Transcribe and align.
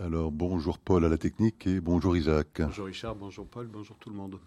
Alors 0.00 0.30
bonjour 0.30 0.78
Paul 0.78 1.04
à 1.04 1.08
la 1.08 1.18
technique 1.18 1.66
et 1.66 1.80
bonjour 1.80 2.16
Isaac. 2.16 2.60
Bonjour 2.60 2.86
Richard, 2.86 3.16
bonjour 3.16 3.44
Paul, 3.48 3.66
bonjour 3.66 3.96
tout 3.96 4.10
le 4.10 4.14
monde. 4.14 4.38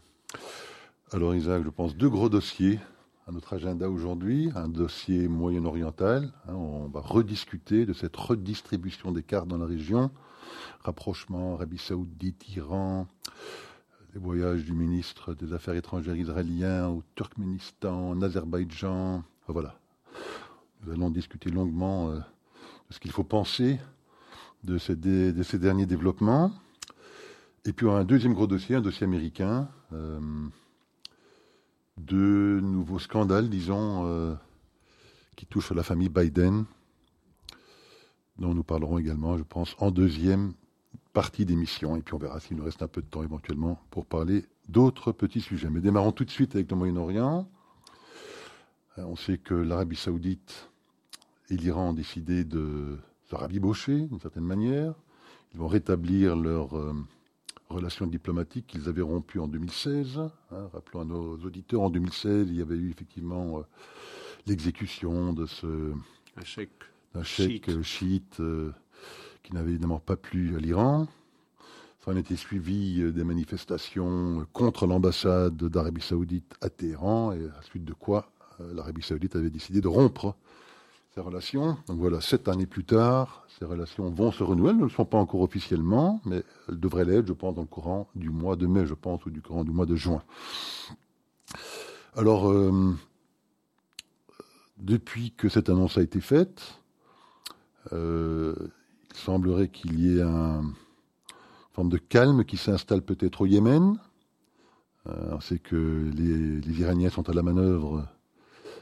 Alors 1.12 1.35
Isaac, 1.35 1.66
je 1.66 1.70
pense 1.70 1.93
deux 1.97 2.09
gros 2.09 2.29
dossiers 2.29 2.79
à 3.27 3.33
notre 3.33 3.51
agenda 3.51 3.89
aujourd'hui. 3.89 4.49
Un 4.55 4.69
dossier 4.69 5.27
moyen-oriental. 5.27 6.31
Hein, 6.47 6.53
on 6.53 6.87
va 6.87 7.01
rediscuter 7.01 7.85
de 7.85 7.91
cette 7.91 8.15
redistribution 8.15 9.11
des 9.11 9.23
cartes 9.23 9.49
dans 9.49 9.57
la 9.57 9.65
région. 9.65 10.09
Rapprochement 10.85 11.55
Arabie 11.55 11.79
Saoudite, 11.79 12.47
Iran, 12.55 13.07
les 14.13 14.21
voyages 14.21 14.63
du 14.63 14.71
ministre 14.71 15.33
des 15.33 15.52
Affaires 15.52 15.75
étrangères 15.75 16.15
israélien 16.15 16.88
au 16.88 17.04
Turkménistan, 17.15 18.11
en 18.11 18.21
Azerbaïdjan. 18.21 19.21
Voilà. 19.49 19.75
Nous 20.86 20.93
allons 20.93 21.09
discuter 21.09 21.49
longuement 21.49 22.09
euh, 22.09 22.20
de 22.20 22.93
ce 22.93 23.02
qu'il 23.02 23.11
faut 23.11 23.25
penser 23.25 23.79
de 24.64 24.78
ces, 24.78 24.96
de 24.96 25.43
ces, 25.43 25.59
derniers 25.59 25.86
développements. 25.86 26.52
Et 27.66 27.73
puis 27.73 27.90
un 27.90 28.04
deuxième 28.04 28.34
gros 28.34 28.48
dossier, 28.48 28.76
un 28.76 28.81
dossier 28.81 29.05
américain. 29.05 29.70
Euh, 29.94 30.20
de 31.98 32.59
nouveaux 32.62 32.99
scandales, 32.99 33.49
disons, 33.49 34.05
euh, 34.05 34.34
qui 35.35 35.45
touchent 35.45 35.71
la 35.71 35.84
famille 35.84 36.09
Biden, 36.09 36.66
dont 38.38 38.54
nous 38.54 38.63
parlerons 38.63 38.98
également, 38.98 39.38
je 39.38 39.44
pense, 39.44 39.76
en 39.80 39.91
deuxième 39.91 40.54
partie 41.13 41.46
d'émission. 41.46 41.96
Et 41.96 42.02
puis 42.02 42.13
on 42.13 42.18
verra 42.18 42.40
s'il 42.40 42.57
nous 42.57 42.63
reste 42.63 42.82
un 42.82 42.88
peu 42.88 43.02
de 43.02 43.07
temps 43.07 43.23
éventuellement 43.23 43.80
pour 43.91 44.05
parler 44.05 44.46
d'autres 44.68 45.12
petits 45.12 45.41
sujets. 45.41 45.70
Mais 45.70 45.82
démarrons 45.82 46.12
tout 46.12 46.26
de 46.26 46.32
suite 46.32 46.55
avec 46.55 46.71
le 46.71 46.77
Moyen-Orient. 46.77 47.48
Euh, 48.98 49.04
on 49.04 49.16
sait 49.16 49.38
que 49.38 49.54
l'Arabie 49.54 49.96
saoudite 49.96 50.70
et 51.49 51.57
l'Iran 51.57 51.90
ont 51.90 51.93
décidé 51.93 52.43
de 52.43 52.98
se 53.31 53.35
rabibocher 53.35 54.08
d'une 54.08 54.20
certaine 54.20 54.44
manière. 54.44 54.94
Ils 55.53 55.59
vont 55.59 55.67
rétablir 55.67 56.35
leur 56.35 56.77
euh, 56.77 56.94
relations 57.70 58.05
diplomatiques 58.05 58.67
qu'ils 58.67 58.90
avaient 58.90 59.02
rompues 59.02 59.40
en 59.40 59.48
2016. 59.48 60.20
Hein, 60.20 60.70
rappelons 60.74 61.01
à 61.01 61.05
nos 61.05 61.37
auditeurs, 61.37 61.82
en 61.82 61.90
2016, 61.90 62.49
il 62.49 62.57
y 62.57 62.62
avait 62.62 62.76
eu 62.76 62.91
effectivement 62.91 63.59
euh, 63.59 63.62
l'exécution 64.47 65.34
de 65.34 65.46
ce 65.46 65.94
d'un 67.16 67.24
chèque 67.24 67.69
chiite, 67.84 68.40
euh, 68.40 68.72
qui 69.44 69.53
n'avait 69.53 69.72
évidemment 69.72 70.00
pas 70.00 70.16
plu 70.16 70.56
à 70.56 70.59
l'Iran. 70.59 71.07
Ça 72.03 72.12
en 72.12 72.18
était 72.18 72.35
suivi 72.35 73.12
des 73.12 73.24
manifestations 73.24 74.47
contre 74.53 74.88
l'ambassade 74.88 75.56
d'Arabie 75.56 76.02
saoudite 76.02 76.56
à 76.62 76.69
Téhéran, 76.69 77.34
et 77.34 77.46
à 77.46 77.62
suite 77.62 77.85
de 77.85 77.94
quoi 77.94 78.31
l'Arabie 78.59 79.03
saoudite 79.03 79.35
avait 79.35 79.52
décidé 79.52 79.81
de 79.81 79.88
rompre 79.88 80.35
ces 81.13 81.22
relations. 81.22 81.78
Donc 81.88 82.00
voilà, 82.00 82.22
sept 82.22 82.47
années 82.47 82.66
plus 82.66 82.85
tard, 82.85 83.45
ces 83.59 83.66
relations 83.66 84.09
vont 84.09 84.31
se 84.31 84.44
renouer. 84.44 84.69
Elles 84.69 84.78
ne 84.78 84.84
le 84.84 84.90
sont 84.90 85.06
pas 85.06 85.18
encore 85.18 85.41
officiellement, 85.41 86.22
mais 86.25 86.44
elles 86.69 86.79
devraient 86.79 87.06
l'être, 87.06 87.28
je 87.28 87.34
pense, 87.34 87.53
dans 87.56 87.62
le 87.62 87.68
courant 87.68 88.07
du 88.16 88.29
mois 88.29 88.56
de 88.56 88.66
mai, 88.68 88.85
je 88.85 88.94
pense, 88.94 89.25
ou 89.25 89.29
du 89.29 89.41
courant 89.41 89.63
du 89.63 89.72
mois 89.72 89.85
de 89.85 89.95
juin. 89.95 90.23
Alors, 92.16 92.50
euh, 92.50 92.95
depuis 94.78 95.31
que 95.31 95.50
cette 95.50 95.69
annonce 95.69 95.97
a 95.97 96.01
été 96.01 96.22
faite, 96.22 96.79
euh, 97.91 98.56
il 99.09 99.18
semblerait 99.18 99.68
qu'il 99.68 100.00
y 100.00 100.18
ait 100.18 100.22
un, 100.22 100.62
une 100.62 100.73
forme 101.73 101.90
de 101.90 101.97
calme 101.97 102.46
qui 102.46 102.56
s'installe 102.57 103.01
peut-être 103.01 103.41
au 103.41 103.46
Yémen. 103.46 104.00
Euh, 105.07 105.31
on 105.34 105.40
sait 105.41 105.59
que 105.59 106.09
les, 106.16 106.62
les 106.62 106.81
Iraniens 106.81 107.09
sont 107.09 107.29
à 107.29 107.34
la 107.34 107.44
manœuvre 107.44 108.07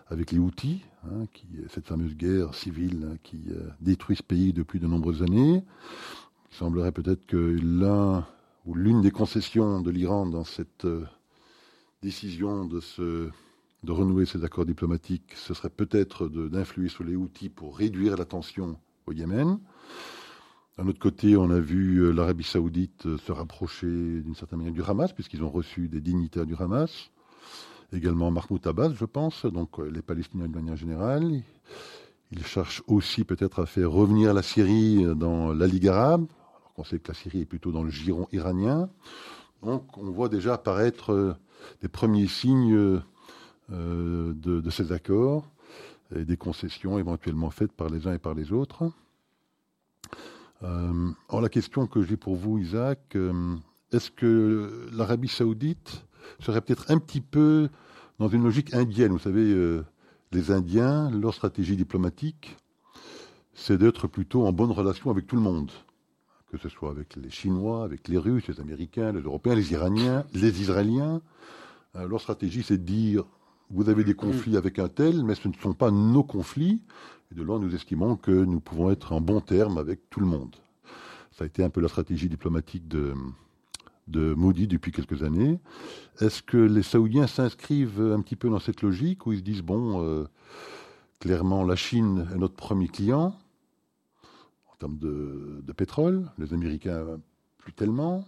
avec 0.09 0.31
les 0.31 0.39
Houthis, 0.39 0.81
hein, 1.05 1.25
cette 1.69 1.87
fameuse 1.87 2.15
guerre 2.15 2.55
civile 2.55 3.07
hein, 3.11 3.17
qui 3.23 3.43
euh, 3.51 3.69
détruit 3.79 4.15
ce 4.15 4.23
pays 4.23 4.53
depuis 4.53 4.79
de 4.79 4.87
nombreuses 4.87 5.21
années. 5.21 5.63
Il 6.51 6.55
semblerait 6.55 6.91
peut-être 6.91 7.25
que 7.27 7.37
l'un 7.61 8.25
ou 8.65 8.73
l'une 8.73 9.01
des 9.01 9.11
concessions 9.11 9.81
de 9.81 9.91
l'Iran 9.91 10.25
dans 10.25 10.43
cette 10.43 10.85
euh, 10.85 11.05
décision 12.01 12.65
de, 12.65 12.79
se, 12.79 13.29
de 13.83 13.91
renouer 13.91 14.25
ces 14.25 14.43
accords 14.43 14.65
diplomatiques, 14.65 15.33
ce 15.35 15.53
serait 15.53 15.69
peut-être 15.69 16.27
d'influer 16.27 16.89
sur 16.89 17.03
les 17.03 17.15
Houthis 17.15 17.49
pour 17.49 17.77
réduire 17.77 18.17
la 18.17 18.25
tension 18.25 18.79
au 19.05 19.11
Yémen. 19.11 19.59
D'un 20.77 20.87
autre 20.87 20.99
côté, 20.99 21.37
on 21.37 21.51
a 21.51 21.59
vu 21.59 21.99
euh, 21.99 22.11
l'Arabie 22.11 22.43
saoudite 22.43 23.15
se 23.17 23.31
rapprocher 23.31 24.21
d'une 24.21 24.35
certaine 24.35 24.57
manière 24.57 24.73
du 24.73 24.83
Hamas, 24.83 25.13
puisqu'ils 25.13 25.43
ont 25.43 25.49
reçu 25.51 25.87
des 25.87 26.01
dignitaires 26.01 26.47
du 26.47 26.55
Hamas 26.55 27.11
également 27.93 28.31
Mahmoud 28.31 28.65
Abbas, 28.65 28.93
je 28.93 29.05
pense, 29.05 29.45
donc 29.45 29.79
euh, 29.79 29.89
les 29.89 30.01
Palestiniens 30.01 30.47
de 30.47 30.55
manière 30.55 30.75
générale. 30.75 31.41
Ils 32.31 32.45
cherchent 32.45 32.83
aussi 32.87 33.23
peut-être 33.23 33.59
à 33.59 33.65
faire 33.65 33.91
revenir 33.91 34.33
la 34.33 34.43
Syrie 34.43 35.03
dans 35.15 35.51
la 35.51 35.65
Ligue 35.65 35.87
arabe, 35.87 36.27
alors 36.59 36.73
qu'on 36.73 36.83
sait 36.83 36.99
que 36.99 37.07
la 37.07 37.15
Syrie 37.15 37.41
est 37.41 37.45
plutôt 37.45 37.71
dans 37.71 37.83
le 37.83 37.89
giron 37.89 38.27
iranien. 38.31 38.89
Donc 39.63 39.97
on 39.97 40.09
voit 40.11 40.29
déjà 40.29 40.53
apparaître 40.53 41.11
euh, 41.11 41.33
des 41.81 41.87
premiers 41.87 42.27
signes 42.27 43.01
euh, 43.71 44.33
de, 44.33 44.69
ces 44.69 44.91
accords 44.91 45.45
et 46.15 46.25
des 46.25 46.37
concessions 46.37 46.99
éventuellement 46.99 47.49
faites 47.49 47.71
par 47.71 47.89
les 47.89 48.07
uns 48.07 48.13
et 48.13 48.19
par 48.19 48.33
les 48.33 48.51
autres. 48.51 48.91
alors 50.61 51.41
la 51.41 51.49
question 51.49 51.85
que 51.85 52.01
j'ai 52.01 52.17
pour 52.17 52.35
vous, 52.35 52.57
Isaac, 52.57 53.15
est-ce 53.91 54.09
que 54.09 54.89
l'Arabie 54.91 55.27
saoudite 55.27 56.03
serait 56.39 56.61
peut-être 56.61 56.91
un 56.91 56.97
petit 56.97 57.21
peu 57.21 57.69
dans 58.19 58.27
une 58.27 58.43
logique 58.43 58.73
indienne. 58.73 59.11
Vous 59.11 59.19
savez, 59.19 59.51
euh, 59.51 59.83
les 60.31 60.51
Indiens, 60.51 61.09
leur 61.09 61.33
stratégie 61.33 61.75
diplomatique, 61.75 62.57
c'est 63.53 63.77
d'être 63.77 64.07
plutôt 64.07 64.45
en 64.45 64.53
bonne 64.53 64.71
relation 64.71 65.09
avec 65.09 65.27
tout 65.27 65.35
le 65.35 65.41
monde. 65.41 65.71
Que 66.51 66.57
ce 66.57 66.69
soit 66.69 66.89
avec 66.89 67.15
les 67.15 67.29
Chinois, 67.29 67.83
avec 67.83 68.07
les 68.07 68.17
Russes, 68.17 68.47
les 68.47 68.59
Américains, 68.59 69.11
les 69.11 69.21
Européens, 69.21 69.55
les 69.55 69.71
Iraniens, 69.71 70.25
les 70.33 70.61
Israéliens. 70.61 71.21
Euh, 71.95 72.07
leur 72.07 72.21
stratégie, 72.21 72.63
c'est 72.63 72.77
de 72.77 72.83
dire 72.83 73.23
vous 73.71 73.87
avez 73.87 74.03
des 74.03 74.15
conflits 74.15 74.57
avec 74.57 74.79
un 74.79 74.87
tel, 74.87 75.23
mais 75.23 75.35
ce 75.35 75.47
ne 75.47 75.53
sont 75.53 75.73
pas 75.73 75.91
nos 75.91 76.23
conflits. 76.23 76.81
Et 77.31 77.35
de 77.35 77.43
là, 77.43 77.59
nous 77.59 77.75
estimons 77.75 78.15
que 78.15 78.31
nous 78.31 78.59
pouvons 78.59 78.89
être 78.89 79.11
en 79.11 79.21
bon 79.21 79.41
terme 79.41 79.77
avec 79.77 80.09
tout 80.09 80.19
le 80.19 80.25
monde. 80.25 80.55
Ça 81.31 81.43
a 81.43 81.47
été 81.47 81.63
un 81.63 81.69
peu 81.69 81.79
la 81.79 81.87
stratégie 81.87 82.29
diplomatique 82.29 82.87
de, 82.87 83.13
de 84.09 84.33
Modi 84.33 84.67
depuis 84.67 84.91
quelques 84.91 85.23
années. 85.23 85.59
Est-ce 86.19 86.41
que 86.41 86.57
les 86.57 86.83
Saoudiens 86.83 87.27
s'inscrivent 87.27 88.01
un 88.01 88.21
petit 88.21 88.35
peu 88.35 88.49
dans 88.49 88.59
cette 88.59 88.81
logique 88.81 89.25
où 89.25 89.33
ils 89.33 89.39
se 89.39 89.43
disent, 89.43 89.61
bon, 89.61 90.03
euh, 90.03 90.25
clairement, 91.19 91.63
la 91.63 91.75
Chine 91.75 92.27
est 92.33 92.37
notre 92.37 92.55
premier 92.55 92.87
client 92.87 93.35
en 94.71 94.75
termes 94.79 94.97
de, 94.97 95.73
pétrole, 95.75 96.31
les 96.37 96.53
Américains 96.53 97.05
plus 97.57 97.73
tellement, 97.73 98.25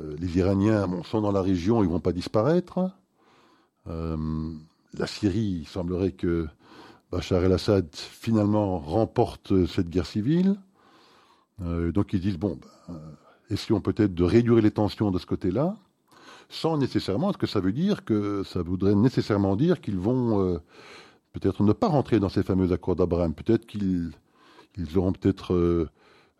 euh, 0.00 0.16
les 0.18 0.38
Iraniens 0.38 0.88
sont 1.04 1.20
dans 1.20 1.32
la 1.32 1.42
région, 1.42 1.82
ils 1.82 1.86
ne 1.86 1.92
vont 1.92 2.00
pas 2.00 2.12
disparaître. 2.12 2.90
Euh, 3.88 4.52
la 4.94 5.06
Syrie, 5.06 5.60
il 5.62 5.66
semblerait 5.66 6.12
que 6.12 6.46
Bachar 7.10 7.42
el-Assad 7.42 7.88
finalement 7.94 8.78
remporte 8.78 9.66
cette 9.66 9.88
guerre 9.88 10.06
civile. 10.06 10.56
donc 11.58 12.12
ils 12.12 12.20
disent, 12.20 12.38
bon, 12.38 12.58
ben, 12.88 12.96
essayons 13.50 13.80
peut-être 13.80 14.14
de 14.14 14.24
réduire 14.24 14.62
les 14.62 14.70
tensions 14.70 15.10
de 15.10 15.18
ce 15.18 15.26
côté-là, 15.26 15.76
sans 16.48 16.78
nécessairement, 16.78 17.30
est-ce 17.30 17.38
que 17.38 17.46
ça 17.46 17.60
veut 17.60 17.72
dire 17.72 18.04
que 18.04 18.42
ça 18.44 18.62
voudrait 18.62 18.94
nécessairement 18.94 19.56
dire 19.56 19.80
qu'ils 19.80 19.98
vont 19.98 20.42
euh, 20.42 20.58
peut-être 21.32 21.62
ne 21.62 21.72
pas 21.72 21.88
rentrer 21.88 22.20
dans 22.20 22.28
ces 22.28 22.42
fameux 22.42 22.72
accords 22.72 22.96
d'Abraham, 22.96 23.34
peut-être 23.34 23.66
qu'ils 23.66 24.12
ils 24.78 24.98
auront 24.98 25.12
peut-être 25.12 25.54
euh, 25.54 25.88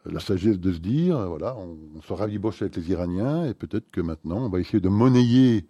la 0.05 0.21
sagesse 0.21 0.59
de 0.59 0.72
se 0.72 0.78
dire, 0.78 1.19
voilà, 1.28 1.56
on, 1.56 2.00
se 2.03 2.12
raviboche 2.12 2.62
avec 2.62 2.77
les 2.77 2.91
Iraniens, 2.91 3.47
et 3.47 3.55
peut-être 3.55 3.91
que 3.91 4.00
maintenant, 4.00 4.39
on 4.45 4.49
va 4.49 4.61
essayer 4.61 4.81
de 4.81 4.89
monnayer 4.89 5.66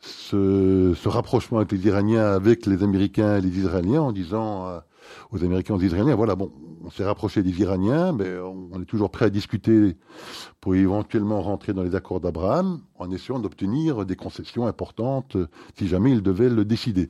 ce, 0.00 0.92
ce, 0.94 1.08
rapprochement 1.08 1.58
avec 1.58 1.72
les 1.72 1.86
Iraniens, 1.86 2.24
avec 2.24 2.66
les 2.66 2.82
Américains 2.82 3.38
et 3.38 3.40
les 3.40 3.58
Israéliens, 3.58 4.02
en 4.02 4.12
disant 4.12 4.68
euh, 4.68 4.80
aux 5.30 5.44
Américains, 5.44 5.74
aux 5.74 5.80
Israéliens, 5.80 6.14
voilà, 6.14 6.34
bon, 6.34 6.50
on 6.84 6.90
s'est 6.90 7.04
rapproché 7.04 7.42
des 7.42 7.60
Iraniens, 7.60 8.12
mais 8.12 8.38
on 8.38 8.80
est 8.80 8.86
toujours 8.86 9.10
prêt 9.10 9.26
à 9.26 9.30
discuter 9.30 9.96
pour 10.60 10.74
éventuellement 10.74 11.42
rentrer 11.42 11.72
dans 11.72 11.82
les 11.82 11.94
accords 11.94 12.20
d'Abraham, 12.20 12.80
en 12.96 13.10
essayant 13.10 13.38
d'obtenir 13.38 14.06
des 14.06 14.16
concessions 14.16 14.66
importantes 14.66 15.36
si 15.78 15.88
jamais 15.88 16.12
ils 16.12 16.22
devaient 16.22 16.48
le 16.48 16.64
décider. 16.64 17.08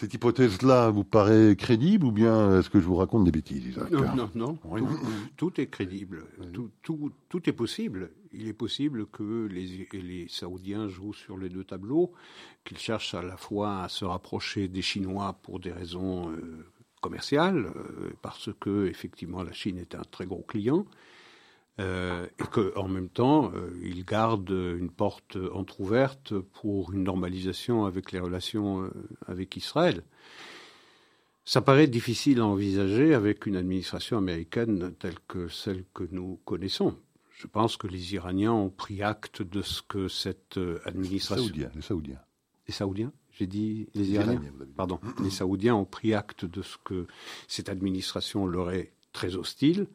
Cette 0.00 0.14
hypothèse-là 0.14 0.88
vous 0.88 1.04
paraît 1.04 1.54
crédible 1.56 2.06
ou 2.06 2.10
bien 2.10 2.58
est-ce 2.58 2.70
que 2.70 2.80
je 2.80 2.86
vous 2.86 2.96
raconte 2.96 3.24
des 3.26 3.30
bêtises, 3.30 3.78
Non, 3.90 4.16
non, 4.16 4.30
non. 4.34 4.58
Tout, 5.36 5.60
est 5.60 5.66
crédible. 5.66 6.24
Tout, 6.54 6.70
tout, 7.28 7.50
est 7.50 7.52
possible. 7.52 8.10
Il 8.32 8.48
est 8.48 8.54
possible 8.54 9.04
que 9.08 9.46
les, 9.52 9.86
les 9.92 10.26
Saoudiens 10.30 10.88
jouent 10.88 11.12
sur 11.12 11.36
les 11.36 11.50
deux 11.50 11.64
tableaux, 11.64 12.12
qu'ils 12.64 12.78
cherchent 12.78 13.12
à 13.12 13.20
la 13.20 13.36
fois 13.36 13.82
à 13.82 13.90
se 13.90 14.06
rapprocher 14.06 14.68
des 14.68 14.80
Chinois 14.80 15.38
pour 15.42 15.60
des 15.60 15.70
raisons 15.70 16.30
euh, 16.30 16.64
commercial, 17.00 17.66
euh, 17.66 18.10
parce 18.22 18.50
que 18.60 18.86
effectivement 18.86 19.42
la 19.42 19.52
Chine 19.52 19.78
est 19.78 19.94
un 19.94 20.02
très 20.10 20.26
gros 20.26 20.42
client, 20.42 20.86
euh, 21.78 22.26
et 22.38 22.44
qu'en 22.44 22.88
même 22.88 23.08
temps, 23.08 23.52
euh, 23.54 23.70
il 23.82 24.04
garde 24.04 24.50
une 24.50 24.90
porte 24.90 25.38
entr'ouverte 25.54 26.34
pour 26.38 26.92
une 26.92 27.04
normalisation 27.04 27.84
avec 27.84 28.12
les 28.12 28.20
relations 28.20 28.90
avec 29.26 29.56
Israël. 29.56 30.02
Ça 31.44 31.62
paraît 31.62 31.88
difficile 31.88 32.40
à 32.40 32.46
envisager 32.46 33.14
avec 33.14 33.46
une 33.46 33.56
administration 33.56 34.18
américaine 34.18 34.94
telle 34.98 35.18
que 35.26 35.48
celle 35.48 35.84
que 35.94 36.04
nous 36.10 36.38
connaissons. 36.44 36.96
Je 37.40 37.46
pense 37.46 37.78
que 37.78 37.86
les 37.86 38.14
Iraniens 38.14 38.52
ont 38.52 38.68
pris 38.68 39.02
acte 39.02 39.40
de 39.40 39.62
ce 39.62 39.80
que 39.80 40.08
cette 40.08 40.58
euh, 40.58 40.78
administration. 40.84 41.44
Les 41.46 41.48
Saoudiens. 41.48 41.70
Les 41.74 41.82
Saoudiens. 41.82 42.20
Les 42.68 42.74
Saoudiens? 42.74 43.12
J'ai 43.40 43.46
dit 43.46 43.88
les, 43.94 44.10
Iraniens. 44.10 44.42
Pardon. 44.76 45.00
les 45.24 45.30
Saoudiens 45.30 45.74
ont 45.74 45.86
pris 45.86 46.12
acte 46.12 46.44
de 46.44 46.60
ce 46.60 46.76
que 46.84 47.06
cette 47.48 47.70
administration 47.70 48.46
leur 48.46 48.70
est 48.70 48.92
très 49.14 49.34
hostile. 49.34 49.86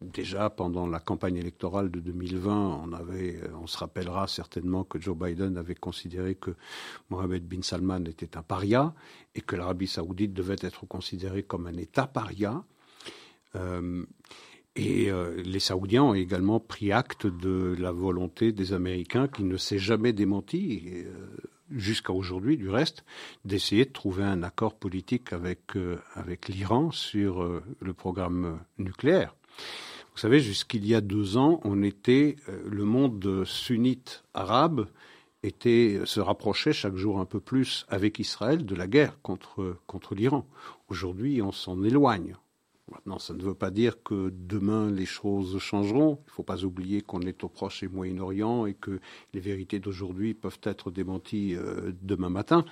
Déjà 0.00 0.48
pendant 0.48 0.86
la 0.86 1.00
campagne 1.00 1.38
électorale 1.38 1.90
de 1.90 1.98
2020, 1.98 2.82
on, 2.84 2.92
avait, 2.92 3.40
on 3.60 3.66
se 3.66 3.76
rappellera 3.78 4.28
certainement 4.28 4.84
que 4.84 5.00
Joe 5.00 5.16
Biden 5.16 5.56
avait 5.56 5.74
considéré 5.74 6.36
que 6.36 6.52
Mohamed 7.10 7.44
bin 7.48 7.62
Salman 7.62 8.04
était 8.04 8.36
un 8.36 8.42
paria 8.44 8.94
et 9.34 9.40
que 9.40 9.56
l'Arabie 9.56 9.88
saoudite 9.88 10.32
devait 10.32 10.54
être 10.60 10.86
considérée 10.86 11.42
comme 11.42 11.66
un 11.66 11.76
État 11.76 12.06
paria. 12.06 12.62
Euh, 13.56 14.04
et 14.76 15.10
euh, 15.10 15.42
les 15.42 15.58
Saoudiens 15.58 16.04
ont 16.04 16.14
également 16.14 16.60
pris 16.60 16.92
acte 16.92 17.26
de 17.26 17.74
la 17.76 17.90
volonté 17.90 18.52
des 18.52 18.72
Américains, 18.72 19.26
qui 19.26 19.42
ne 19.42 19.56
s'est 19.56 19.80
jamais 19.80 20.12
démenti, 20.12 21.02
euh, 21.06 21.26
jusqu'à 21.70 22.12
aujourd'hui 22.12 22.56
du 22.56 22.68
reste, 22.68 23.04
d'essayer 23.44 23.84
de 23.84 23.92
trouver 23.92 24.24
un 24.24 24.42
accord 24.42 24.74
politique 24.74 25.32
avec, 25.32 25.76
avec 26.14 26.48
l'Iran 26.48 26.90
sur 26.90 27.42
le 27.80 27.92
programme 27.92 28.58
nucléaire. 28.78 29.34
Vous 30.18 30.22
savez, 30.22 30.40
jusqu'il 30.40 30.84
y 30.84 30.96
a 30.96 31.00
deux 31.00 31.36
ans, 31.36 31.60
on 31.62 31.80
était 31.84 32.34
euh, 32.48 32.60
le 32.66 32.82
monde 32.82 33.44
sunnite 33.44 34.24
arabe 34.34 34.88
était, 35.44 36.00
se 36.06 36.18
rapprochait 36.18 36.72
chaque 36.72 36.96
jour 36.96 37.20
un 37.20 37.24
peu 37.24 37.38
plus 37.38 37.86
avec 37.88 38.18
Israël 38.18 38.66
de 38.66 38.74
la 38.74 38.88
guerre 38.88 39.22
contre, 39.22 39.76
contre 39.86 40.16
l'Iran. 40.16 40.44
Aujourd'hui, 40.88 41.40
on 41.40 41.52
s'en 41.52 41.84
éloigne. 41.84 42.34
Maintenant, 42.90 43.18
ça 43.18 43.34
ne 43.34 43.42
veut 43.42 43.54
pas 43.54 43.70
dire 43.70 44.02
que 44.02 44.32
demain 44.34 44.90
les 44.90 45.06
choses 45.06 45.58
changeront. 45.58 46.18
Il 46.26 46.30
ne 46.30 46.32
faut 46.32 46.42
pas 46.42 46.64
oublier 46.64 47.02
qu'on 47.02 47.20
est 47.20 47.44
au 47.44 47.48
Proche 47.48 47.82
et 47.82 47.88
Moyen-Orient 47.88 48.66
et 48.66 48.74
que 48.74 49.00
les 49.34 49.40
vérités 49.40 49.78
d'aujourd'hui 49.78 50.34
peuvent 50.34 50.60
être 50.62 50.90
démenties 50.90 51.54
euh, 51.54 51.92
demain 52.02 52.30
matin. 52.30 52.64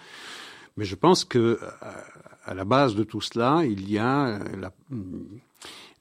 Mais 0.76 0.84
je 0.84 0.94
pense 0.94 1.24
que 1.24 1.58
à 2.44 2.52
la 2.54 2.64
base 2.66 2.94
de 2.94 3.02
tout 3.02 3.22
cela, 3.22 3.64
il 3.64 3.90
y 3.90 3.96
a 3.96 4.38
la, 4.58 4.72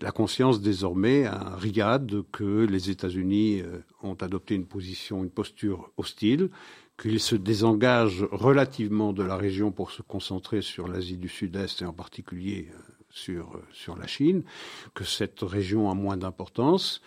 la 0.02 0.12
conscience 0.12 0.62
désormais 0.62 1.26
à 1.26 1.56
Riyad 1.56 2.24
que 2.32 2.66
les 2.66 2.90
États-Unis 2.90 3.62
euh, 3.62 3.80
ont 4.04 4.16
adopté 4.16 4.56
une 4.56 4.66
position, 4.66 5.24
une 5.24 5.30
posture 5.30 5.92
hostile, 5.98 6.50
qu'ils 7.02 7.20
se 7.20 7.36
désengagent 7.36 8.26
relativement 8.32 9.14
de 9.14 9.24
la 9.24 9.38
région 9.38 9.72
pour 9.72 9.92
se 9.92 10.02
concentrer 10.02 10.62
sur 10.62 10.88
l'Asie 10.88 11.18
du 11.18 11.30
Sud-Est 11.30 11.82
et 11.82 11.86
en 11.86 11.94
particulier 11.94 12.70
euh, 12.72 12.95
sur, 13.16 13.56
euh, 13.56 13.64
sur 13.72 13.96
la 13.98 14.06
Chine, 14.06 14.44
que 14.94 15.04
cette 15.04 15.42
région 15.42 15.90
a 15.90 15.96
moins 15.96 16.18
d'importance, 16.18 17.02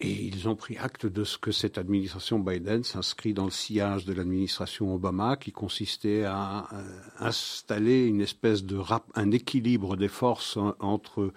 et 0.00 0.10
ils 0.10 0.48
ont 0.48 0.56
pris 0.56 0.76
acte 0.76 1.06
de 1.06 1.22
ce 1.22 1.38
que 1.38 1.52
cette 1.52 1.78
administration 1.78 2.40
Biden 2.40 2.82
s'inscrit 2.82 3.32
dans 3.32 3.44
le 3.44 3.50
sillage 3.50 4.04
de 4.04 4.12
l'administration 4.12 4.92
Obama, 4.92 5.36
qui 5.36 5.52
consistait 5.52 6.24
à 6.24 6.68
installer 7.20 8.04
une 8.04 8.20
espèce 8.20 8.64
de 8.64 8.76
rap, 8.76 9.04
un 9.14 9.30
équilibre 9.30 9.96
des 9.96 10.08
forces 10.08 10.58
entre 10.80 11.32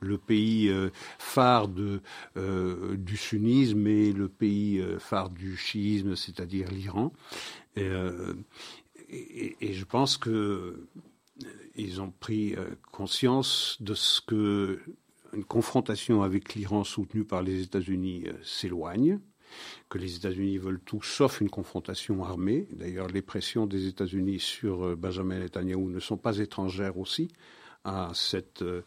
le 0.00 0.18
pays 0.18 0.68
euh, 0.68 0.90
phare 1.18 1.66
de, 1.66 2.02
euh, 2.36 2.96
du 2.96 3.16
sunnisme 3.16 3.86
et 3.86 4.12
le 4.12 4.28
pays 4.28 4.80
euh, 4.80 4.98
phare 4.98 5.30
du 5.30 5.56
chiisme, 5.56 6.14
c'est-à-dire 6.14 6.70
l'Iran. 6.70 7.10
Et, 7.76 9.72
je 9.72 9.84
pense 9.84 10.18
que 10.18 10.86
ils 11.74 12.00
ont 12.00 12.10
pris 12.10 12.54
conscience 12.92 13.76
de 13.80 13.94
ce 13.94 14.20
que 14.20 14.80
une 15.34 15.44
confrontation 15.44 16.22
avec 16.22 16.54
l'Iran 16.54 16.84
soutenue 16.84 17.24
par 17.24 17.42
les 17.42 17.62
États-Unis 17.62 18.24
euh, 18.26 18.32
s'éloigne, 18.42 19.18
que 19.88 19.98
les 19.98 20.16
États-Unis 20.16 20.58
veulent 20.58 20.80
tout 20.80 21.02
sauf 21.02 21.40
une 21.40 21.50
confrontation 21.50 22.24
armée. 22.24 22.66
D'ailleurs, 22.72 23.08
les 23.08 23.22
pressions 23.22 23.66
des 23.66 23.86
États-Unis 23.86 24.40
sur 24.40 24.84
euh, 24.84 24.96
Benjamin 24.96 25.40
Netanyahu 25.40 25.86
ne 25.86 26.00
sont 26.00 26.16
pas 26.16 26.38
étrangères 26.38 26.98
aussi 26.98 27.28
à, 27.84 28.10
cette, 28.14 28.62
euh, 28.62 28.82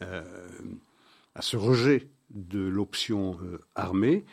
à 0.00 1.42
ce 1.42 1.56
rejet 1.56 2.08
de 2.30 2.60
l'option 2.60 3.38
armée. 3.74 4.24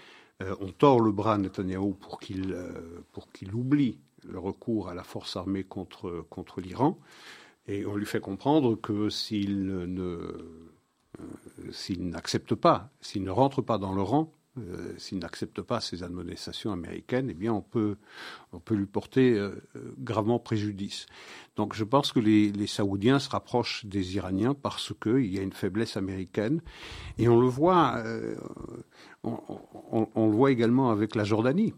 on 0.62 0.72
tord 0.72 1.02
le 1.02 1.12
bras 1.12 1.34
à 1.34 1.38
Netanyahou 1.38 1.94
pour 1.94 2.20
qu'il 2.20 2.56
qu'il 3.34 3.54
oublie 3.54 4.00
le 4.26 4.40
recours 4.40 4.88
à 4.88 4.94
la 4.94 5.04
force 5.04 5.36
armée 5.36 5.66
contre, 5.66 6.26
contre 6.30 6.62
l'Iran. 6.62 6.98
Et 7.70 7.86
on 7.86 7.96
lui 7.96 8.08
fait 8.08 8.20
comprendre 8.20 8.76
que 8.76 9.10
s'il 9.10 9.64
ne 9.68 10.50
euh, 11.20 11.72
s'il 11.72 12.10
n'accepte 12.10 12.56
pas, 12.56 12.92
s'il 13.00 13.24
ne 13.24 13.30
rentre 13.30 13.62
pas 13.62 13.78
dans 13.78 13.94
le 13.94 14.02
rang, 14.02 14.34
euh, 14.58 14.94
s'il 14.98 15.20
n'accepte 15.20 15.62
pas 15.62 15.80
ces 15.80 16.02
admonestations 16.02 16.72
américaines, 16.72 17.28
eh 17.30 17.36
bien, 17.36 17.54
on 17.54 17.62
peut, 17.62 17.98
on 18.54 18.60
peut 18.60 18.74
lui 18.74 18.88
porter 18.88 19.38
euh, 19.38 19.52
gravement 20.00 20.40
préjudice. 20.40 21.06
Donc, 21.58 21.76
je 21.76 21.84
pense 21.84 22.12
que 22.12 22.20
les, 22.20 22.52
les 22.52 22.66
Saoudiens 22.66 23.20
se 23.20 23.30
rapprochent 23.30 23.86
des 23.86 24.16
Iraniens 24.16 24.56
parce 24.56 24.92
qu'il 25.00 25.28
y 25.28 25.38
a 25.38 25.44
une 25.44 25.54
faiblesse 25.54 25.96
américaine, 25.96 26.62
et 27.20 27.30
on 27.30 27.40
le 27.40 27.48
voit, 27.48 28.04
on, 29.24 29.38
on, 30.16 30.28
le 30.28 30.34
voit 30.34 30.52
également 30.52 30.90
avec 30.90 31.14
la 31.14 31.24
Jordanie. 31.24 31.76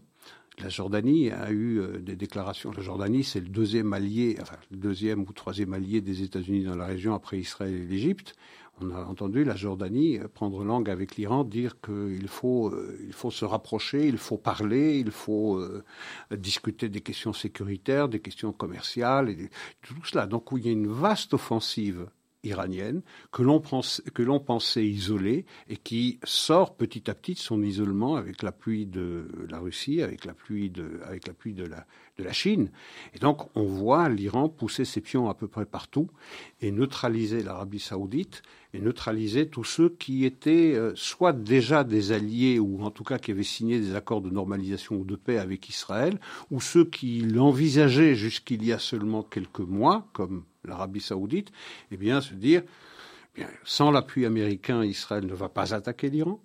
La 0.58 0.68
Jordanie 0.68 1.30
a 1.30 1.50
eu 1.50 1.80
des 2.00 2.14
déclarations. 2.14 2.72
La 2.72 2.82
Jordanie, 2.82 3.24
c'est 3.24 3.40
le 3.40 3.48
deuxième 3.48 3.92
allié, 3.92 4.36
enfin, 4.40 4.56
le 4.70 4.76
deuxième 4.76 5.22
ou 5.22 5.32
troisième 5.32 5.72
allié 5.72 6.00
des 6.02 6.22
États-Unis 6.22 6.64
dans 6.64 6.76
la 6.76 6.86
région 6.86 7.14
après 7.14 7.38
Israël 7.38 7.74
et 7.74 7.86
l'Égypte. 7.86 8.34
On 8.80 8.90
a 8.90 9.04
entendu 9.04 9.44
la 9.44 9.54
Jordanie 9.54 10.18
prendre 10.34 10.64
langue 10.64 10.88
avec 10.88 11.16
l'Iran, 11.16 11.44
dire 11.44 11.80
qu'il 11.80 12.26
faut, 12.26 12.68
euh, 12.68 12.98
il 13.06 13.12
faut 13.12 13.30
se 13.30 13.44
rapprocher, 13.44 14.06
il 14.06 14.18
faut 14.18 14.38
parler, 14.38 14.98
il 14.98 15.10
faut 15.10 15.58
euh, 15.58 15.84
discuter 16.30 16.88
des 16.88 17.00
questions 17.00 17.32
sécuritaires, 17.32 18.08
des 18.08 18.20
questions 18.20 18.52
commerciales, 18.52 19.28
et 19.28 19.50
tout 19.82 19.94
cela. 20.04 20.26
Donc 20.26 20.48
il 20.52 20.66
y 20.66 20.68
a 20.68 20.72
une 20.72 20.88
vaste 20.88 21.34
offensive 21.34 22.06
iranienne 22.44 23.02
que 23.30 23.42
l'on 23.42 23.62
l'on 24.18 24.40
pensait 24.40 24.86
isolée 24.86 25.46
et 25.68 25.76
qui 25.76 26.18
sort 26.24 26.74
petit 26.74 27.10
à 27.10 27.14
petit 27.14 27.34
de 27.34 27.38
son 27.38 27.62
isolement 27.62 28.16
avec 28.16 28.42
l'appui 28.42 28.86
de 28.86 29.28
la 29.48 29.58
Russie, 29.58 30.02
avec 30.02 30.24
l'appui 30.24 30.70
de 30.70 31.00
avec 31.04 31.26
l'appui 31.26 31.54
de 31.54 31.64
la 31.64 31.86
de 32.18 32.24
la 32.24 32.32
Chine. 32.32 32.70
Et 33.14 33.18
donc 33.18 33.48
on 33.56 33.64
voit 33.64 34.08
l'Iran 34.08 34.48
pousser 34.48 34.84
ses 34.84 35.00
pions 35.00 35.28
à 35.28 35.34
peu 35.34 35.48
près 35.48 35.66
partout 35.66 36.08
et 36.60 36.70
neutraliser 36.70 37.42
l'Arabie 37.42 37.80
saoudite 37.80 38.42
et 38.74 38.80
neutraliser 38.80 39.48
tous 39.48 39.64
ceux 39.64 39.90
qui 39.90 40.24
étaient 40.24 40.74
euh, 40.74 40.92
soit 40.94 41.32
déjà 41.32 41.84
des 41.84 42.12
alliés 42.12 42.58
ou 42.58 42.82
en 42.82 42.90
tout 42.90 43.04
cas 43.04 43.18
qui 43.18 43.30
avaient 43.30 43.42
signé 43.42 43.78
des 43.78 43.94
accords 43.94 44.22
de 44.22 44.30
normalisation 44.30 44.96
ou 44.96 45.04
de 45.04 45.16
paix 45.16 45.38
avec 45.38 45.68
Israël, 45.68 46.18
ou 46.50 46.60
ceux 46.60 46.84
qui 46.84 47.20
l'envisageaient 47.20 48.14
jusqu'il 48.14 48.64
y 48.64 48.72
a 48.72 48.78
seulement 48.78 49.22
quelques 49.22 49.60
mois, 49.60 50.08
comme 50.12 50.44
l'Arabie 50.64 51.00
saoudite, 51.00 51.52
eh 51.90 51.96
bien 51.96 52.20
se 52.20 52.34
dire, 52.34 52.62
bien, 53.34 53.48
sans 53.64 53.90
l'appui 53.90 54.26
américain, 54.26 54.84
Israël 54.84 55.26
ne 55.26 55.34
va 55.34 55.48
pas 55.48 55.74
attaquer 55.74 56.10
l'Iran. 56.10 56.40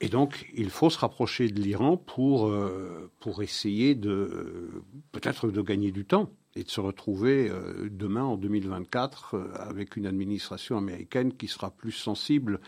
Et 0.00 0.08
donc, 0.08 0.50
il 0.54 0.70
faut 0.70 0.90
se 0.90 0.98
rapprocher 0.98 1.48
de 1.48 1.60
l'Iran 1.60 1.96
pour, 1.96 2.48
euh, 2.48 3.10
essayer 3.40 3.94
de 3.94 4.82
peut-être 5.12 5.48
de 5.50 5.62
gagner 5.62 5.92
du 5.92 6.04
temps 6.04 6.30
et 6.56 6.62
de 6.62 6.70
se 6.70 6.80
retrouver 6.80 7.50
euh, 7.50 7.88
demain 7.90 8.22
en 8.22 8.36
2024 8.36 9.34
euh, 9.34 9.52
avec 9.58 9.96
une 9.96 10.06
administration 10.06 10.78
américaine 10.78 11.32
qui 11.32 11.48
sera 11.48 11.70
plus 11.70 11.92
sensible 11.92 12.60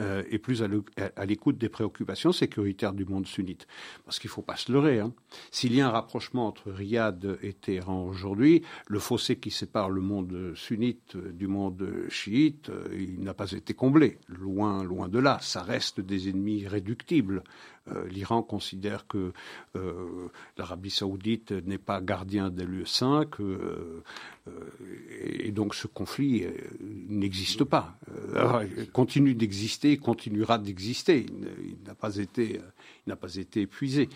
euh, 0.00 0.24
et 0.28 0.38
plus 0.38 0.62
à 0.62 1.24
l'écoute 1.24 1.56
des 1.56 1.68
préoccupations 1.68 2.32
sécuritaires 2.32 2.92
du 2.92 3.04
monde 3.04 3.26
sunnite. 3.26 3.66
Parce 4.04 4.18
qu'il 4.18 4.28
ne 4.28 4.32
faut 4.32 4.42
pas 4.42 4.56
se 4.56 4.72
leurrer. 4.72 4.98
Hein. 4.98 5.12
S'il 5.52 5.74
y 5.74 5.80
a 5.80 5.86
un 5.86 5.90
rapprochement 5.90 6.48
entre 6.48 6.72
Riyad 6.72 7.38
et 7.42 7.52
Téhéran 7.52 8.04
aujourd'hui, 8.04 8.62
le 8.88 8.98
fossé 8.98 9.36
qui 9.36 9.50
sépare 9.50 9.90
le 9.90 10.00
monde 10.00 10.52
sunnite 10.56 11.16
du 11.16 11.46
monde 11.46 12.06
chiite, 12.08 12.70
il 12.92 13.20
n'a 13.20 13.34
pas 13.34 13.52
été 13.52 13.74
comblé. 13.74 14.18
Loin, 14.28 14.82
loin 14.82 15.08
de 15.08 15.18
là. 15.18 15.38
Ça 15.40 15.62
reste 15.62 16.00
des 16.00 16.28
ennemis 16.28 16.66
réductibles. 16.66 17.44
Euh, 17.94 18.06
L'Iran 18.08 18.42
considère 18.42 19.06
que 19.06 19.32
euh, 19.76 20.28
l'Arabie 20.56 20.90
saoudite 20.90 21.52
n'est 21.52 21.78
pas 21.78 22.00
gardien 22.00 22.50
des 22.50 22.64
lieux 22.64 22.84
saints, 22.84 23.26
euh, 23.40 24.02
et 25.20 25.52
donc 25.52 25.74
ce 25.74 25.86
conflit 25.86 26.46
n'existe 27.08 27.64
pas. 27.64 27.98
il 28.76 28.90
continue 28.90 29.34
d'exister, 29.34 29.96
continuera 29.98 30.58
d'exister. 30.58 31.26
Il, 31.28 31.76
n'a 31.86 31.94
pas 31.94 32.16
été, 32.16 32.60
n'a 33.06 33.16
pas 33.16 33.34
été 33.36 33.62
épuisé. 33.62 34.08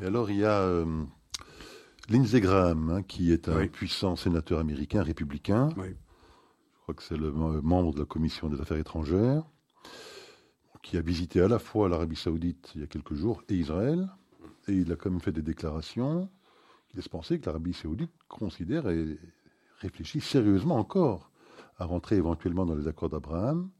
Et 0.00 0.06
alors 0.06 0.30
il 0.30 0.38
y 0.38 0.44
a 0.44 0.84
Lindsey 2.08 2.40
Graham, 2.40 2.90
hein, 2.90 3.02
qui 3.02 3.32
est 3.32 3.48
un 3.48 3.66
puissant 3.66 4.16
sénateur 4.16 4.58
américain 4.58 5.02
républicain. 5.02 5.68
Je 5.76 6.82
crois 6.82 6.94
que 6.94 7.02
c'est 7.02 7.18
le 7.18 7.30
membre 7.30 7.92
de 7.92 8.00
la 8.00 8.06
commission 8.06 8.48
des 8.48 8.60
affaires 8.60 8.78
étrangères 8.78 9.44
qui 10.82 10.96
a 10.96 11.00
visité 11.00 11.40
à 11.40 11.48
la 11.48 11.58
fois 11.58 11.88
l'Arabie 11.88 12.16
Saoudite 12.16 12.72
il 12.74 12.80
y 12.80 12.84
a 12.84 12.86
quelques 12.86 13.14
jours 13.14 13.42
et 13.48 13.54
Israël, 13.54 14.08
et 14.68 14.72
il 14.72 14.92
a 14.92 14.96
quand 14.96 15.10
même 15.10 15.20
fait 15.20 15.32
des 15.32 15.42
déclarations 15.42 16.28
qui 16.88 16.96
laissent 16.96 17.08
penser 17.08 17.38
que 17.38 17.46
l'Arabie 17.46 17.74
Saoudite 17.74 18.12
considère 18.28 18.84
réfléchit 19.80 20.20
sérieusement 20.20 20.76
encore 20.76 21.30
à 21.78 21.84
rentrer 21.84 22.16
éventuellement 22.16 22.66
dans 22.66 22.74
les 22.74 22.88
accords 22.88 23.08
d'Abraham. 23.08 23.70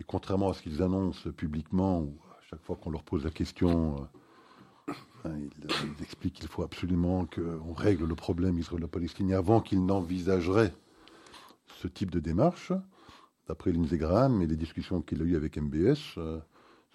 Et 0.00 0.04
contrairement 0.04 0.50
à 0.50 0.54
ce 0.54 0.62
qu'ils 0.62 0.82
annoncent 0.82 1.30
publiquement, 1.30 2.00
ou 2.00 2.18
à 2.32 2.42
chaque 2.50 2.62
fois 2.62 2.76
qu'on 2.76 2.90
leur 2.90 3.04
pose 3.04 3.24
la 3.24 3.30
question, 3.30 3.96
euh, 4.88 4.92
hein, 5.24 5.36
ils, 5.38 6.02
expliquent 6.02 6.34
qu'il 6.34 6.48
faut 6.48 6.62
absolument 6.62 7.26
qu'on 7.26 7.72
règle 7.72 8.04
le 8.04 8.14
problème 8.16 8.58
israélo-palestinien 8.58 9.38
avant 9.38 9.60
qu'ils 9.60 9.84
n'envisageraient 9.84 10.74
ce 11.80 11.86
type 11.86 12.10
de 12.10 12.18
démarche. 12.18 12.72
D'après 13.48 13.72
Lindsey 13.72 13.98
Graham 13.98 14.40
et 14.42 14.46
les 14.46 14.56
discussions 14.56 15.02
qu'il 15.02 15.20
a 15.20 15.24
eues 15.24 15.36
avec 15.36 15.56
MBS, 15.56 15.74
euh, 15.76 15.94
ce 15.96 16.18
ne 16.18 16.38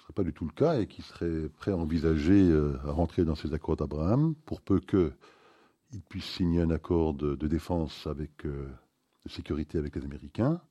serait 0.02 0.14
pas 0.16 0.24
du 0.24 0.34
tout 0.34 0.46
le 0.46 0.52
cas 0.52 0.80
et 0.80 0.88
qu'il 0.88 1.04
serait 1.04 1.50
prêt 1.58 1.72
à 1.72 1.78
envisager 1.78 2.50
euh, 2.50 2.78
à 2.86 2.92
rentrer 2.92 3.26
dans 3.26 3.36
ces 3.36 3.54
accords 3.54 3.76
d'Abraham 3.76 4.34
pour 4.46 4.62
peu 4.62 4.80
qu'il 4.80 6.02
puisse 6.10 6.26
signer 6.26 6.62
un 6.62 6.72
accord 6.72 7.14
de, 7.14 7.36
défense 7.48 8.08
avec, 8.08 8.46
de 8.46 9.30
sécurité 9.30 9.78
avec 9.78 9.96
les 9.96 10.06
Américains 10.06 10.62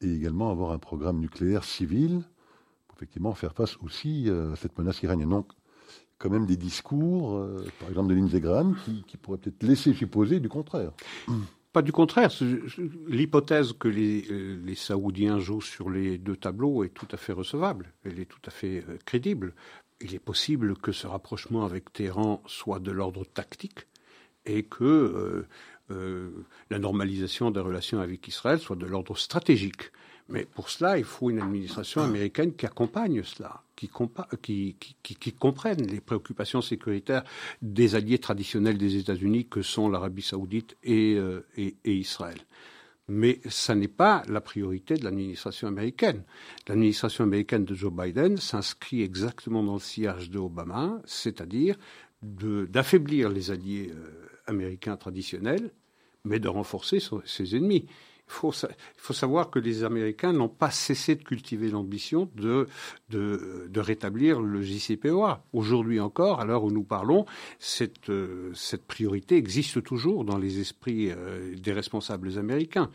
et 0.00 0.14
également 0.14 0.50
avoir 0.50 0.72
un 0.72 0.78
programme 0.78 1.18
nucléaire 1.18 1.64
civil 1.64 2.22
pour 2.86 2.96
effectivement 2.98 3.34
faire 3.34 3.54
face 3.54 3.76
aussi 3.82 4.28
euh, 4.28 4.52
à 4.52 4.56
cette 4.56 4.78
menace 4.78 5.02
iranienne. 5.02 5.30
Donc, 5.30 5.52
quand 6.18 6.30
même 6.30 6.46
des 6.46 6.56
discours, 6.56 7.36
euh, 7.36 7.64
par 7.80 7.88
exemple 7.88 8.08
de 8.08 8.14
Lindsey 8.14 8.40
Graham, 8.40 8.76
qui, 9.06 9.16
pourraient 9.16 9.38
peut-être 9.38 9.62
laisser 9.62 9.92
supposer 9.92 10.40
du 10.40 10.48
contraire. 10.48 10.92
Pas 11.74 11.82
du 11.82 11.90
contraire. 11.90 12.30
L'hypothèse 13.08 13.72
que 13.72 13.88
les, 13.88 14.30
euh, 14.30 14.56
les, 14.64 14.76
Saoudiens 14.76 15.40
jouent 15.40 15.60
sur 15.60 15.90
les 15.90 16.18
deux 16.18 16.36
tableaux 16.36 16.84
est 16.84 16.94
tout 16.94 17.08
à 17.10 17.16
fait 17.16 17.32
recevable. 17.32 17.92
Elle 18.04 18.20
est 18.20 18.26
tout 18.26 18.40
à 18.46 18.50
fait 18.50 18.84
crédible. 19.04 19.54
Il 20.00 20.14
est 20.14 20.20
possible 20.20 20.76
que 20.76 20.92
ce 20.92 21.08
rapprochement 21.08 21.64
avec 21.64 21.92
Téhéran 21.92 22.40
soit 22.46 22.78
de 22.78 22.92
l'ordre 22.92 23.24
tactique 23.24 23.88
et 24.46 24.62
que 24.62 25.46
euh, 25.90 26.30
la 26.70 26.78
normalisation 26.78 27.50
des 27.50 27.58
relations 27.58 27.98
avec 27.98 28.28
Israël 28.28 28.60
soit 28.60 28.76
de 28.76 28.86
l'ordre 28.86 29.16
stratégique. 29.16 29.90
Mais 30.28 30.46
pour 30.46 30.70
cela, 30.70 30.96
il 30.98 31.04
faut 31.04 31.30
une 31.30 31.40
administration 31.40 32.02
américaine 32.02 32.54
qui 32.54 32.64
accompagne 32.64 33.22
cela, 33.22 33.62
qui, 33.76 33.90
qui, 35.02 35.32
comprenne 35.32 35.86
les 35.86 36.00
préoccupations 36.00 36.62
sécuritaires 36.62 37.24
des 37.60 37.94
alliés 37.94 38.18
traditionnels 38.18 38.78
des 38.78 38.96
États-Unis 38.96 39.46
que 39.46 39.60
sont 39.60 39.88
l'Arabie 39.90 40.22
saoudite 40.22 40.76
et, 40.82 41.16
euh, 41.16 41.46
et, 41.56 41.76
Israël. 41.84 42.38
Mais 43.06 43.40
ça 43.50 43.74
n'est 43.74 43.86
pas 43.86 44.22
la 44.28 44.40
priorité 44.40 44.94
de 44.94 45.04
l'administration 45.04 45.68
américaine. 45.68 46.22
L'administration 46.68 47.24
américaine 47.24 47.66
de 47.66 47.74
Joe 47.74 47.92
Biden 47.92 48.38
s'inscrit 48.38 49.02
exactement 49.02 49.62
dans 49.62 49.74
le 49.74 49.80
sillage 49.80 50.30
de 50.30 50.38
Obama, 50.38 51.02
c'est-à-dire 51.04 51.76
d'affaiblir 52.22 53.28
les 53.28 53.50
alliés 53.50 53.92
euh, 53.92 54.26
américains 54.46 54.96
traditionnels, 54.96 55.70
mais 56.24 56.38
de 56.38 56.48
renforcer 56.48 56.98
ses 57.26 57.56
ennemis. 57.56 57.84
Il 58.26 58.32
faut, 58.96 59.12
savoir 59.12 59.50
que 59.50 59.58
les 59.58 59.84
Américains 59.84 60.32
n'ont 60.32 60.48
pas 60.48 60.70
cessé 60.70 61.14
de 61.14 61.22
cultiver 61.22 61.68
l'ambition 61.68 62.28
de, 62.34 62.66
de, 63.10 63.68
de, 63.68 63.80
rétablir 63.80 64.40
le 64.40 64.62
JCPOA. 64.62 65.44
Aujourd'hui 65.52 66.00
encore, 66.00 66.40
à 66.40 66.44
l'heure 66.44 66.64
où 66.64 66.70
nous 66.70 66.82
parlons, 66.82 67.26
cette, 67.58 68.08
euh, 68.08 68.52
priorité 68.88 69.36
existe 69.36 69.82
toujours 69.82 70.24
dans 70.24 70.38
les 70.38 70.58
esprits 70.58 71.10
euh, 71.10 71.54
des 71.54 71.72
responsables 71.72 72.38
américains. 72.38 72.90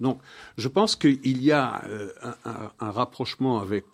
Donc, 0.00 0.20
je 0.58 0.68
pense 0.68 0.94
qu'il 0.94 1.42
y 1.42 1.52
a 1.52 1.82
euh, 1.86 2.12
un, 2.44 2.90
rapprochement 2.90 3.58
avec, 3.60 3.86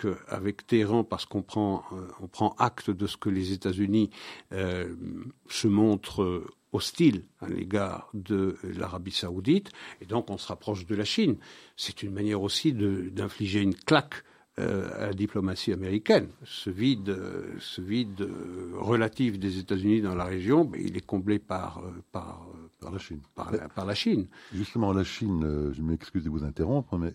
Téhéran 0.67 1.05
parce 1.05 1.27
qu'on 1.27 1.43
prend, 1.43 1.85
on 2.21 2.27
prend 2.27 2.55
acte 2.59 2.91
de 2.91 3.07
ce 3.07 3.17
que 3.17 3.31
les 3.31 3.53
États-Unis 3.53 4.11
se 4.51 5.69
montrent 5.69 6.43
hostile 6.73 7.25
à 7.41 7.49
l'égard 7.49 8.11
de 8.14 8.57
l'Arabie 8.62 9.12
saoudite, 9.12 9.71
et 10.00 10.07
donc 10.07 10.31
on 10.31 10.38
se 10.38 10.49
rapproche 10.49 10.87
de 10.87 10.95
la 10.95 11.05
Chine. 11.05 11.37
C'est 11.76 12.02
une 12.02 12.12
manière 12.12 12.43
aussi 12.43 12.73
d'infliger 12.73 13.61
une 13.61 13.75
claque 13.75 14.25
euh, 14.59 14.91
à 14.99 15.07
la 15.07 15.14
diplomatie 15.14 15.73
américaine. 15.73 16.29
Ce 16.45 16.69
vide, 16.69 17.17
ce 17.59 17.81
vide 17.81 18.29
relatif 18.75 19.38
des 19.38 19.59
États-Unis 19.59 20.02
dans 20.02 20.14
la 20.14 20.25
région, 20.25 20.67
ben, 20.67 20.79
il 20.79 20.95
est 20.95 21.07
comblé 21.07 21.38
par, 21.38 21.79
euh, 21.79 21.91
par, 22.12 22.47
par 22.79 22.93
la 22.93 22.99
Chine. 22.99 23.21
Par 23.35 23.50
la, 23.87 23.95
Chine. 23.95 24.26
Justement, 24.52 24.93
la 24.93 25.05
Chine, 25.05 25.43
euh, 25.43 25.73
je 25.73 25.81
m'excuse 25.81 26.23
de 26.25 26.29
vous 26.29 26.45
interrompre, 26.45 26.99
mais 26.99 27.14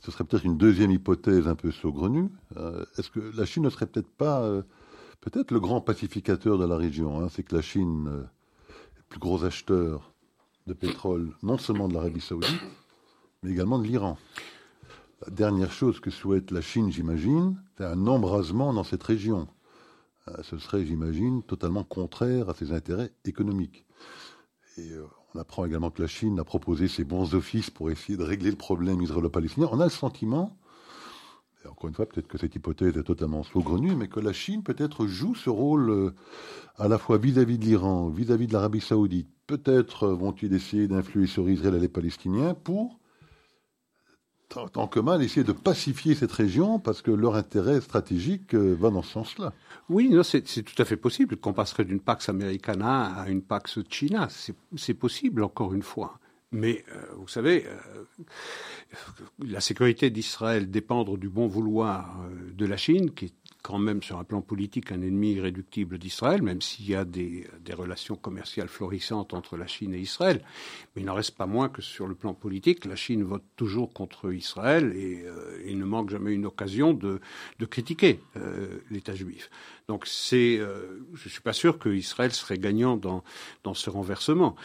ce 0.00 0.10
serait 0.10 0.24
peut-être 0.24 0.44
une 0.44 0.56
deuxième 0.56 0.90
hypothèse 0.90 1.46
un 1.46 1.54
peu 1.54 1.70
saugrenue. 1.70 2.28
Est-ce 2.98 3.10
que 3.12 3.30
la 3.36 3.46
Chine 3.46 3.62
ne 3.62 3.70
serait 3.70 3.86
peut-être 3.86 4.10
pas 4.10 4.44
peut-être 5.20 5.52
le 5.52 5.60
grand 5.60 5.80
pacificateur 5.80 6.58
de 6.58 6.64
la 6.64 6.76
région 6.76 7.20
hein? 7.20 7.28
C'est 7.30 7.44
que 7.44 7.54
la 7.54 7.62
Chine 7.62 8.26
plus 9.12 9.20
gros 9.20 9.44
acheteur 9.44 10.10
de 10.66 10.72
pétrole, 10.72 11.36
non 11.42 11.58
seulement 11.58 11.86
de 11.86 11.92
l'Arabie 11.92 12.22
saoudite, 12.22 12.62
mais 13.42 13.50
également 13.50 13.78
de 13.78 13.86
l'Iran. 13.86 14.16
La 15.26 15.30
dernière 15.30 15.70
chose 15.70 16.00
que 16.00 16.10
souhaite 16.10 16.50
la 16.50 16.62
Chine, 16.62 16.90
j'imagine, 16.90 17.62
c'est 17.76 17.84
un 17.84 18.06
embrasement 18.06 18.72
dans 18.72 18.84
cette 18.84 19.02
région. 19.02 19.48
Euh, 20.28 20.42
ce 20.42 20.56
serait, 20.56 20.86
j'imagine, 20.86 21.42
totalement 21.42 21.84
contraire 21.84 22.48
à 22.48 22.54
ses 22.54 22.72
intérêts 22.72 23.12
économiques. 23.26 23.84
Euh, 24.78 25.04
on 25.34 25.38
apprend 25.38 25.66
également 25.66 25.90
que 25.90 26.00
la 26.00 26.08
Chine 26.08 26.40
a 26.40 26.44
proposé 26.44 26.88
ses 26.88 27.04
bons 27.04 27.34
offices 27.34 27.68
pour 27.68 27.90
essayer 27.90 28.16
de 28.16 28.24
régler 28.24 28.50
le 28.50 28.56
problème 28.56 29.02
israélo-palestinien. 29.02 29.68
On 29.72 29.80
a 29.80 29.84
le 29.84 29.90
sentiment 29.90 30.56
encore 31.70 31.88
une 31.88 31.94
fois, 31.94 32.06
peut-être 32.06 32.28
que 32.28 32.38
cette 32.38 32.54
hypothèse 32.54 32.96
est 32.96 33.02
totalement 33.02 33.42
saugrenue, 33.42 33.94
mais 33.94 34.08
que 34.08 34.20
la 34.20 34.32
Chine 34.32 34.62
peut-être 34.62 35.06
joue 35.06 35.34
ce 35.34 35.50
rôle 35.50 35.90
euh, 35.90 36.14
à 36.76 36.88
la 36.88 36.98
fois 36.98 37.18
vis-à-vis 37.18 37.58
de 37.58 37.64
l'Iran, 37.64 38.08
vis-à-vis 38.08 38.46
de 38.46 38.52
l'Arabie 38.52 38.80
saoudite. 38.80 39.28
Peut-être 39.46 40.04
euh, 40.04 40.14
vont-ils 40.14 40.52
essayer 40.54 40.88
d'influer 40.88 41.26
sur 41.26 41.48
Israël 41.48 41.74
et 41.76 41.80
les 41.80 41.88
Palestiniens 41.88 42.54
pour, 42.54 42.98
tant 44.48 44.86
que 44.86 45.00
mal, 45.00 45.22
essayer 45.22 45.44
de 45.44 45.52
pacifier 45.52 46.14
cette 46.14 46.32
région 46.32 46.78
parce 46.78 47.02
que 47.02 47.10
leur 47.10 47.36
intérêt 47.36 47.80
stratégique 47.80 48.54
euh, 48.54 48.74
va 48.78 48.90
dans 48.90 49.02
ce 49.02 49.12
sens-là. 49.12 49.52
Oui, 49.88 50.14
c'est 50.24 50.42
tout 50.42 50.80
à 50.80 50.84
fait 50.84 50.96
possible 50.96 51.36
qu'on 51.36 51.52
passerait 51.52 51.84
d'une 51.84 52.00
Pax 52.00 52.28
Americana 52.28 53.14
à 53.14 53.28
une 53.28 53.42
Pax 53.42 53.78
China. 53.88 54.28
C'est 54.76 54.94
possible, 54.94 55.42
encore 55.42 55.74
une 55.74 55.82
fois. 55.82 56.18
Mais 56.52 56.84
vous 57.16 57.28
savez, 57.28 57.66
la 59.44 59.60
sécurité 59.60 60.10
d'Israël 60.10 60.70
dépendre 60.70 61.18
du 61.18 61.28
bon 61.28 61.46
vouloir 61.46 62.20
euh, 62.22 62.52
de 62.52 62.66
la 62.66 62.76
Chine, 62.76 63.12
qui 63.12 63.32
quand 63.62 63.78
même 63.78 64.02
sur 64.02 64.18
un 64.18 64.24
plan 64.24 64.42
politique 64.42 64.90
un 64.92 65.00
ennemi 65.00 65.32
irréductible 65.32 65.98
d'Israël, 65.98 66.42
même 66.42 66.60
s'il 66.60 66.88
y 66.88 66.94
a 66.94 67.04
des, 67.04 67.46
relations 67.72 68.16
commerciales 68.16 68.68
florissantes 68.68 69.32
entre 69.32 69.56
la 69.56 69.66
Chine 69.66 69.94
et 69.94 69.98
Israël. 69.98 70.44
Mais 70.94 71.02
il 71.02 71.06
n'en 71.06 71.14
reste 71.14 71.36
pas 71.36 71.46
moins 71.46 71.68
que 71.68 71.80
sur 71.80 72.06
le 72.06 72.14
plan 72.14 72.34
politique, 72.34 72.84
la 72.84 72.96
Chine 72.96 73.22
vote 73.22 73.44
toujours 73.56 73.92
contre 73.92 74.32
Israël 74.32 74.92
et 74.94 75.22
euh, 75.24 75.62
il 75.64 75.78
ne 75.78 75.84
manque 75.84 76.10
jamais 76.10 76.32
une 76.32 76.44
occasion 76.44 76.92
de, 76.92 77.20
critiquer 77.70 78.20
euh, 78.36 78.80
l'État 78.90 79.14
juif. 79.14 79.48
Donc 79.88 80.06
c'est, 80.06 80.60
je 81.14 81.28
suis 81.28 81.40
pas 81.40 81.52
sûr 81.52 81.78
qu'Israël 81.78 82.32
serait 82.32 82.58
gagnant 82.58 82.96
dans, 82.96 83.24
dans 83.64 83.74
ce 83.74 83.88
renversement. 83.88 84.56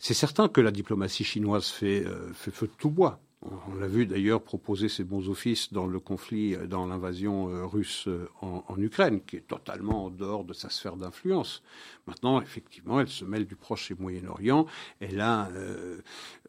C'est 0.00 0.14
certain 0.14 0.48
que 0.48 0.60
la 0.60 0.70
diplomatie 0.70 1.24
chinoise 1.24 1.68
fait, 1.68 2.04
fait 2.34 2.50
feu 2.50 2.66
de 2.66 2.72
tout 2.78 2.90
bois. 2.90 3.20
On 3.44 3.74
l'a 3.74 3.88
vu 3.88 4.06
d'ailleurs 4.06 4.40
proposer 4.40 4.88
ses 4.88 5.02
bons 5.02 5.28
offices 5.28 5.72
dans 5.72 5.88
le 5.88 5.98
conflit, 5.98 6.54
euh, 6.54 6.66
dans 6.66 6.86
l'invasion 6.86 7.48
euh, 7.48 7.66
russe 7.66 8.06
euh, 8.06 8.28
en, 8.40 8.80
Ukraine, 8.80 9.20
qui 9.20 9.36
est 9.36 9.48
totalement 9.48 10.06
en 10.06 10.10
dehors 10.10 10.44
de 10.44 10.52
sa 10.52 10.70
sphère 10.70 10.96
d'influence. 10.96 11.62
Maintenant, 12.06 12.40
effectivement, 12.40 13.00
elle 13.00 13.08
se 13.08 13.24
mêle 13.24 13.46
du 13.46 13.56
Proche 13.56 13.90
et 13.90 13.94
Moyen-Orient. 13.94 14.66
Elle 15.00 15.20
a, 15.20 15.48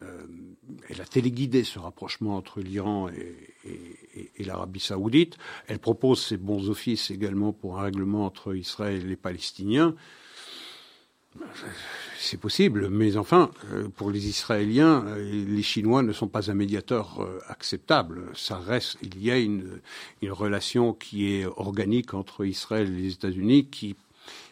elle 0.00 1.00
a 1.00 1.04
téléguidé 1.04 1.62
ce 1.62 1.78
rapprochement 1.78 2.36
entre 2.36 2.60
l'Iran 2.60 3.08
et 3.08 4.44
l'Arabie 4.44 4.80
saoudite. 4.80 5.36
Elle 5.68 5.78
propose 5.78 6.24
ses 6.24 6.38
bons 6.38 6.70
offices 6.70 7.12
également 7.12 7.52
pour 7.52 7.78
un 7.78 7.82
règlement 7.82 8.26
entre 8.26 8.56
Israël 8.56 9.02
et 9.02 9.08
les 9.08 9.16
Palestiniens. 9.16 9.94
C'est 12.18 12.38
possible, 12.38 12.88
mais 12.88 13.16
enfin, 13.16 13.50
euh, 13.72 13.88
pour 13.88 14.10
les 14.10 14.28
Israéliens, 14.28 15.04
euh, 15.06 15.44
les 15.46 15.62
Chinois 15.62 16.02
ne 16.02 16.12
sont 16.12 16.28
pas 16.28 16.50
un 16.50 16.54
médiateur 16.54 17.20
euh, 17.20 17.38
acceptable. 17.48 18.22
Ça 18.34 18.56
reste, 18.56 18.96
il 19.02 19.22
y 19.22 19.30
a 19.30 19.38
une, 19.38 19.80
relation 20.22 20.94
qui 20.94 21.34
est 21.34 21.44
organique 21.44 22.14
entre 22.14 22.46
Israël 22.46 22.88
et 22.88 23.02
les 23.02 23.12
États-Unis 23.12 23.66
qui 23.66 23.94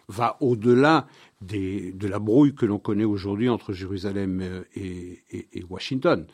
va 0.09 0.37
au-delà 0.41 1.07
de 1.41 2.07
la 2.07 2.19
brouille 2.19 2.55
que 2.55 2.67
l'on 2.67 2.79
connaît 2.79 3.05
aujourd'hui 3.05 3.49
entre 3.49 3.73
Jérusalem 3.73 4.65
et, 4.77 5.23
et 5.33 5.65
Washington. 5.69 6.27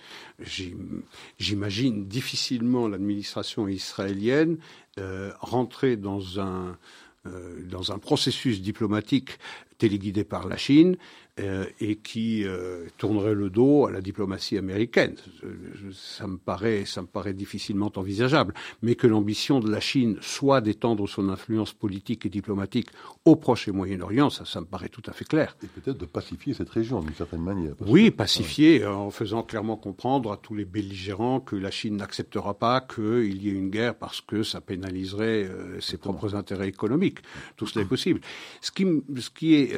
J'imagine 1.38 2.08
difficilement 2.08 2.88
l'administration 2.88 3.68
israélienne 3.68 4.58
rentrer 5.40 5.96
dans 5.96 6.40
un, 6.40 6.76
dans 7.24 7.92
un 7.92 7.98
processus 7.98 8.60
diplomatique 8.60 9.38
téléguidé 9.78 10.24
par 10.24 10.46
la 10.48 10.56
Chine 10.56 10.96
et 11.80 11.96
qui 11.96 12.44
euh, 12.44 12.86
tournerait 12.96 13.34
le 13.34 13.50
dos 13.50 13.86
à 13.86 13.90
la 13.90 14.00
diplomatie 14.00 14.58
américaine. 14.58 15.14
Ça 15.92 16.26
me 16.26 16.36
paraît, 16.38 16.84
ça 16.84 17.02
me 17.02 17.06
paraît 17.06 17.32
difficilement 17.32 17.92
envisageable. 17.96 18.54
Mais 18.82 18.94
que 18.94 19.06
l'ambition 19.06 19.60
de 19.60 19.70
la 19.70 19.80
Chine 19.80 20.18
soit 20.20 20.60
d'étendre 20.60 21.08
son 21.08 21.28
influence 21.28 21.72
politique 21.72 22.26
et 22.26 22.28
diplomatique 22.28 22.88
au 23.24 23.36
Proche 23.36 23.68
et 23.68 23.72
Moyen-Orient, 23.72 24.30
ça, 24.30 24.44
ça 24.44 24.60
me 24.60 24.66
paraît 24.66 24.88
tout 24.88 25.02
à 25.06 25.12
fait 25.12 25.24
clair. 25.24 25.56
Et 25.62 25.66
peut-être 25.66 25.98
de 25.98 26.06
pacifier 26.06 26.54
cette 26.54 26.70
région 26.70 27.00
d'une 27.00 27.14
certaine 27.14 27.42
manière. 27.42 27.74
Oui, 27.86 28.10
pacifier 28.10 28.84
en 28.86 29.10
faisant 29.10 29.42
clairement 29.42 29.76
comprendre 29.76 30.32
à 30.32 30.36
tous 30.36 30.54
les 30.54 30.64
belligérants 30.64 31.40
que 31.40 31.56
la 31.56 31.70
Chine 31.70 31.96
n'acceptera 31.96 32.54
pas 32.54 32.80
qu'il 32.80 33.42
y 33.42 33.48
ait 33.48 33.52
une 33.52 33.70
guerre 33.70 33.94
parce 33.94 34.20
que 34.20 34.42
ça 34.42 34.60
pénaliserait 34.60 35.44
euh, 35.44 35.80
ses 35.80 35.96
propres 35.96 36.34
intérêts 36.34 36.68
économiques. 36.68 37.18
Tout 37.56 37.66
cela 37.66 37.84
est 37.84 37.88
possible. 37.96 38.20
Ce 38.60 38.70
qui, 38.70 38.86
ce 39.16 39.30
qui 39.30 39.54
est 39.54 39.74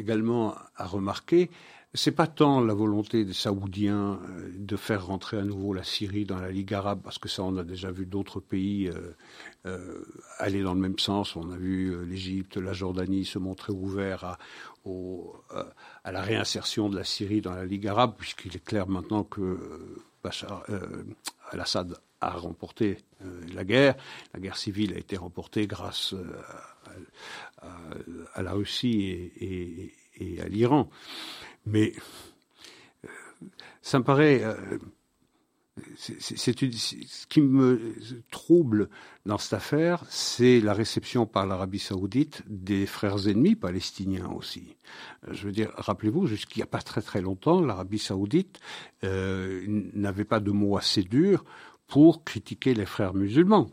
également 0.00 0.54
à 0.76 0.86
remarquer, 0.86 1.50
c'est 1.92 2.12
pas 2.12 2.28
tant 2.28 2.60
la 2.60 2.72
volonté 2.72 3.24
des 3.24 3.32
Saoudiens 3.32 4.20
euh, 4.22 4.50
de 4.56 4.76
faire 4.76 5.06
rentrer 5.06 5.38
à 5.38 5.42
nouveau 5.42 5.74
la 5.74 5.82
Syrie 5.82 6.24
dans 6.24 6.38
la 6.38 6.50
Ligue 6.50 6.72
arabe, 6.72 7.00
parce 7.02 7.18
que 7.18 7.28
ça, 7.28 7.42
on 7.42 7.56
a 7.56 7.64
déjà 7.64 7.90
vu 7.90 8.06
d'autres 8.06 8.38
pays 8.38 8.88
euh, 8.88 9.16
euh, 9.66 10.04
aller 10.38 10.62
dans 10.62 10.74
le 10.74 10.80
même 10.80 10.98
sens. 10.98 11.34
On 11.34 11.50
a 11.50 11.56
vu 11.56 12.06
l'Égypte, 12.06 12.56
la 12.56 12.72
Jordanie 12.72 13.24
se 13.24 13.38
montrer 13.38 13.72
ouverts 13.72 14.24
à, 14.24 14.38
à, 16.04 16.12
la 16.12 16.22
réinsertion 16.22 16.88
de 16.88 16.96
la 16.96 17.04
Syrie 17.04 17.40
dans 17.40 17.54
la 17.54 17.64
Ligue 17.64 17.88
arabe, 17.88 18.14
puisqu'il 18.16 18.54
est 18.54 18.64
clair 18.64 18.86
maintenant 18.86 19.24
que 19.24 19.58
Bachar 20.22 20.64
al-Assad 21.50 21.98
a 22.20 22.30
remporté 22.30 22.98
la 23.52 23.64
guerre. 23.64 23.96
La 24.32 24.40
guerre 24.40 24.56
civile 24.56 24.94
a 24.94 24.98
été 24.98 25.16
remportée 25.16 25.66
grâce 25.66 26.14
à, 28.34 28.42
la 28.42 28.52
Russie 28.52 29.30
et, 29.36 30.40
à 30.40 30.48
l'Iran. 30.48 30.90
Mais 31.66 31.92
euh, 33.04 33.08
ça 33.82 33.98
me 33.98 34.04
paraît. 34.04 34.42
Euh, 34.42 34.78
ce 35.96 37.26
qui 37.26 37.40
me 37.40 37.94
trouble 38.30 38.90
dans 39.24 39.38
cette 39.38 39.54
affaire, 39.54 40.04
c'est 40.10 40.60
la 40.60 40.74
réception 40.74 41.24
par 41.24 41.46
l'Arabie 41.46 41.78
saoudite 41.78 42.42
des 42.46 42.84
frères 42.84 43.28
ennemis 43.28 43.54
palestiniens 43.54 44.28
aussi. 44.28 44.76
Euh, 45.26 45.32
je 45.32 45.46
veux 45.46 45.52
dire, 45.52 45.72
rappelez-vous, 45.76 46.26
jusqu'il 46.26 46.58
n'y 46.58 46.64
a 46.64 46.66
pas 46.66 46.82
très 46.82 47.00
très 47.00 47.22
longtemps, 47.22 47.62
l'Arabie 47.62 47.98
saoudite 47.98 48.60
n'avait 49.02 50.24
pas 50.24 50.40
de 50.40 50.50
mots 50.50 50.76
assez 50.76 51.02
durs 51.02 51.44
pour 51.86 52.24
critiquer 52.24 52.74
les 52.74 52.86
frères 52.86 53.14
musulmans. 53.14 53.70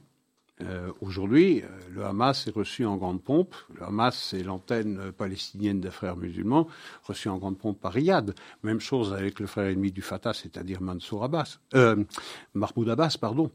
Euh, 0.61 0.91
aujourd'hui, 1.01 1.61
euh, 1.61 1.67
le 1.93 2.05
Hamas 2.05 2.47
est 2.47 2.51
reçu 2.51 2.85
en 2.85 2.97
grande 2.97 3.21
pompe. 3.21 3.55
Le 3.75 3.83
Hamas, 3.83 4.17
c'est 4.17 4.43
l'antenne 4.43 5.11
palestinienne 5.11 5.79
des 5.79 5.91
frères 5.91 6.17
musulmans, 6.17 6.67
reçu 7.03 7.29
en 7.29 7.37
grande 7.37 7.57
pompe 7.57 7.79
par 7.79 7.93
Riyad. 7.93 8.33
Même 8.63 8.79
chose 8.79 9.13
avec 9.13 9.39
le 9.39 9.45
frère 9.45 9.67
ennemi 9.67 9.91
du 9.91 10.01
Fatah, 10.01 10.33
c'est-à-dire 10.33 10.81
Mansour 10.81 11.23
Abbas, 11.23 11.59
euh, 11.75 12.03
Mahmoud 12.55 12.89
Abbas, 12.89 13.17
pardon, 13.19 13.51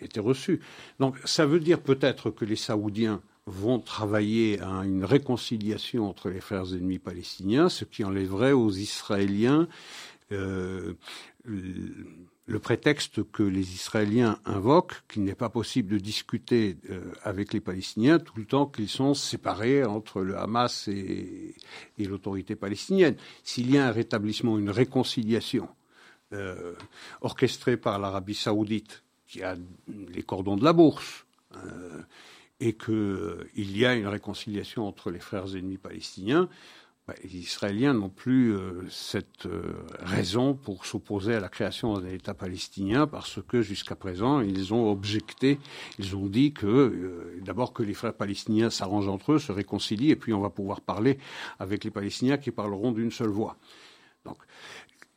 était 0.00 0.20
reçu. 0.20 0.60
Donc, 1.00 1.16
ça 1.24 1.46
veut 1.46 1.60
dire 1.60 1.80
peut-être 1.80 2.30
que 2.30 2.44
les 2.44 2.56
Saoudiens 2.56 3.20
vont 3.46 3.78
travailler 3.78 4.60
à 4.60 4.84
une 4.84 5.04
réconciliation 5.04 6.08
entre 6.08 6.30
les 6.30 6.40
frères 6.40 6.72
ennemis 6.72 6.98
palestiniens, 6.98 7.68
ce 7.68 7.84
qui 7.84 8.04
enlèverait 8.04 8.52
aux 8.52 8.72
Israéliens 8.72 9.68
euh, 10.32 10.94
le 12.46 12.60
prétexte 12.60 13.28
que 13.30 13.42
les 13.42 13.74
Israéliens 13.74 14.38
invoquent 14.44 15.02
qu'il 15.08 15.24
n'est 15.24 15.34
pas 15.34 15.48
possible 15.48 15.92
de 15.92 15.98
discuter 15.98 16.78
euh, 16.90 17.00
avec 17.24 17.52
les 17.52 17.60
Palestiniens 17.60 18.20
tout 18.20 18.38
le 18.38 18.44
temps 18.44 18.66
qu'ils 18.66 18.88
sont 18.88 19.14
séparés 19.14 19.84
entre 19.84 20.22
le 20.22 20.38
Hamas 20.38 20.86
et, 20.86 21.56
l'autorité 21.98 22.54
palestinienne. 22.54 23.16
S'il 23.42 23.70
y 23.70 23.78
a 23.78 23.88
un 23.88 23.90
rétablissement, 23.90 24.58
une 24.58 24.70
réconciliation 24.70 25.68
euh, 26.32 26.74
orchestrée 27.20 27.76
par 27.76 27.98
l'Arabie 27.98 28.34
saoudite, 28.34 29.02
qui 29.26 29.42
a 29.42 29.56
les 29.88 30.22
cordons 30.22 30.56
de 30.56 30.64
la 30.64 30.72
bourse, 30.72 31.26
euh, 31.56 32.02
et 32.60 32.74
qu'il 32.74 33.76
y 33.76 33.84
a 33.84 33.94
une 33.94 34.06
réconciliation 34.06 34.86
entre 34.86 35.10
les 35.10 35.18
frères 35.18 35.56
ennemis 35.56 35.78
palestiniens, 35.78 36.48
les 37.22 37.36
Israéliens 37.36 37.94
n'ont 37.94 38.08
plus 38.08 38.52
euh, 38.52 38.84
cette 38.90 39.46
euh, 39.46 39.74
raison 40.00 40.54
pour 40.54 40.86
s'opposer 40.86 41.34
à 41.34 41.40
la 41.40 41.48
création 41.48 41.98
d'un 41.98 42.08
État 42.08 42.34
palestinien 42.34 43.06
parce 43.06 43.38
que 43.46 43.62
jusqu'à 43.62 43.94
présent, 43.94 44.40
ils 44.40 44.74
ont 44.74 44.90
objecté, 44.90 45.60
ils 46.00 46.16
ont 46.16 46.26
dit 46.26 46.52
que 46.52 46.66
euh, 46.66 47.40
d'abord 47.44 47.72
que 47.72 47.84
les 47.84 47.94
frères 47.94 48.14
palestiniens 48.14 48.70
s'arrangent 48.70 49.08
entre 49.08 49.32
eux, 49.32 49.38
se 49.38 49.52
réconcilient, 49.52 50.10
et 50.10 50.16
puis 50.16 50.32
on 50.34 50.40
va 50.40 50.50
pouvoir 50.50 50.80
parler 50.80 51.18
avec 51.60 51.84
les 51.84 51.92
Palestiniens 51.92 52.38
qui 52.38 52.50
parleront 52.50 52.90
d'une 52.90 53.12
seule 53.12 53.28
voix. 53.28 53.56
Donc, 54.24 54.38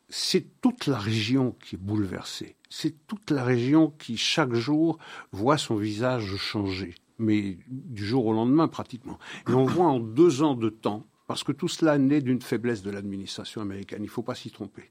c'est 0.08 0.60
toute 0.60 0.86
la 0.86 0.98
région 0.98 1.56
qui 1.60 1.74
est 1.74 1.78
bouleversée. 1.78 2.56
C'est 2.68 3.06
toute 3.08 3.32
la 3.32 3.42
région 3.42 3.92
qui, 3.98 4.16
chaque 4.16 4.54
jour, 4.54 4.98
voit 5.32 5.58
son 5.58 5.76
visage 5.76 6.36
changer 6.36 6.94
mais 7.22 7.58
du 7.68 8.06
jour 8.06 8.24
au 8.24 8.32
lendemain 8.32 8.66
pratiquement. 8.66 9.18
Et 9.46 9.52
on 9.52 9.66
voit 9.66 9.88
en 9.88 10.00
deux 10.00 10.42
ans 10.42 10.54
de 10.54 10.70
temps 10.70 11.06
parce 11.30 11.44
que 11.44 11.52
tout 11.52 11.68
cela 11.68 11.96
naît 11.96 12.22
d'une 12.22 12.42
faiblesse 12.42 12.82
de 12.82 12.90
l'administration 12.90 13.60
américaine. 13.60 14.00
Il 14.02 14.06
ne 14.06 14.10
faut 14.10 14.24
pas 14.24 14.34
s'y 14.34 14.50
tromper. 14.50 14.90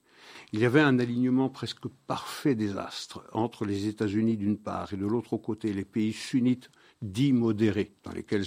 Il 0.53 0.61
y 0.61 0.65
avait 0.65 0.79
un 0.79 0.97
alignement 0.97 1.49
presque 1.49 1.89
parfait 2.07 2.55
des 2.55 2.77
astres 2.77 3.25
entre 3.33 3.65
les 3.65 3.87
États-Unis 3.87 4.37
d'une 4.37 4.57
part 4.57 4.93
et 4.93 4.95
de 4.95 5.05
l'autre 5.05 5.35
côté 5.35 5.73
les 5.73 5.83
pays 5.83 6.13
sunnites 6.13 6.69
dits 7.01 7.33
modérés, 7.33 7.91
dans 8.05 8.13
lesquels 8.13 8.45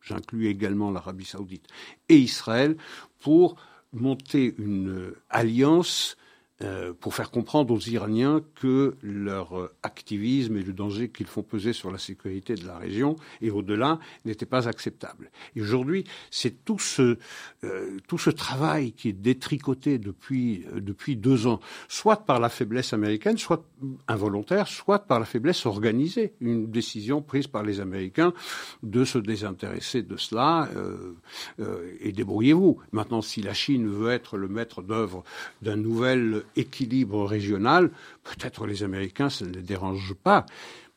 j'inclus 0.00 0.48
également 0.48 0.90
l'Arabie 0.90 1.24
saoudite, 1.24 1.68
et 2.08 2.16
Israël, 2.16 2.76
pour 3.20 3.54
monter 3.92 4.56
une 4.58 5.12
alliance 5.28 6.16
euh, 6.62 6.92
pour 6.92 7.14
faire 7.14 7.30
comprendre 7.30 7.72
aux 7.72 7.80
Iraniens 7.80 8.42
que 8.56 8.94
leur 9.02 9.58
euh, 9.58 9.72
activisme 9.82 10.58
et 10.58 10.62
le 10.62 10.74
danger 10.74 11.08
qu'ils 11.08 11.26
font 11.26 11.42
peser 11.42 11.72
sur 11.72 11.90
la 11.90 11.96
sécurité 11.96 12.54
de 12.54 12.66
la 12.66 12.76
région 12.76 13.16
et 13.40 13.50
au-delà 13.50 13.98
n'était 14.26 14.44
pas 14.44 14.68
acceptable. 14.68 15.30
Et 15.56 15.62
aujourd'hui, 15.62 16.04
c'est 16.30 16.62
tout 16.66 16.78
ce 16.78 17.16
euh, 17.64 17.96
tout 18.08 18.18
ce 18.18 18.28
travail 18.28 18.92
qui 18.92 19.08
est 19.08 19.14
détricoté 19.14 19.98
depuis 19.98 20.66
depuis 20.74 21.16
deux 21.16 21.46
ans, 21.46 21.60
soit 21.88 22.26
par 22.26 22.40
la 22.40 22.50
faiblesse 22.50 22.92
américaine, 22.92 23.38
soit 23.38 23.64
involontaire, 24.06 24.68
soit 24.68 24.98
par 24.98 25.18
la 25.18 25.24
faiblesse 25.24 25.64
organisée, 25.64 26.34
une 26.42 26.70
décision 26.70 27.22
prise 27.22 27.46
par 27.46 27.62
les 27.62 27.80
Américains 27.80 28.34
de 28.82 29.06
se 29.06 29.16
désintéresser 29.16 30.02
de 30.02 30.18
cela 30.18 30.68
et 32.00 32.12
débrouillez-vous. 32.12 32.80
Maintenant, 32.92 33.22
si 33.22 33.40
la 33.40 33.54
Chine 33.54 33.88
veut 33.88 34.10
être 34.10 34.36
le 34.36 34.48
maître 34.48 34.82
d'œuvre 34.82 35.24
d'un 35.62 35.76
nouvel 35.76 36.44
équilibre 36.56 37.24
régional, 37.24 37.90
peut-être 38.24 38.66
les 38.66 38.82
Américains, 38.82 39.30
ça 39.30 39.44
ne 39.44 39.52
les 39.52 39.62
dérange 39.62 40.14
pas. 40.14 40.46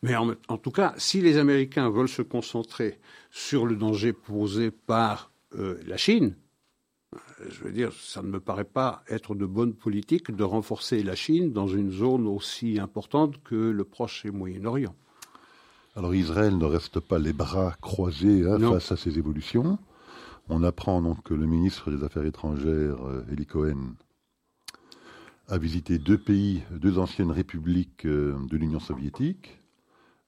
Mais 0.02 0.16
en, 0.16 0.58
tout 0.58 0.72
cas, 0.72 0.94
si 0.98 1.22
les 1.22 1.38
Américains 1.38 1.90
veulent 1.90 2.10
se 2.10 2.22
concentrer 2.22 3.00
sur 3.32 3.66
le 3.66 3.78
danger 3.78 4.12
posé 4.12 4.70
par 4.70 5.32
euh, 5.58 5.80
la 5.88 5.96
Chine, 5.96 6.36
euh, 7.14 7.18
je 7.50 7.64
veux 7.64 7.72
dire, 7.72 7.94
ça 7.94 8.22
ne 8.22 8.28
me 8.28 8.42
paraît 8.42 8.66
pas 8.66 9.04
être 9.08 9.34
de 9.34 9.46
bonne 9.46 9.74
politique 9.74 10.30
de 10.30 10.44
renforcer 10.44 11.04
la 11.04 11.16
Chine 11.16 11.54
dans 11.54 11.68
une 11.68 11.92
zone 11.92 12.28
aussi 12.28 12.80
importante 12.80 13.42
que 13.44 13.56
le 13.56 13.84
Proche 13.86 14.26
et 14.26 14.32
Moyen-Orient. 14.32 14.94
Alors 15.96 16.14
Israël 16.16 16.58
ne 16.58 16.66
reste 16.66 17.00
pas 17.00 17.20
les 17.20 17.34
bras 17.34 17.76
croisés 17.80 18.44
hein, 18.46 18.60
face 18.60 18.92
à 18.92 18.98
ces 18.98 19.20
évolutions. 19.20 19.78
On 20.50 20.64
apprend 20.64 21.02
donc 21.02 21.24
que 21.24 21.34
le 21.34 21.46
ministre 21.46 21.92
des 21.92 22.04
Affaires 22.04 22.26
étrangères, 22.26 23.08
euh, 23.08 23.26
Eli 23.32 23.46
Cohen, 23.46 23.96
a 25.50 25.58
visité 25.58 25.98
deux 25.98 26.18
pays, 26.18 26.64
deux 26.72 26.98
anciennes 26.98 27.32
républiques 27.32 28.06
euh, 28.06 28.38
de 28.48 28.58
l'Union 28.58 28.80
soviétique, 28.80 29.60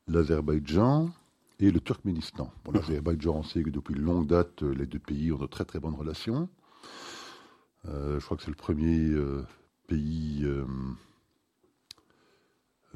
l'Azerbaïdjan 0.07 1.09
et 1.59 1.71
le 1.71 1.79
Turkménistan. 1.79 2.51
L'Azerbaïdjan, 2.71 3.37
on 3.37 3.43
sait 3.43 3.63
que 3.63 3.69
depuis 3.69 3.95
longue 3.95 4.27
date, 4.27 4.63
euh, 4.63 4.73
les 4.73 4.85
deux 4.85 4.99
pays 4.99 5.31
ont 5.31 5.37
de 5.37 5.47
très 5.47 5.63
très 5.63 5.79
bonnes 5.79 5.95
relations. 5.95 6.49
Euh, 7.85 8.19
je 8.19 8.25
crois 8.25 8.35
que 8.35 8.43
c'est 8.43 8.51
le 8.51 8.55
premier 8.55 9.13
pays 9.87 10.45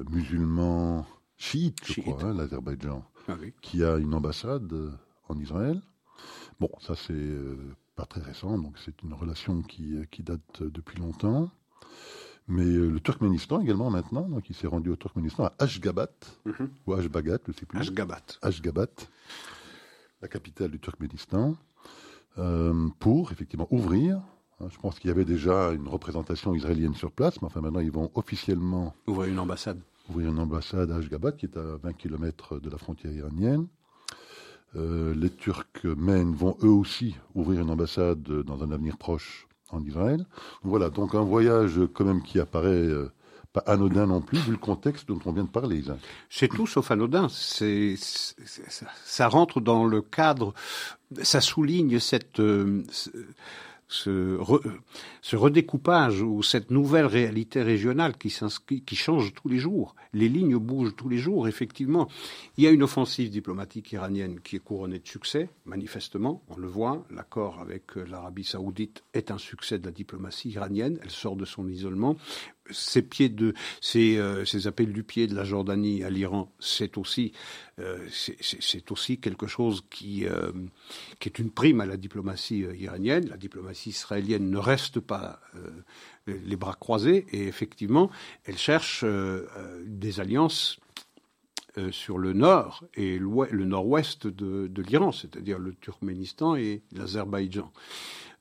musulman 0.08 1.06
chiite, 1.36 1.78
je 1.84 2.00
crois, 2.00 2.24
hein, 2.24 2.34
l'Azerbaïdjan, 2.34 3.04
ah 3.28 3.36
qui 3.62 3.84
a 3.84 3.96
une 3.96 4.14
ambassade 4.14 4.74
en 5.28 5.38
Israël. 5.38 5.80
Bon, 6.58 6.70
ça 6.80 6.94
c'est 6.96 7.36
pas 7.94 8.04
très 8.04 8.20
récent, 8.20 8.58
donc 8.58 8.76
c'est 8.78 9.02
une 9.02 9.14
relation 9.14 9.62
qui, 9.62 9.94
qui 10.10 10.22
date 10.22 10.62
depuis 10.62 10.98
longtemps. 10.98 11.50
Mais 12.50 12.64
euh, 12.64 12.90
le 12.90 12.98
Turkménistan 12.98 13.60
également 13.60 13.90
maintenant, 13.90 14.28
donc 14.28 14.50
il 14.50 14.56
s'est 14.56 14.66
rendu 14.66 14.90
au 14.90 14.96
Turkménistan 14.96 15.44
à 15.44 15.52
Ashgabat, 15.60 16.10
mhm. 16.44 16.68
ou 16.84 16.94
Ashbagat, 16.94 17.38
je 17.46 17.52
ne 17.52 17.56
sais 17.56 17.64
plus. 17.64 17.78
Ashgabat. 17.78 18.22
Ashgabat, 18.42 18.88
la 20.20 20.26
capitale 20.26 20.72
du 20.72 20.80
Turkménistan, 20.80 21.54
euh, 22.38 22.88
pour 22.98 23.30
effectivement 23.30 23.68
ouvrir. 23.70 24.20
Hein, 24.60 24.66
je 24.68 24.78
pense 24.78 24.98
qu'il 24.98 25.08
y 25.08 25.10
avait 25.12 25.24
déjà 25.24 25.70
une 25.70 25.86
représentation 25.86 26.52
israélienne 26.52 26.94
sur 26.94 27.12
place, 27.12 27.40
mais 27.40 27.46
enfin 27.46 27.60
maintenant 27.60 27.80
ils 27.80 27.92
vont 27.92 28.10
officiellement 28.16 28.94
ouvrir 29.06 29.28
une 29.28 29.38
ambassade. 29.38 29.80
Ouvrir 30.08 30.30
une 30.30 30.40
ambassade 30.40 30.90
à 30.90 30.96
Ashgabat, 30.96 31.32
qui 31.32 31.46
est 31.46 31.56
à 31.56 31.76
20 31.76 31.92
km 31.92 32.58
de 32.58 32.68
la 32.68 32.78
frontière 32.78 33.12
iranienne. 33.12 33.68
les 34.74 35.30
Turcs 35.30 35.84
mènent 35.84 36.34
vont 36.34 36.56
eux 36.64 36.68
aussi 36.68 37.14
ouvrir 37.36 37.60
une 37.60 37.70
ambassade 37.70 38.22
dans 38.22 38.64
un 38.64 38.72
avenir 38.72 38.98
proche 38.98 39.46
en 39.72 39.82
Israël. 39.84 40.26
Voilà, 40.62 40.90
donc 40.90 41.14
un 41.14 41.22
voyage 41.22 41.80
quand 41.94 42.04
même 42.04 42.22
qui 42.22 42.38
apparaît 42.38 42.88
pas 43.52 43.64
anodin 43.66 44.06
non 44.06 44.20
plus, 44.20 44.38
vu 44.38 44.52
le 44.52 44.58
contexte 44.58 45.08
dont 45.08 45.18
on 45.24 45.32
vient 45.32 45.44
de 45.44 45.48
parler. 45.48 45.82
C'est 46.28 46.48
tout 46.48 46.66
sauf 46.66 46.90
anodin. 46.90 47.28
C'est, 47.28 47.96
ça 49.04 49.28
rentre 49.28 49.60
dans 49.60 49.86
le 49.86 50.02
cadre, 50.02 50.54
ça 51.22 51.40
souligne 51.40 51.98
cette, 51.98 52.40
ce, 53.90 54.38
ce, 55.20 55.36
redécoupage 55.36 56.22
ou 56.22 56.42
cette 56.42 56.70
nouvelle 56.70 57.06
réalité 57.06 57.62
régionale 57.62 58.16
qui, 58.16 58.32
qui 58.86 58.96
change 58.96 59.34
tous 59.34 59.48
les 59.48 59.58
jours. 59.58 59.96
Les 60.12 60.28
lignes 60.28 60.56
bougent 60.56 60.94
tous 60.96 61.08
les 61.08 61.18
jours, 61.18 61.48
effectivement. 61.48 62.08
Il 62.56 62.64
y 62.64 62.66
a 62.66 62.70
une 62.70 62.82
offensive 62.82 63.30
diplomatique 63.30 63.92
iranienne 63.92 64.40
qui 64.40 64.56
est 64.56 64.60
couronnée 64.60 65.00
de 65.00 65.08
succès, 65.08 65.50
manifestement, 65.64 66.42
on 66.48 66.56
le 66.56 66.68
voit. 66.68 67.04
L'accord 67.10 67.60
avec 67.60 67.96
l'Arabie 67.96 68.44
saoudite 68.44 69.02
est 69.12 69.30
un 69.30 69.38
succès 69.38 69.78
de 69.78 69.86
la 69.86 69.92
diplomatie 69.92 70.50
iranienne, 70.50 70.98
elle 71.02 71.10
sort 71.10 71.36
de 71.36 71.44
son 71.44 71.68
isolement 71.68 72.16
ces 72.72 74.16
euh, 74.18 74.44
appels 74.64 74.92
du 74.92 75.02
pied 75.02 75.26
de 75.26 75.34
la 75.34 75.44
Jordanie 75.44 76.02
à 76.04 76.10
l'Iran, 76.10 76.52
c'est 76.58 76.98
aussi 76.98 77.32
euh, 77.78 78.06
c'est 78.10 78.90
aussi 78.90 79.18
quelque 79.18 79.46
chose 79.46 79.82
qui 79.90 80.26
euh, 80.26 80.52
qui 81.18 81.28
est 81.28 81.38
une 81.38 81.50
prime 81.50 81.80
à 81.80 81.86
la 81.86 81.96
diplomatie 81.96 82.66
iranienne. 82.78 83.28
La 83.28 83.36
diplomatie 83.36 83.90
israélienne 83.90 84.50
ne 84.50 84.58
reste 84.58 85.00
pas 85.00 85.40
les 86.26 86.56
bras 86.56 86.76
croisés 86.78 87.26
et 87.32 87.46
effectivement, 87.46 88.10
elle 88.44 88.58
cherche 88.58 89.04
des 89.84 90.20
alliances 90.20 90.78
sur 91.90 92.18
le 92.18 92.32
nord 92.32 92.84
et 92.94 93.18
le 93.18 93.64
nord-ouest 93.64 94.26
de 94.26 94.82
l'Iran, 94.82 95.12
c'est-à-dire 95.12 95.58
le 95.58 95.74
Turkménistan 95.74 96.56
et 96.56 96.82
l'Azerbaïdjan. 96.92 97.72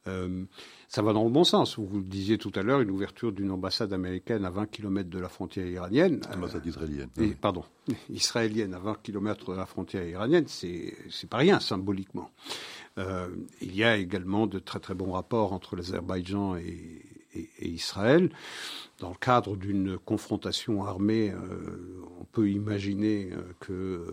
Euh, 0.09 0.45
ça 0.87 1.03
va 1.03 1.13
dans 1.13 1.23
le 1.23 1.29
bon 1.29 1.43
sens. 1.43 1.77
Vous 1.77 1.99
le 1.99 2.03
disiez 2.03 2.39
tout 2.39 2.51
à 2.55 2.63
l'heure, 2.63 2.81
une 2.81 2.89
ouverture 2.89 3.31
d'une 3.31 3.51
ambassade 3.51 3.93
américaine 3.93 4.43
à 4.43 4.49
20 4.49 4.65
km 4.65 5.07
de 5.07 5.19
la 5.19 5.29
frontière 5.29 5.67
iranienne. 5.67 6.19
Ambassade 6.33 6.65
israélienne. 6.65 7.09
Pardon, 7.39 7.63
israélienne 8.09 8.73
à 8.73 8.79
20 8.79 8.97
km 9.03 9.51
de 9.51 9.57
la 9.57 9.67
frontière 9.67 10.03
iranienne, 10.07 10.45
c'est 10.47 11.29
pas 11.29 11.37
rien 11.37 11.59
symboliquement. 11.59 12.31
Euh, 12.97 13.27
il 13.61 13.75
y 13.75 13.83
a 13.83 13.97
également 13.97 14.47
de 14.47 14.57
très 14.57 14.79
très 14.79 14.95
bons 14.95 15.11
rapports 15.11 15.53
entre 15.53 15.75
l'Azerbaïdjan 15.75 16.57
et, 16.57 17.05
Israël. 17.61 18.31
Dans 18.97 19.09
le 19.09 19.15
cadre 19.15 19.55
d'une 19.55 19.99
confrontation 19.99 20.83
armée, 20.83 21.29
euh, 21.29 22.01
on 22.19 22.25
peut 22.25 22.49
imaginer 22.49 23.29
que 23.59 24.07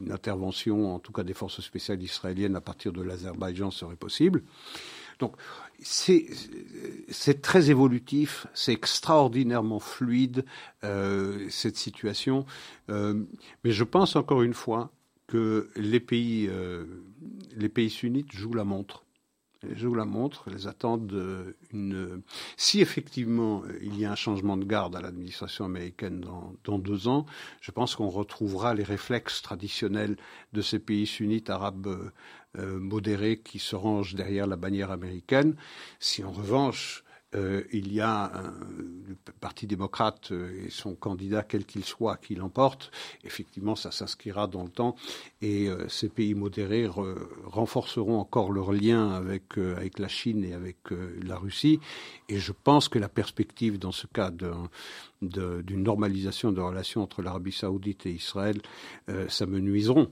une 0.00 0.12
intervention, 0.12 0.94
en 0.94 1.00
tout 1.00 1.10
cas 1.10 1.24
des 1.24 1.34
forces 1.34 1.60
spéciales 1.60 2.00
israéliennes 2.00 2.54
à 2.54 2.60
partir 2.60 2.92
de 2.92 3.02
l'Azerbaïdjan, 3.02 3.72
serait 3.72 3.96
possible. 3.96 4.44
Donc 5.18 5.36
c'est 5.82 7.42
très 7.42 7.70
évolutif, 7.70 8.46
c'est 8.54 8.72
extraordinairement 8.72 9.78
fluide 9.78 10.44
euh, 10.84 11.46
cette 11.50 11.76
situation, 11.76 12.46
euh, 12.90 13.24
mais 13.64 13.72
je 13.72 13.84
pense 13.84 14.16
encore 14.16 14.42
une 14.42 14.54
fois 14.54 14.90
que 15.26 15.70
les 15.76 16.00
pays, 16.00 16.48
euh, 16.48 16.84
les 17.56 17.68
pays 17.68 17.90
sunnites 17.90 18.32
jouent 18.32 18.54
la 18.54 18.64
montre. 18.64 19.04
Je 19.74 19.88
vous 19.88 19.94
la 19.94 20.04
montre, 20.04 20.48
attendent 20.68 21.54
une. 21.72 22.22
Si 22.56 22.80
effectivement 22.80 23.62
il 23.80 23.98
y 23.98 24.04
a 24.04 24.12
un 24.12 24.14
changement 24.14 24.56
de 24.56 24.64
garde 24.64 24.94
à 24.94 25.00
l'administration 25.00 25.64
américaine 25.64 26.24
dans, 26.64 26.78
deux 26.78 27.08
ans, 27.08 27.26
je 27.60 27.72
pense 27.72 27.96
qu'on 27.96 28.10
retrouvera 28.10 28.74
les 28.74 28.84
réflexes 28.84 29.42
traditionnels 29.42 30.16
de 30.52 30.60
ces 30.60 30.78
pays 30.78 31.06
sunnites 31.06 31.50
arabes 31.50 32.12
euh, 32.58 32.78
modérés 32.78 33.38
qui 33.38 33.58
se 33.58 33.76
rangent 33.76 34.14
derrière 34.14 34.46
la 34.46 34.56
bannière 34.56 34.90
américaine. 34.90 35.56
Si 36.00 36.24
en 36.24 36.30
revanche 36.30 37.04
euh, 37.34 37.64
il 37.72 37.92
y 37.92 38.00
a 38.00 38.32
un, 38.34 38.54
le 39.08 39.16
Parti 39.40 39.66
démocrate 39.66 40.30
euh, 40.30 40.64
et 40.64 40.70
son 40.70 40.94
candidat, 40.94 41.42
quel 41.42 41.66
qu'il 41.66 41.84
soit, 41.84 42.16
qui 42.16 42.34
l'emporte, 42.34 42.90
effectivement, 43.24 43.76
ça 43.76 43.90
s'inscrira 43.90 44.46
dans 44.46 44.62
le 44.62 44.70
temps 44.70 44.96
et 45.42 45.68
ces 45.88 46.08
pays 46.08 46.34
modérés 46.34 46.88
renforceront 47.44 48.18
encore 48.18 48.52
leurs 48.52 48.72
liens 48.72 49.10
avec, 49.10 49.58
avec 49.58 49.98
la 49.98 50.08
Chine 50.08 50.44
et 50.44 50.54
avec 50.54 50.78
la 51.22 51.36
Russie. 51.36 51.78
Et 52.28 52.38
je 52.38 52.52
pense 52.52 52.88
que 52.88 52.98
la 52.98 53.08
perspective, 53.08 53.78
dans 53.78 53.92
ce 53.92 54.06
cas 54.06 54.30
d'une 55.20 55.82
normalisation 55.82 56.52
de 56.52 56.60
relations 56.60 57.02
entre 57.02 57.22
l'Arabie 57.22 57.52
saoudite 57.52 58.06
et 58.06 58.12
Israël, 58.12 58.60
ça 59.28 59.46
me 59.46 59.60
nuiseront. 59.60 60.10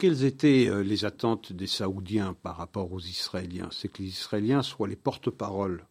Quelles 0.00 0.24
étaient 0.24 0.66
euh, 0.70 0.82
les 0.82 1.04
attentes 1.04 1.52
des 1.52 1.66
Saoudiens 1.66 2.34
par 2.42 2.56
rapport 2.56 2.90
aux 2.90 3.00
Israéliens? 3.00 3.68
C'est 3.70 3.88
que 3.88 4.00
les 4.02 4.08
Israéliens 4.08 4.62
soient 4.62 4.88
les 4.88 4.96
porte-parole 4.96 5.84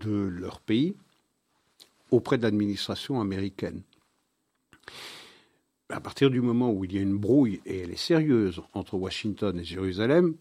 de 0.00 0.10
leur 0.10 0.58
pays 0.58 0.96
auprès 2.10 2.36
de 2.36 2.42
l'administration 2.42 3.20
américaine. 3.20 3.82
À 5.88 6.00
partir 6.00 6.30
du 6.30 6.40
moment 6.40 6.72
où 6.72 6.84
il 6.84 6.92
y 6.92 6.98
a 6.98 7.00
une 7.00 7.16
brouille, 7.16 7.60
et 7.64 7.78
elle 7.78 7.92
est 7.92 7.96
sérieuse, 7.96 8.60
entre 8.74 8.94
Washington 8.94 9.56
et 9.56 9.62
Jérusalem, 9.62 10.34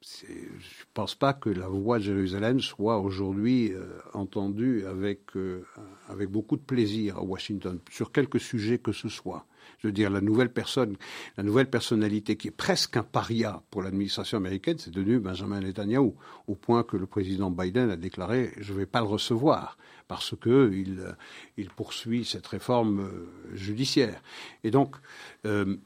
je 0.00 0.24
ne 0.32 0.94
pense 0.94 1.14
pas 1.14 1.34
que 1.34 1.50
la 1.50 1.68
voix 1.68 1.98
de 1.98 2.04
Jérusalem 2.04 2.60
soit 2.60 2.98
aujourd'hui 2.98 3.74
euh, 3.74 3.84
entendue 4.14 4.86
avec, 4.86 5.36
euh, 5.36 5.66
avec 6.08 6.30
beaucoup 6.30 6.56
de 6.56 6.62
plaisir 6.62 7.18
à 7.18 7.22
Washington, 7.22 7.78
sur 7.90 8.10
quelques 8.10 8.40
sujets 8.40 8.78
que 8.78 8.92
ce 8.92 9.10
soit. 9.10 9.44
Je 9.78 9.88
veux 9.88 9.92
dire, 9.92 10.10
la 10.10 10.20
nouvelle 10.20 10.52
personne, 10.52 10.96
la 11.36 11.44
nouvelle 11.44 11.70
personnalité 11.70 12.36
qui 12.36 12.48
est 12.48 12.52
presque 12.52 12.96
un 12.96 13.04
paria 13.04 13.62
pour 13.70 13.82
l'administration 13.82 14.38
américaine, 14.38 14.76
c'est 14.78 14.90
devenu 14.90 15.20
Benjamin 15.20 15.60
Netanyahu, 15.60 16.12
au 16.48 16.54
point 16.54 16.82
que 16.82 16.96
le 16.96 17.06
président 17.06 17.50
Biden 17.50 17.90
a 17.90 17.96
déclaré 17.96 18.52
je 18.58 18.72
ne 18.72 18.78
vais 18.78 18.86
pas 18.86 19.00
le 19.00 19.06
recevoir 19.06 19.78
parce 20.08 20.34
que 20.34 20.72
il, 20.72 21.14
il 21.56 21.68
poursuit 21.68 22.24
cette 22.24 22.46
réforme 22.46 23.00
euh, 23.00 23.54
judiciaire. 23.54 24.20
Et 24.64 24.70
donc, 24.70 24.96
euh, 25.44 25.76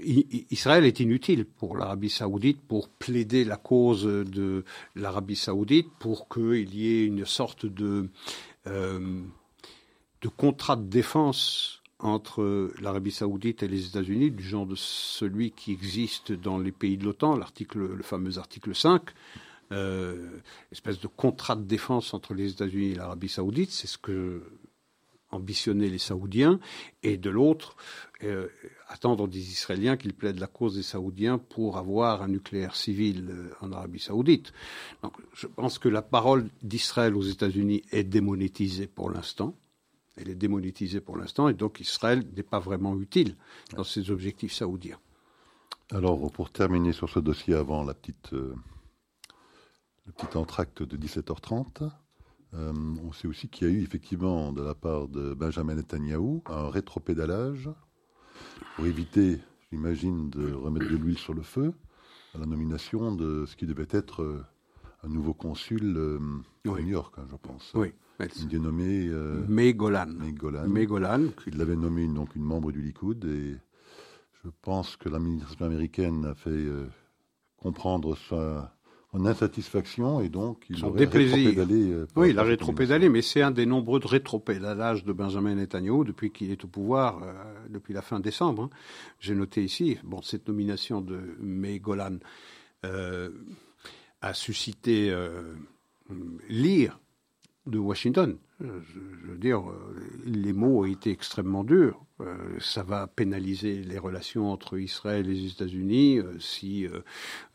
Israël 0.00 0.84
est 0.84 1.00
inutile 1.00 1.44
pour 1.44 1.76
l'Arabie 1.76 2.10
saoudite 2.10 2.60
pour 2.60 2.88
plaider 2.88 3.44
la 3.44 3.56
cause 3.56 4.04
de 4.04 4.64
l'Arabie 4.94 5.36
saoudite 5.36 5.88
pour 5.98 6.28
qu'il 6.28 6.74
y 6.74 6.86
ait 6.86 7.04
une 7.04 7.24
sorte 7.24 7.64
euh, 7.64 8.06
de 8.66 10.28
contrat 10.28 10.76
de 10.76 10.88
défense 10.88 11.77
entre 11.98 12.72
l'Arabie 12.80 13.10
saoudite 13.10 13.62
et 13.62 13.68
les 13.68 13.86
États-Unis, 13.86 14.30
du 14.30 14.42
genre 14.42 14.66
de 14.66 14.76
celui 14.76 15.50
qui 15.50 15.72
existe 15.72 16.32
dans 16.32 16.58
les 16.58 16.72
pays 16.72 16.96
de 16.96 17.04
l'OTAN, 17.04 17.38
le 17.74 18.02
fameux 18.02 18.38
article 18.38 18.74
5, 18.74 19.02
euh, 19.72 20.40
espèce 20.72 21.00
de 21.00 21.08
contrat 21.08 21.56
de 21.56 21.64
défense 21.64 22.14
entre 22.14 22.34
les 22.34 22.52
États-Unis 22.52 22.92
et 22.92 22.94
l'Arabie 22.94 23.28
saoudite, 23.28 23.70
c'est 23.70 23.88
ce 23.88 23.98
que 23.98 24.42
ambitionnaient 25.30 25.88
les 25.88 25.98
Saoudiens, 25.98 26.58
et 27.02 27.16
de 27.16 27.30
l'autre, 27.30 27.76
euh, 28.22 28.48
attendre 28.88 29.28
des 29.28 29.50
Israéliens 29.52 29.96
qu'ils 29.96 30.14
plaident 30.14 30.38
la 30.38 30.46
cause 30.46 30.76
des 30.76 30.82
Saoudiens 30.82 31.38
pour 31.38 31.76
avoir 31.76 32.22
un 32.22 32.28
nucléaire 32.28 32.76
civil 32.76 33.28
euh, 33.30 33.50
en 33.60 33.72
Arabie 33.72 34.00
saoudite. 34.00 34.52
Donc 35.02 35.12
je 35.34 35.46
pense 35.46 35.78
que 35.78 35.88
la 35.88 36.02
parole 36.02 36.48
d'Israël 36.62 37.14
aux 37.14 37.22
États-Unis 37.22 37.82
est 37.92 38.04
démonétisée 38.04 38.86
pour 38.86 39.10
l'instant. 39.10 39.54
Elle 40.18 40.28
est 40.28 40.34
démonétisée 40.34 41.00
pour 41.00 41.16
l'instant 41.16 41.48
et 41.48 41.54
donc 41.54 41.80
Israël 41.80 42.24
n'est 42.36 42.42
pas 42.42 42.58
vraiment 42.58 42.98
utile 42.98 43.36
dans 43.74 43.84
ses 43.84 44.10
objectifs 44.10 44.52
saoudiens. 44.52 44.98
Alors, 45.90 46.30
pour 46.32 46.50
terminer 46.50 46.92
sur 46.92 47.08
ce 47.08 47.18
dossier 47.18 47.54
avant 47.54 47.82
la 47.82 47.94
petite, 47.94 48.32
euh, 48.34 48.54
le 50.06 50.12
petit 50.12 50.36
entracte 50.36 50.82
de 50.82 50.96
17h30, 50.96 51.90
euh, 52.54 52.72
on 53.04 53.12
sait 53.12 53.28
aussi 53.28 53.48
qu'il 53.48 53.68
y 53.68 53.70
a 53.70 53.74
eu 53.74 53.82
effectivement 53.82 54.52
de 54.52 54.62
la 54.62 54.74
part 54.74 55.08
de 55.08 55.34
Benjamin 55.34 55.76
Netanyahou 55.76 56.42
un 56.46 56.68
rétropédalage 56.68 57.70
pour 58.76 58.86
éviter, 58.86 59.38
j'imagine, 59.70 60.30
de 60.30 60.52
remettre 60.52 60.90
de 60.90 60.96
l'huile 60.96 61.18
sur 61.18 61.34
le 61.34 61.42
feu 61.42 61.72
à 62.34 62.38
la 62.38 62.46
nomination 62.46 63.14
de 63.14 63.46
ce 63.46 63.56
qui 63.56 63.66
devait 63.66 63.88
être 63.90 64.22
euh, 64.22 64.44
un 65.04 65.08
nouveau 65.08 65.34
consul 65.34 65.96
euh, 65.96 66.18
à 66.66 66.80
New 66.80 66.88
York, 66.88 67.14
hein, 67.18 67.26
je 67.30 67.36
pense. 67.36 67.72
Oui. 67.74 67.92
Il 68.40 68.54
est 68.54 68.58
nommé 68.58 69.06
euh, 69.08 69.44
May 69.48 69.72
Golan. 69.72 70.08
Il 71.46 71.56
l'avait 71.56 71.76
nommé 71.76 72.06
donc 72.08 72.34
une 72.34 72.42
membre 72.42 72.72
du 72.72 72.82
Likoud 72.82 73.24
et 73.24 73.56
je 74.44 74.50
pense 74.62 74.96
que 74.96 75.08
l'administration 75.08 75.66
américaine 75.66 76.24
a 76.24 76.34
fait 76.34 76.50
euh, 76.50 76.86
comprendre 77.56 78.16
sa 78.16 78.74
son 79.12 79.24
insatisfaction 79.24 80.20
et 80.20 80.28
donc 80.28 80.66
il 80.68 80.84
a 80.84 80.90
rétropédalé. 80.90 81.90
Euh, 81.90 82.06
oui, 82.16 82.30
il 82.30 82.38
a 82.38 82.42
rétropédalé, 82.42 83.08
mais 83.08 83.22
c'est 83.22 83.40
un 83.40 83.50
des 83.50 83.64
nombreux 83.64 84.00
rétropédalages 84.04 85.04
de 85.04 85.12
Benjamin 85.12 85.54
Netanyahu 85.54 86.04
depuis 86.04 86.30
qu'il 86.30 86.50
est 86.50 86.62
au 86.64 86.68
pouvoir, 86.68 87.22
euh, 87.22 87.32
depuis 87.70 87.94
la 87.94 88.02
fin 88.02 88.20
décembre. 88.20 88.64
Hein. 88.64 88.70
J'ai 89.18 89.34
noté 89.34 89.64
ici, 89.64 89.98
bon, 90.04 90.20
cette 90.20 90.46
nomination 90.48 91.00
de 91.00 91.20
May 91.40 91.80
Golan 91.80 92.18
a 94.20 94.34
suscité 94.34 95.14
l'ire 96.48 96.98
de 97.66 97.78
Washington. 97.78 98.38
Je, 98.60 99.30
veux 99.30 99.38
dire, 99.38 99.62
les 100.24 100.52
mots 100.52 100.80
ont 100.80 100.84
été 100.84 101.10
extrêmement 101.10 101.62
durs. 101.62 102.04
ça 102.58 102.82
va 102.82 103.06
pénaliser 103.06 103.76
les 103.84 103.98
relations 103.98 104.50
entre 104.50 104.78
Israël 104.78 105.28
et 105.28 105.34
les 105.34 105.52
États-Unis 105.52 106.20
si, 106.40 106.86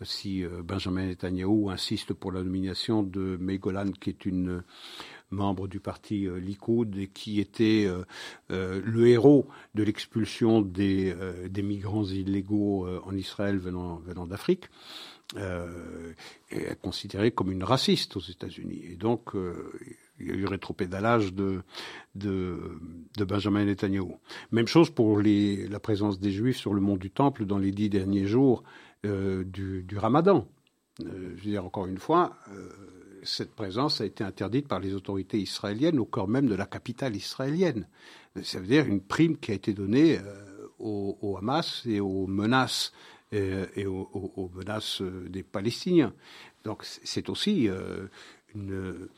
si 0.01 0.43
Benjamin 0.63 1.07
Netanyahu 1.07 1.69
insiste 1.69 2.13
pour 2.13 2.31
la 2.31 2.43
nomination 2.43 3.03
de 3.03 3.37
Megolan, 3.39 3.91
qui 3.91 4.11
est 4.11 4.25
une 4.25 4.63
membre 5.33 5.67
du 5.67 5.79
parti 5.79 6.27
euh, 6.27 6.39
Likoud 6.39 6.97
et 6.97 7.07
qui 7.07 7.39
était 7.39 7.85
euh, 7.85 8.03
euh, 8.51 8.81
le 8.83 9.07
héros 9.07 9.47
de 9.75 9.83
l'expulsion 9.83 10.61
des, 10.61 11.13
des, 11.49 11.63
migrants 11.63 12.05
illégaux 12.05 12.87
en 13.03 13.15
Israël 13.15 13.57
venant, 13.57 13.95
venant 14.05 14.27
d'Afrique. 14.27 14.65
Est 15.35 16.79
considérée 16.81 17.31
comme 17.31 17.51
une 17.51 17.63
raciste 17.63 18.17
aux 18.17 18.21
États-Unis. 18.21 18.81
Et 18.91 18.95
donc, 18.95 19.31
il 20.19 20.27
y 20.27 20.31
a 20.31 20.35
eu 20.35 20.45
rétropédalage 20.45 21.33
de, 21.33 21.63
de, 22.15 22.79
de 23.17 23.25
Benjamin 23.25 23.65
Netanyahu. 23.65 24.13
Même 24.51 24.67
chose 24.67 24.89
pour 24.89 25.21
la 25.21 25.79
présence 25.79 26.19
des 26.19 26.31
Juifs 26.31 26.57
sur 26.57 26.73
le 26.73 26.81
mont 26.81 26.97
du 26.97 27.09
Temple 27.09 27.45
dans 27.45 27.57
les 27.57 27.71
dix 27.71 27.89
derniers 27.89 28.25
jours 28.25 28.63
du, 29.03 29.83
du, 29.83 29.97
Ramadan. 29.97 30.47
je 30.99 31.05
veux 31.05 31.51
dire, 31.51 31.65
encore 31.65 31.87
une 31.87 31.97
fois, 31.97 32.37
cette 33.25 33.53
présence 33.55 34.01
a 34.01 34.05
été 34.05 34.23
interdite 34.23 34.67
par 34.67 34.79
les 34.79 34.93
autorités 34.93 35.39
israéliennes 35.39 35.99
au 35.99 36.05
cœur 36.05 36.27
même 36.27 36.47
de 36.47 36.55
la 36.55 36.65
capitale 36.65 37.15
israélienne. 37.15 37.87
Ça 38.41 38.59
veut 38.59 38.67
dire 38.67 38.85
une 38.85 39.01
prime 39.01 39.37
qui 39.37 39.51
a 39.51 39.53
été 39.53 39.73
donnée 39.73 40.17
euh, 40.19 40.67
au, 40.79 41.37
Hamas 41.37 41.83
et 41.85 41.99
aux 41.99 42.27
menaces 42.27 42.91
euh, 42.91 43.12
et 43.33 43.85
aux, 43.85 44.51
menaces 44.53 45.01
euh, 45.01 45.27
des 45.29 45.43
Palestiniens. 45.43 46.13
Donc 46.63 46.83
c'est 46.83 47.29
aussi 47.29 47.69
une, 48.55 49.09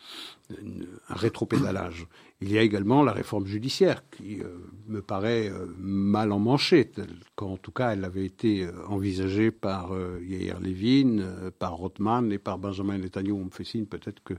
un 1.10 1.14
rétropédalage. 1.14 2.08
Il 2.42 2.52
y 2.52 2.58
a 2.58 2.62
également 2.62 3.02
la 3.02 3.14
réforme 3.14 3.46
judiciaire 3.46 4.04
qui 4.10 4.42
euh, 4.42 4.58
me 4.88 5.02
paraît 5.02 5.50
euh, 5.50 5.68
mal 5.78 6.32
en 6.32 6.40
manchée, 6.40 6.92
quand 7.36 7.54
en 7.54 7.58
tout 7.58 7.72
cas 7.72 7.94
elle 7.94 8.04
avait 8.04 8.26
été 8.26 8.64
euh, 8.64 8.72
envisagée 8.88 9.52
par 9.52 9.92
Yair 10.22 10.60
Levin, 10.60 11.52
par 11.58 11.76
Rothman 11.76 12.32
et 12.32 12.38
par 12.38 12.58
Benjamin 12.58 12.98
Netanyahu. 12.98 13.34
On 13.34 13.46
me 13.46 13.50
fait 13.50 13.64
signe 13.64 13.86
peut-être 13.86 14.22
que 14.24 14.34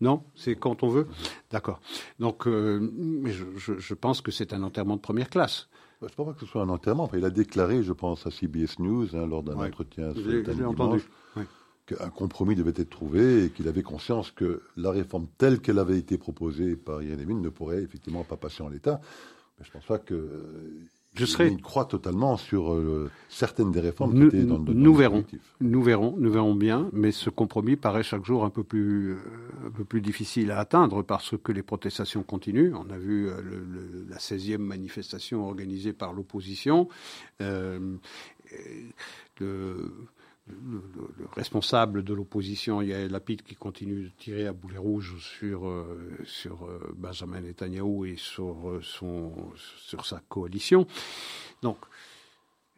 non, 0.00 0.24
c'est 0.34 0.56
quand 0.56 0.82
on 0.82 0.88
veut. 0.88 1.06
D'accord. 1.50 1.80
Donc, 2.18 2.46
je, 2.46 3.94
pense 3.94 4.20
que 4.20 4.30
c'est 4.30 4.52
un 4.52 4.62
enterrement 4.62 4.96
de 4.96 5.00
première 5.00 5.30
classe. 5.30 5.68
Je 6.00 6.04
ne 6.04 6.10
pense 6.10 6.26
pas 6.26 6.32
que 6.34 6.40
ce 6.40 6.46
soit 6.46 6.62
un 6.62 6.68
enterrement. 6.68 7.08
il 7.14 7.24
a 7.24 7.30
déclaré, 7.30 7.82
je 7.82 7.92
pense, 7.92 8.26
à 8.26 8.30
CBS 8.30 8.78
News 8.78 9.16
hein, 9.16 9.26
lors 9.26 9.42
d'un 9.42 9.56
entretien. 9.56 10.12
Je 10.14 10.30
l'ai 10.30 10.64
entendu 10.64 11.02
qu'un 11.86 12.10
compromis 12.10 12.56
devait 12.56 12.72
être 12.76 12.90
trouvé 12.90 13.44
et 13.44 13.50
qu'il 13.50 13.68
avait 13.68 13.82
conscience 13.82 14.32
que 14.32 14.62
la 14.76 14.90
réforme 14.90 15.28
telle 15.38 15.60
qu'elle 15.60 15.78
avait 15.78 15.98
été 15.98 16.18
proposée 16.18 16.74
par 16.74 17.00
Yann 17.02 17.40
ne 17.40 17.48
pourrait 17.48 17.82
effectivement 17.82 18.24
pas 18.24 18.36
passer 18.36 18.62
en 18.62 18.68
l'état. 18.68 19.00
Mais 19.58 19.64
je 19.64 19.70
ne 19.70 19.72
pense 19.74 19.86
pas 19.86 19.98
que 19.98 20.28
je 21.16 21.62
croit 21.62 21.84
totalement 21.84 22.36
sur 22.36 22.72
euh, 22.72 23.10
certaines 23.28 23.72
des 23.72 23.80
réformes 23.80 24.12
nous, 24.14 24.30
qui 24.30 24.36
étaient 24.36 24.46
dans, 24.46 24.58
le 24.58 24.74
nous 24.74 24.94
verrons, 24.94 25.24
nous 25.60 25.82
verrons, 25.82 26.14
nous 26.18 26.30
verrons 26.30 26.54
bien, 26.54 26.88
mais 26.92 27.12
ce 27.12 27.30
compromis 27.30 27.76
paraît 27.76 28.02
chaque 28.02 28.24
jour 28.24 28.44
un 28.44 28.50
peu 28.50 28.62
plus, 28.64 29.12
euh, 29.12 29.16
un 29.66 29.70
peu 29.70 29.84
plus 29.84 30.00
difficile 30.00 30.50
à 30.50 30.58
atteindre 30.58 31.02
parce 31.02 31.34
que 31.42 31.52
les 31.52 31.62
protestations 31.62 32.22
continuent. 32.22 32.74
On 32.74 32.90
a 32.90 32.98
vu 32.98 33.28
euh, 33.28 33.40
le, 33.42 34.06
la 34.08 34.16
16e 34.16 34.58
manifestation 34.58 35.46
organisée 35.46 35.92
par 35.92 36.12
l'opposition. 36.12 36.88
Le, 40.46 40.82
le, 41.18 41.26
responsable 41.32 42.02
de 42.04 42.14
l'opposition, 42.14 42.80
Yael 42.80 43.10
Lapid, 43.10 43.42
qui 43.42 43.54
continue 43.54 44.04
de 44.04 44.08
tirer 44.16 44.46
à 44.46 44.52
boulet 44.52 44.78
rouge 44.78 45.16
sur, 45.18 45.66
euh, 45.66 46.18
euh, 46.46 46.78
Benjamin 46.96 47.40
Netanyahu 47.40 48.08
et 48.08 48.16
sur, 48.16 48.70
euh, 48.70 48.80
son, 48.82 49.32
sur 49.56 50.06
sa 50.06 50.20
coalition. 50.28 50.86
Donc, 51.62 51.78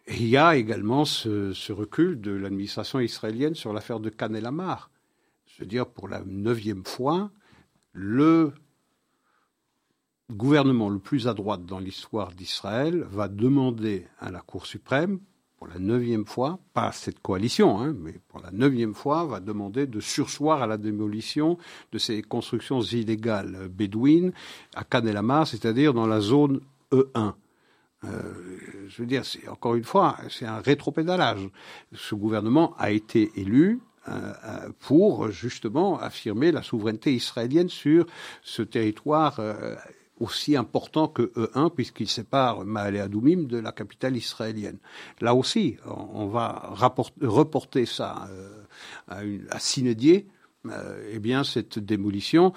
il 0.08 0.26
y 0.26 0.36
a 0.36 0.56
également 0.56 1.04
ce, 1.04 1.72
recul 1.72 2.20
de 2.20 2.30
l'administration 2.30 3.00
israélienne 3.00 3.54
sur 3.54 3.72
l'affaire 3.72 4.00
de 4.00 4.08
Khan 4.08 4.32
el-Amar. 4.32 4.90
Je 5.46 5.60
veux 5.60 5.66
dire, 5.66 5.86
pour 5.86 6.08
la 6.08 6.22
neuvième 6.24 6.84
fois, 6.84 7.30
le 7.92 8.52
gouvernement 10.30 10.88
le 10.88 10.98
plus 10.98 11.28
à 11.28 11.34
droite 11.34 11.66
dans 11.66 11.78
l'histoire 11.78 12.32
d'Israël 12.32 13.02
va 13.10 13.28
demander 13.28 14.06
à 14.18 14.30
la 14.30 14.40
Cour 14.40 14.66
suprême 14.66 15.20
pour 15.58 15.66
la 15.66 15.78
neuvième 15.80 16.24
fois, 16.24 16.60
pas 16.72 16.92
cette 16.92 17.20
coalition, 17.20 17.80
hein, 17.80 17.92
mais 17.98 18.14
pour 18.28 18.40
la 18.40 18.52
neuvième 18.52 18.94
fois, 18.94 19.24
va 19.24 19.40
demander 19.40 19.86
de 19.86 19.98
sursoir 19.98 20.62
à 20.62 20.68
la 20.68 20.76
démolition 20.76 21.58
de 21.90 21.98
ces 21.98 22.22
constructions 22.22 22.80
illégales 22.80 23.68
bédouines 23.68 24.32
à 24.76 24.84
Canelamar, 24.84 25.48
c'est-à-dire 25.48 25.92
dans 25.92 26.06
la 26.06 26.20
zone 26.20 26.60
E1. 26.92 27.34
Euh, 28.04 28.58
je 28.86 29.02
veux 29.02 29.06
dire, 29.06 29.24
c'est 29.24 29.48
encore 29.48 29.74
une 29.74 29.84
fois, 29.84 30.16
c'est 30.30 30.46
un 30.46 30.60
rétropédalage. 30.60 31.48
Ce 31.92 32.14
gouvernement 32.14 32.74
a 32.78 32.92
été 32.92 33.32
élu 33.34 33.80
euh, 34.06 34.32
euh, 34.44 34.68
pour 34.78 35.32
justement 35.32 35.98
affirmer 35.98 36.52
la 36.52 36.62
souveraineté 36.62 37.12
israélienne 37.12 37.68
sur 37.68 38.06
ce 38.42 38.62
territoire 38.62 39.40
aussi 40.20 40.56
important 40.56 41.08
que 41.08 41.32
E1 41.36 41.70
puisqu'il 41.74 42.08
sépare 42.08 42.64
Maale 42.64 42.98
Adoumim 42.98 43.46
de 43.46 43.58
la 43.58 43.72
capitale 43.72 44.16
israélienne. 44.16 44.78
Là 45.20 45.34
aussi, 45.34 45.76
on 45.86 46.26
va 46.26 46.72
reporter 47.22 47.86
ça 47.86 48.28
euh, 48.30 48.64
à, 49.08 49.24
une, 49.24 49.46
euh, 50.66 51.10
eh 51.12 51.18
bien 51.18 51.44
cette 51.44 51.78
démolition 51.78 52.52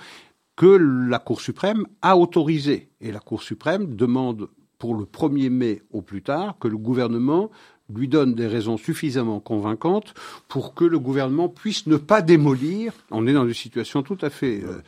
que 0.56 0.66
la 1.10 1.20
Cour 1.20 1.42
suprême 1.42 1.86
a 2.02 2.18
autorisée. 2.18 2.90
Et 3.00 3.12
la 3.12 3.20
Cour 3.20 3.42
suprême 3.42 3.96
demande 3.96 4.50
pour 4.78 4.96
le 4.96 5.06
1er 5.06 5.50
mai 5.50 5.82
au 5.92 6.02
plus 6.02 6.22
tard 6.22 6.58
que 6.60 6.68
le 6.68 6.78
gouvernement 6.78 7.52
lui 7.94 8.08
donne 8.08 8.34
des 8.34 8.48
raisons 8.48 8.78
suffisamment 8.78 9.40
convaincantes 9.40 10.14
pour 10.48 10.74
que 10.74 10.86
le 10.86 11.00
gouvernement 11.00 11.50
puisse 11.50 11.88
ne 11.88 11.98
pas 11.98 12.22
démolir. 12.22 12.94
On 13.12 13.28
est 13.28 13.34
dans 13.34 13.48
une 13.48 13.54
situation 13.54 14.02
tout 14.02 14.18
à 14.22 14.30
fait 14.30 14.64
euh, 14.64 14.82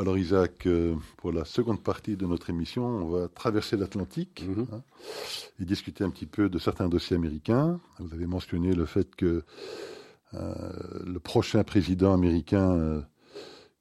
Alors 0.00 0.16
Isaac, 0.16 0.66
euh, 0.66 0.94
pour 1.18 1.30
la 1.30 1.44
seconde 1.44 1.82
partie 1.82 2.16
de 2.16 2.24
notre 2.24 2.48
émission, 2.48 2.86
on 2.86 3.08
va 3.10 3.28
traverser 3.28 3.76
l'Atlantique 3.76 4.42
Mhm. 4.48 4.66
hein, 4.72 4.82
et 5.60 5.66
discuter 5.66 6.04
un 6.04 6.10
petit 6.10 6.24
peu 6.24 6.48
de 6.48 6.58
certains 6.58 6.88
dossiers 6.88 7.16
américains. 7.16 7.78
Vous 7.98 8.14
avez 8.14 8.26
mentionné 8.26 8.72
le 8.72 8.86
fait 8.86 9.14
que 9.14 9.44
euh, 10.32 10.52
le 11.04 11.18
prochain 11.18 11.64
président 11.64 12.14
américain, 12.14 12.70
euh, 12.70 13.02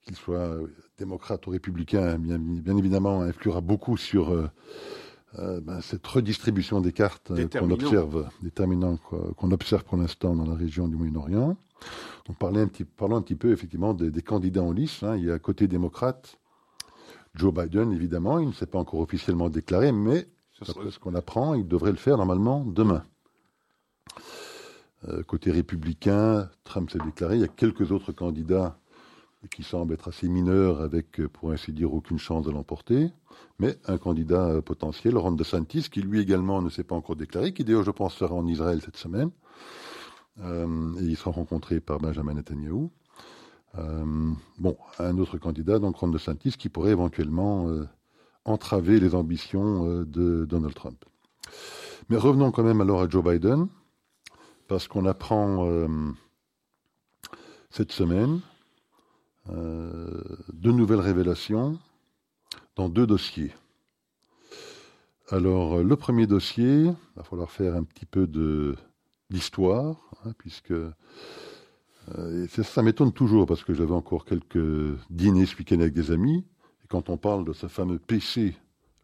qu'il 0.04 0.18
soit 0.18 0.58
démocrate 0.98 1.48
ou 1.48 1.52
républicain, 1.52 2.18
bien, 2.18 2.38
bien 2.38 2.76
évidemment, 2.76 3.22
influera 3.22 3.62
beaucoup 3.62 3.96
sur 3.96 4.50
ben, 5.38 5.80
cette 5.82 6.06
redistribution 6.06 6.82
des 6.82 6.92
cartes 6.92 7.32
qu'on 7.52 7.70
observe, 7.70 8.28
déterminant 8.42 8.98
qu'on 8.98 9.52
observe 9.52 9.84
pour 9.84 9.98
l'instant 9.98 10.36
dans 10.36 10.46
la 10.46 10.56
région 10.56 10.88
du 10.88 10.96
Moyen-Orient. 10.96 11.56
Donc 12.30 12.38
parlez 12.38 12.62
un 12.62 12.68
petit, 12.68 12.86
parlons 12.86 13.16
un 13.16 13.22
petit 13.24 13.36
peu 13.36 13.52
effectivement 13.52 13.96
des, 13.96 14.12
des 14.12 14.22
candidats 14.22 14.62
en 14.62 14.72
lice. 14.72 15.02
hein. 15.02 15.18
Il 15.18 15.26
y 15.26 15.32
a 15.32 15.40
côté 15.40 15.68
démocrate 15.68 16.38
Joe 17.34 17.52
Biden, 17.52 17.92
évidemment, 17.92 18.38
il 18.38 18.48
ne 18.48 18.54
s'est 18.54 18.68
pas 18.68 18.78
encore 18.78 19.00
officiellement 19.00 19.50
déclaré, 19.50 19.92
mais 19.92 20.28
d'après 20.66 20.92
ce 20.92 21.00
qu'on 21.00 21.16
apprend, 21.16 21.56
il 21.56 21.68
devrait 21.68 21.92
le 21.92 21.98
faire 21.98 22.18
normalement 22.18 22.64
demain. 22.64 23.04
Euh, 25.08 25.24
côté 25.24 25.50
républicain, 25.50 26.50
Trump 26.66 26.92
s'est 26.92 27.00
déclaré. 27.04 27.36
Il 27.36 27.42
y 27.42 27.46
a 27.46 27.48
quelques 27.48 27.92
autres 27.92 28.12
candidats 28.12 28.78
qui 29.50 29.64
semblent 29.64 29.94
être 29.94 30.10
assez 30.10 30.28
mineurs, 30.28 30.82
avec, 30.82 31.20
euh, 31.20 31.30
pour 31.30 31.52
ainsi 31.52 31.72
dire, 31.72 31.94
aucune 31.94 32.20
chance 32.20 32.46
de 32.46 32.52
l'emporter. 32.52 33.10
Mais 33.58 33.78
un 33.88 33.98
candidat 33.98 34.50
euh, 34.50 34.62
potentiel, 34.62 35.18
Ron 35.18 35.32
DeSantis, 35.32 35.90
qui 35.90 36.02
lui 36.02 36.20
également 36.20 36.62
ne 36.62 36.70
s'est 36.70 36.84
pas 36.84 36.96
encore 36.96 37.16
déclaré, 37.16 37.54
qui 37.54 37.64
d'ailleurs, 37.64 37.84
je 37.84 37.92
pense, 37.92 38.14
sera 38.14 38.36
en 38.36 38.46
Israël 38.46 38.82
cette 38.84 38.98
semaine. 38.98 39.32
Euh, 40.42 40.94
et 41.00 41.04
il 41.04 41.18
sera 41.18 41.32
rencontré 41.32 41.80
par 41.80 42.00
Benjamin 42.00 42.34
Netanyahu. 42.34 42.90
Euh, 43.78 44.34
bon, 44.58 44.78
un 44.98 45.18
autre 45.18 45.38
candidat, 45.38 45.80
donc 45.80 45.98
Ron 45.98 46.10
DeSantis, 46.10 46.54
qui 46.58 46.70
pourrait 46.70 46.92
éventuellement 46.92 47.68
euh, 47.68 47.88
entraver 48.46 49.00
les 49.00 49.16
ambitions 49.16 50.04
de 50.04 50.46
Donald 50.46 50.74
Trump. 50.74 51.06
Mais 52.10 52.18
revenons 52.18 52.52
quand 52.52 52.64
même 52.64 52.82
alors 52.82 53.02
à 53.02 53.10
Joe 53.10 53.24
Biden, 53.24 53.68
parce 54.68 54.88
qu'on 54.88 55.06
apprend 55.06 55.70
cette 57.70 57.92
semaine 57.92 58.40
de 59.48 60.72
nouvelles 60.72 61.00
révélations 61.00 61.78
dans 62.76 62.90
deux 62.90 63.06
dossiers. 63.06 63.54
Alors, 65.30 65.84
le 65.84 65.96
premier 65.96 66.26
dossier, 66.26 66.86
il 66.86 66.96
va 67.16 67.24
falloir 67.24 67.52
faire 67.52 67.76
un 67.76 67.84
petit 67.84 68.08
peu 68.08 68.26
de 68.26 68.76
d'histoire, 69.30 69.96
hein, 70.26 70.32
puisque 70.38 70.72
euh, 70.72 70.92
et 72.44 72.48
ça, 72.48 72.64
ça 72.64 72.82
m'étonne 72.82 73.12
toujours, 73.14 73.46
parce 73.46 73.64
que 73.64 73.74
j'avais 73.74 73.94
encore 73.94 74.26
quelques 74.26 74.60
dîners 75.10 75.46
ce 75.46 75.56
week-end 75.58 75.80
avec 75.80 75.94
des 75.94 76.12
amis, 76.12 76.46
et 76.84 76.88
quand 76.88 77.10
on 77.10 77.18
parle 77.18 77.46
de 77.46 77.54
ce 77.54 77.68
fameux 77.68 78.00
PC, 78.00 78.56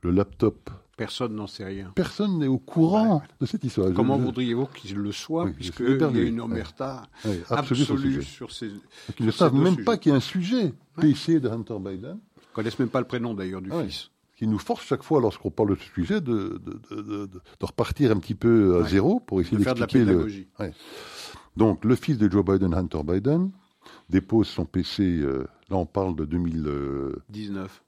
le 0.01 0.11
laptop, 0.11 0.69
Personne 0.97 1.35
n'en 1.35 1.45
sait 1.45 1.65
rien. 1.65 1.91
personne 1.93 2.39
n'est 2.39 2.47
au 2.47 2.57
courant 2.57 3.21
de 3.41 3.45
cette 3.45 3.65
histoire. 3.65 3.91
Comment 3.93 4.17
voudriez-vous 4.17 4.67
qu'il 4.67 4.95
le 4.95 5.11
soit, 5.11 5.43
Oui, 5.43 5.51
puisqu'il 5.53 5.89
y 5.99 6.03
a 6.03 6.07
une 6.21 6.35
Ouais. 6.39 6.45
omerta 6.45 7.03
absolue 7.49 7.83
sur 7.83 7.95
absolue 7.95 8.23
ces... 8.49 8.65
Ils 8.67 8.71
Donc, 8.71 9.19
ils 9.19 9.25
ne 9.25 9.31
savent 9.31 9.53
même 9.53 9.73
sujets. 9.73 9.83
pas 9.83 9.97
qu'il 9.97 10.11
y 10.11 10.13
a 10.13 10.15
un 10.15 10.21
sujet 10.21 10.73
PC 11.01 11.41
de 11.41 11.49
Hunter 11.49 11.77
Biden, 11.81 12.17
connaissent 12.53 12.79
même 12.79 12.87
pas 12.89 13.01
le 13.01 13.07
prénom 13.07 13.33
d'ailleurs 13.33 13.61
du 13.61 13.69
fils. 13.71 14.09
Qui 14.35 14.47
nous 14.47 14.59
force 14.59 14.83
chaque 14.85 15.03
fois, 15.03 15.21
lorsqu'on 15.21 15.49
parle 15.51 15.69
de 15.69 15.75
ce 15.75 15.85
sujet, 15.93 16.19
de, 16.21 16.59
de, 16.91 17.25
de- 17.25 17.29
repartir 17.61 18.11
un 18.11 18.17
petit 18.19 18.35
peu 18.35 18.75
à 18.75 18.79
Ouais. 18.81 18.89
zéro 18.89 19.19
pour 19.19 19.39
essayer 19.41 19.57
De 19.57 19.63
faire 19.63 19.75
de 19.75 19.79
la 19.79 19.85
d'expliquer 19.85 20.05
le, 20.05 20.11
pédagogie. 20.17 20.47
Donc, 21.55 21.85
le 21.85 21.95
fils 21.95 22.17
de 22.17 22.29
Joe 22.29 22.43
Biden, 22.43 22.73
Hunter 22.73 23.01
Biden, 23.03 23.51
dépose 24.09 24.47
son 24.47 24.65
PC, 24.65 25.03
euh, 25.03 25.45
là 25.69 25.77
on 25.77 25.85
parle 25.85 26.15
de 26.15 26.25
2000, 26.25 26.67
euh, 26.67 27.15
19. 27.29 27.81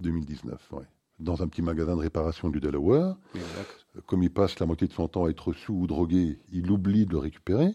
2019, 0.00 0.60
ouais, 0.72 0.84
dans 1.18 1.42
un 1.42 1.48
petit 1.48 1.62
magasin 1.62 1.96
de 1.96 2.00
réparation 2.00 2.48
du 2.50 2.60
Delaware. 2.60 3.16
Exact. 3.34 3.86
Comme 4.06 4.22
il 4.22 4.30
passe 4.30 4.58
la 4.60 4.66
moitié 4.66 4.86
de 4.86 4.92
son 4.92 5.08
temps 5.08 5.24
à 5.24 5.30
être 5.30 5.52
sous 5.52 5.74
ou 5.74 5.86
drogué, 5.86 6.38
il 6.52 6.70
oublie 6.70 7.04
de 7.04 7.12
le 7.12 7.18
récupérer. 7.18 7.74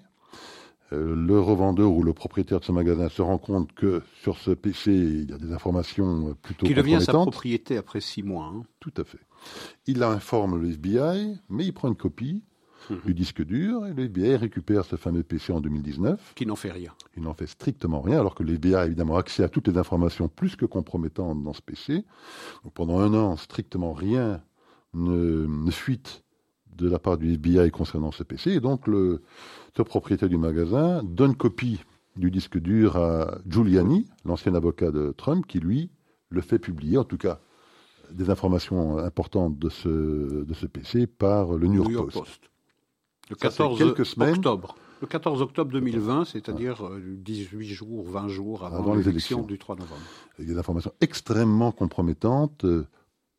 Euh, 0.93 1.15
le 1.15 1.39
revendeur 1.39 1.91
ou 1.91 2.03
le 2.03 2.13
propriétaire 2.13 2.59
de 2.59 2.65
ce 2.65 2.71
magasin 2.71 3.09
se 3.09 3.21
rend 3.23 3.39
compte 3.39 3.73
que 3.73 4.03
sur 4.21 4.37
ce 4.37 4.51
PC, 4.51 4.91
il 4.93 5.29
y 5.31 5.33
a 5.33 5.37
des 5.37 5.51
informations 5.51 6.29
euh, 6.29 6.33
plutôt 6.35 6.65
Qui 6.67 6.75
devient 6.75 6.99
sa 7.01 7.13
propriété 7.13 7.75
après 7.77 8.01
six 8.01 8.21
mois. 8.21 8.45
hein. 8.53 8.63
Tout 8.79 8.93
à 8.97 9.03
fait. 9.03 9.19
Il 9.87 10.03
informe 10.03 10.61
le 10.61 10.69
FBI, 10.69 11.37
mais 11.49 11.65
il 11.65 11.73
prend 11.73 11.87
une 11.87 11.95
copie 11.95 12.43
Mhm. 12.91 12.99
du 13.03 13.13
disque 13.15 13.43
dur 13.43 13.87
et 13.87 13.93
le 13.95 14.03
FBI 14.03 14.35
récupère 14.35 14.85
ce 14.85 14.95
fameux 14.95 15.23
PC 15.23 15.51
en 15.51 15.59
2019. 15.59 16.33
Qui 16.35 16.45
n'en 16.45 16.55
fait 16.55 16.71
rien. 16.71 16.91
Il 17.17 17.23
n'en 17.23 17.33
fait 17.33 17.47
strictement 17.47 17.99
rien, 17.99 18.19
alors 18.19 18.35
que 18.35 18.43
le 18.43 18.53
FBI 18.53 18.75
a 18.75 18.85
évidemment 18.85 19.15
accès 19.17 19.41
à 19.43 19.49
toutes 19.49 19.67
les 19.69 19.77
informations 19.79 20.27
plus 20.27 20.55
que 20.55 20.67
compromettantes 20.67 21.41
dans 21.41 21.53
ce 21.53 21.63
PC. 21.63 22.05
Donc 22.63 22.73
pendant 22.75 22.99
un 22.99 23.11
an, 23.15 23.37
strictement 23.37 23.91
rien 23.93 24.43
ne, 24.93 25.47
ne 25.47 25.71
fuite 25.71 26.24
de 26.75 26.89
la 26.89 26.99
part 26.99 27.17
du 27.17 27.33
FBI 27.33 27.71
concernant 27.71 28.11
ce 28.11 28.23
PC. 28.23 28.51
Et 28.51 28.59
donc 28.59 28.88
le, 28.88 29.21
propriétaire 29.73 30.29
du 30.29 30.38
magasin 30.38 31.01
donne 31.03 31.35
copie 31.35 31.81
du 32.15 32.31
disque 32.31 32.57
dur 32.57 32.95
à 32.95 33.38
Giuliani, 33.47 34.07
l'ancien 34.23 34.55
avocat 34.55 34.91
de 34.91 35.13
Trump, 35.15 35.45
qui 35.47 35.59
lui 35.59 35.89
le 36.29 36.41
fait 36.41 36.59
publier, 36.59 36.97
en 36.97 37.03
tout 37.03 37.17
cas 37.17 37.39
des 38.11 38.29
informations 38.29 38.97
importantes 38.99 39.57
de 39.57 39.69
ce, 39.69 39.89
de 40.43 40.53
ce 40.53 40.65
PC 40.67 41.07
par 41.07 41.53
le 41.53 41.67
New 41.67 41.89
York, 41.89 42.13
Post. 42.13 42.49
Le 43.29 43.35
Ça, 43.35 43.49
c'est 43.49 43.57
14 43.57 43.79
quelques 43.79 44.05
semaines. 44.05 44.35
octobre. 44.35 44.75
Le 45.01 45.07
14 45.07 45.41
octobre 45.41 45.71
2020, 45.71 46.25
c'est-à-dire 46.25 46.85
euh, 46.85 47.01
18 47.17 47.67
jours, 47.67 48.07
20 48.07 48.27
jours 48.29 48.63
avant, 48.63 48.77
Avant 48.77 48.93
les 48.93 49.03
l'élection 49.03 49.39
élections. 49.39 49.41
du 49.45 49.57
3 49.57 49.75
novembre. 49.75 50.01
Il 50.39 50.45
y 50.47 50.51
a 50.51 50.53
des 50.53 50.59
informations 50.59 50.93
extrêmement 51.01 51.71
compromettantes 51.71 52.63
euh, 52.63 52.88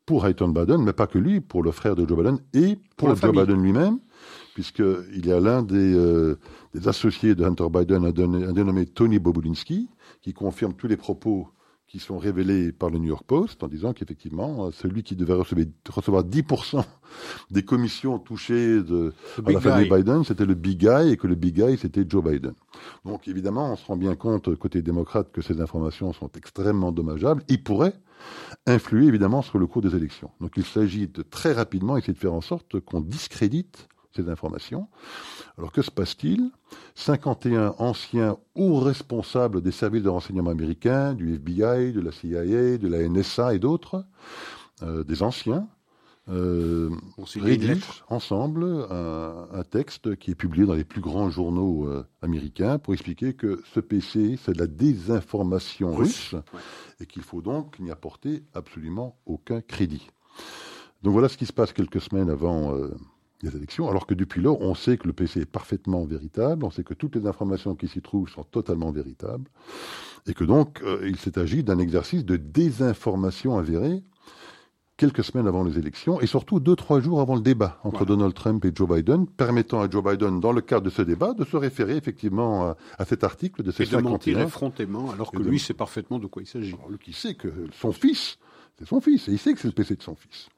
pour 0.07 0.23
Hunter 0.25 0.47
Biden, 0.47 0.81
mais 0.81 0.93
pas 0.93 1.05
que 1.05 1.19
lui, 1.19 1.41
pour 1.41 1.61
le 1.61 1.71
frère 1.71 1.95
de 1.95 2.07
Joe 2.07 2.17
Biden 2.17 2.39
et 2.53 2.79
pour, 2.95 3.09
Joe 3.09 3.19
famille. 3.19 3.41
Biden 3.41 3.61
lui-même, 3.61 3.99
puisqu'il 4.55 5.25
y 5.25 5.31
a 5.31 5.39
l'un 5.39 5.61
des, 5.61 5.93
euh, 5.93 6.39
des 6.73 6.87
associés 6.87 7.35
de 7.35 7.43
Hunter 7.43 7.67
Biden, 7.69 8.05
un, 8.05 8.11
donné- 8.11 8.45
un 8.45 8.53
dénommé 8.53 8.85
Tony 8.85 9.19
Bobulinski, 9.19 9.89
qui 10.21 10.33
confirme 10.33 10.73
tous 10.73 10.87
les 10.87 10.95
propos 10.95 11.49
qui 11.87 11.99
sont 11.99 12.17
révélés 12.17 12.71
par 12.71 12.89
le 12.89 12.99
New 12.99 13.07
York 13.09 13.23
Post 13.27 13.63
en 13.63 13.67
disant 13.67 13.91
qu'effectivement, 13.93 14.67
euh, 14.67 14.71
celui 14.71 15.03
qui 15.03 15.15
devait 15.17 15.33
recevoir, 15.33 15.65
recevoir 15.89 16.23
10% 16.23 16.83
des 17.51 17.63
commissions 17.63 18.17
touchées 18.17 18.81
de, 18.81 19.13
à 19.45 19.51
la 19.51 19.59
famille. 19.59 19.89
Biden, 19.89 20.23
c'était 20.23 20.45
le 20.45 20.53
big 20.53 20.79
guy 20.79 21.11
et 21.11 21.17
que 21.17 21.27
le 21.27 21.35
big 21.35 21.61
guy, 21.61 21.77
c'était 21.77 22.05
Joe 22.07 22.23
Biden. 22.23 22.53
Donc 23.03 23.27
évidemment, 23.27 23.73
on 23.73 23.75
se 23.75 23.85
rend 23.85 23.97
bien 23.97 24.15
compte, 24.15 24.55
côté 24.55 24.81
démocrate, 24.81 25.31
que 25.33 25.41
ces 25.41 25.59
informations 25.59 26.13
sont 26.13 26.29
extrêmement 26.37 26.93
dommageables 26.93 27.43
et 27.49 27.57
pourraient 27.57 27.95
influer 28.65 29.07
évidemment 29.07 29.41
sur 29.41 29.59
le 29.59 29.67
cours 29.67 29.81
des 29.81 29.95
élections. 29.95 30.31
Donc 30.41 30.53
il 30.57 30.65
s'agit 30.65 31.07
de 31.07 31.21
très 31.21 31.53
rapidement 31.53 31.97
essayer 31.97 32.13
de 32.13 32.19
faire 32.19 32.33
en 32.33 32.41
sorte 32.41 32.79
qu'on 32.79 33.01
discrédite 33.01 33.87
ces 34.15 34.29
informations. 34.29 34.87
Alors 35.57 35.71
que 35.71 35.81
se 35.81 35.91
passe-t-il? 35.91 36.51
51 36.95 37.75
anciens 37.77 38.37
hauts 38.55 38.79
responsables 38.79 39.61
des 39.61 39.71
services 39.71 40.03
de 40.03 40.09
renseignement 40.09 40.49
américains, 40.49 41.13
du 41.13 41.35
FBI, 41.35 41.93
de 41.93 42.01
la 42.01 42.11
CIA, 42.11 42.77
de 42.77 42.87
la 42.87 43.07
NSA 43.07 43.53
et 43.53 43.59
d'autres, 43.59 44.05
euh, 44.81 45.03
des 45.03 45.23
anciens, 45.23 45.67
euh, 46.29 46.89
rédigent 47.35 48.03
ensemble 48.09 48.65
un, 48.89 49.47
un 49.53 49.63
texte 49.63 50.15
qui 50.17 50.31
est 50.31 50.35
publié 50.35 50.65
dans 50.65 50.73
les 50.73 50.83
plus 50.83 51.01
grands 51.01 51.29
journaux 51.29 51.87
euh, 51.87 52.05
américains 52.21 52.79
pour 52.79 52.93
expliquer 52.93 53.33
que 53.33 53.61
ce 53.73 53.79
PC, 53.79 54.37
c'est 54.43 54.53
de 54.53 54.59
la 54.59 54.67
désinformation 54.67 55.95
russe, 55.95 56.33
Ouais. 56.33 56.59
et 57.01 57.05
qu'il 57.05 57.23
faut 57.23 57.41
donc 57.41 57.79
n'y 57.79 57.91
apporter 57.91 58.43
absolument 58.53 59.17
aucun 59.25 59.61
crédit. 59.61 60.07
Donc 61.03 61.13
voilà 61.13 61.29
ce 61.29 61.37
qui 61.37 61.45
se 61.45 61.53
passe 61.53 61.73
quelques 61.73 62.01
semaines 62.01 62.29
avant 62.29 62.75
euh, 62.75 62.89
les 63.43 63.55
élections, 63.55 63.87
alors 63.87 64.07
que 64.07 64.15
depuis 64.15 64.41
lors, 64.41 64.59
on 64.61 64.73
sait 64.75 64.97
que 64.97 65.05
le 65.07 65.13
PC 65.13 65.41
est 65.41 65.45
parfaitement 65.45 66.03
véritable, 66.05 66.65
on 66.65 66.71
sait 66.71 66.83
que 66.83 66.95
toutes 66.95 67.15
les 67.15 67.27
informations 67.27 67.75
qui 67.75 67.87
s'y 67.87 68.01
trouvent 68.01 68.29
sont 68.29 68.43
totalement 68.43 68.91
véritables, 68.91 69.47
et 70.25 70.33
que 70.33 70.43
donc 70.43 70.81
euh, 70.81 71.07
il 71.07 71.17
s'est 71.17 71.37
agi 71.37 71.63
d'un 71.63 71.77
exercice 71.79 72.25
de 72.25 72.35
désinformation 72.35 73.57
avérée 73.57 74.03
quelques 74.97 75.23
semaines 75.23 75.47
avant 75.47 75.63
les 75.63 75.77
élections, 75.77 76.19
et 76.21 76.27
surtout 76.27 76.59
deux, 76.59 76.75
trois 76.75 76.99
jours 76.99 77.21
avant 77.21 77.35
le 77.35 77.41
débat 77.41 77.79
entre 77.83 77.99
Voilà. 77.99 78.05
Donald 78.15 78.33
Trump 78.33 78.65
et 78.65 78.71
Joe 78.73 78.89
Biden, 78.89 79.27
permettant 79.27 79.79
à 79.81 79.89
Joe 79.89 80.03
Biden, 80.03 80.39
dans 80.39 80.51
le 80.51 80.61
cadre 80.61 80.85
de 80.85 80.89
ce 80.89 81.01
débat, 81.03 81.33
de 81.33 81.45
se 81.45 81.55
référer 81.55 81.95
effectivement 81.97 82.65
à, 82.69 82.77
à 82.97 83.05
cet 83.05 83.23
article 83.23 83.61
de 83.63 83.71
ces 83.71 83.83
Et 83.83 83.85
de 83.85 83.97
mentir 83.97 84.33
51 84.33 84.47
effrontément, 84.47 85.11
alors 85.11 85.31
que 85.31 85.37
de- 85.37 85.49
lui 85.49 85.59
sait 85.59 85.73
parfaitement 85.75 86.17
de 86.19 86.25
quoi 86.27 86.41
il 86.41 86.47
s'agit. 86.47 86.73
alors, 86.73 86.89
lui 86.89 86.97
qui 86.97 87.13
sait 87.13 87.35
que 87.35 87.47
son 87.79 87.91
fils, 87.91 88.39
c'est 88.79 88.87
son 88.87 88.99
fils, 88.99 89.27
et 89.27 89.33
il 89.33 89.39
sait 89.39 89.53
que 89.53 89.59
c'est 89.59 89.67
le 89.67 89.73
PC 89.73 89.95
de 89.95 90.01
son 90.03 90.15
fils. 90.15 90.49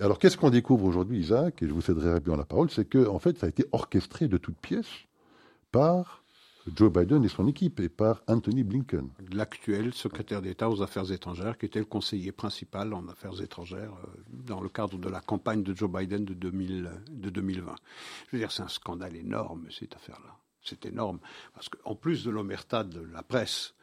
Alors, 0.00 0.18
qu'est-ce 0.18 0.36
qu'on 0.36 0.50
découvre 0.50 0.84
aujourd'hui, 0.86 1.20
Isaac, 1.20 1.62
et 1.62 1.68
je 1.68 1.72
vous 1.72 1.82
céderai 1.82 2.14
rapidement 2.14 2.36
la 2.36 2.44
parole, 2.44 2.70
c'est 2.70 2.84
que, 2.84 3.06
en 3.06 3.18
fait, 3.20 3.38
ça 3.38 3.46
a 3.46 3.48
été 3.48 3.64
orchestré 3.72 4.26
de 4.26 4.36
toutes 4.38 4.56
pièces 4.56 4.86
par 5.70 6.21
Joe 6.74 6.92
Biden 6.92 7.24
et 7.24 7.28
son 7.28 7.48
équipe, 7.48 7.80
et 7.80 7.88
par 7.88 8.22
Anthony 8.28 8.62
Blinken. 8.62 9.08
L'actuel 9.32 9.92
secrétaire 9.92 10.42
d'État 10.42 10.70
aux 10.70 10.80
Affaires 10.80 11.10
étrangères, 11.10 11.58
qui 11.58 11.66
était 11.66 11.80
le 11.80 11.84
conseiller 11.84 12.30
principal 12.30 12.94
en 12.94 13.08
Affaires 13.08 13.40
étrangères 13.42 13.92
euh, 14.04 14.20
dans 14.28 14.60
le 14.60 14.68
cadre 14.68 14.96
de 14.96 15.08
la 15.08 15.20
campagne 15.20 15.62
de 15.62 15.74
Joe 15.74 15.90
Biden 15.90 16.24
de, 16.24 16.34
2000, 16.34 16.90
de 17.10 17.30
2020. 17.30 17.74
Je 18.26 18.36
veux 18.36 18.38
dire, 18.38 18.52
c'est 18.52 18.62
un 18.62 18.68
scandale 18.68 19.16
énorme, 19.16 19.66
cette 19.70 19.96
affaire-là. 19.96 20.36
C'est 20.62 20.86
énorme. 20.86 21.18
Parce 21.54 21.68
qu'en 21.68 21.96
plus 21.96 22.24
de 22.24 22.30
l'omerta 22.30 22.84
de 22.84 23.00
la 23.12 23.24
presse 23.24 23.74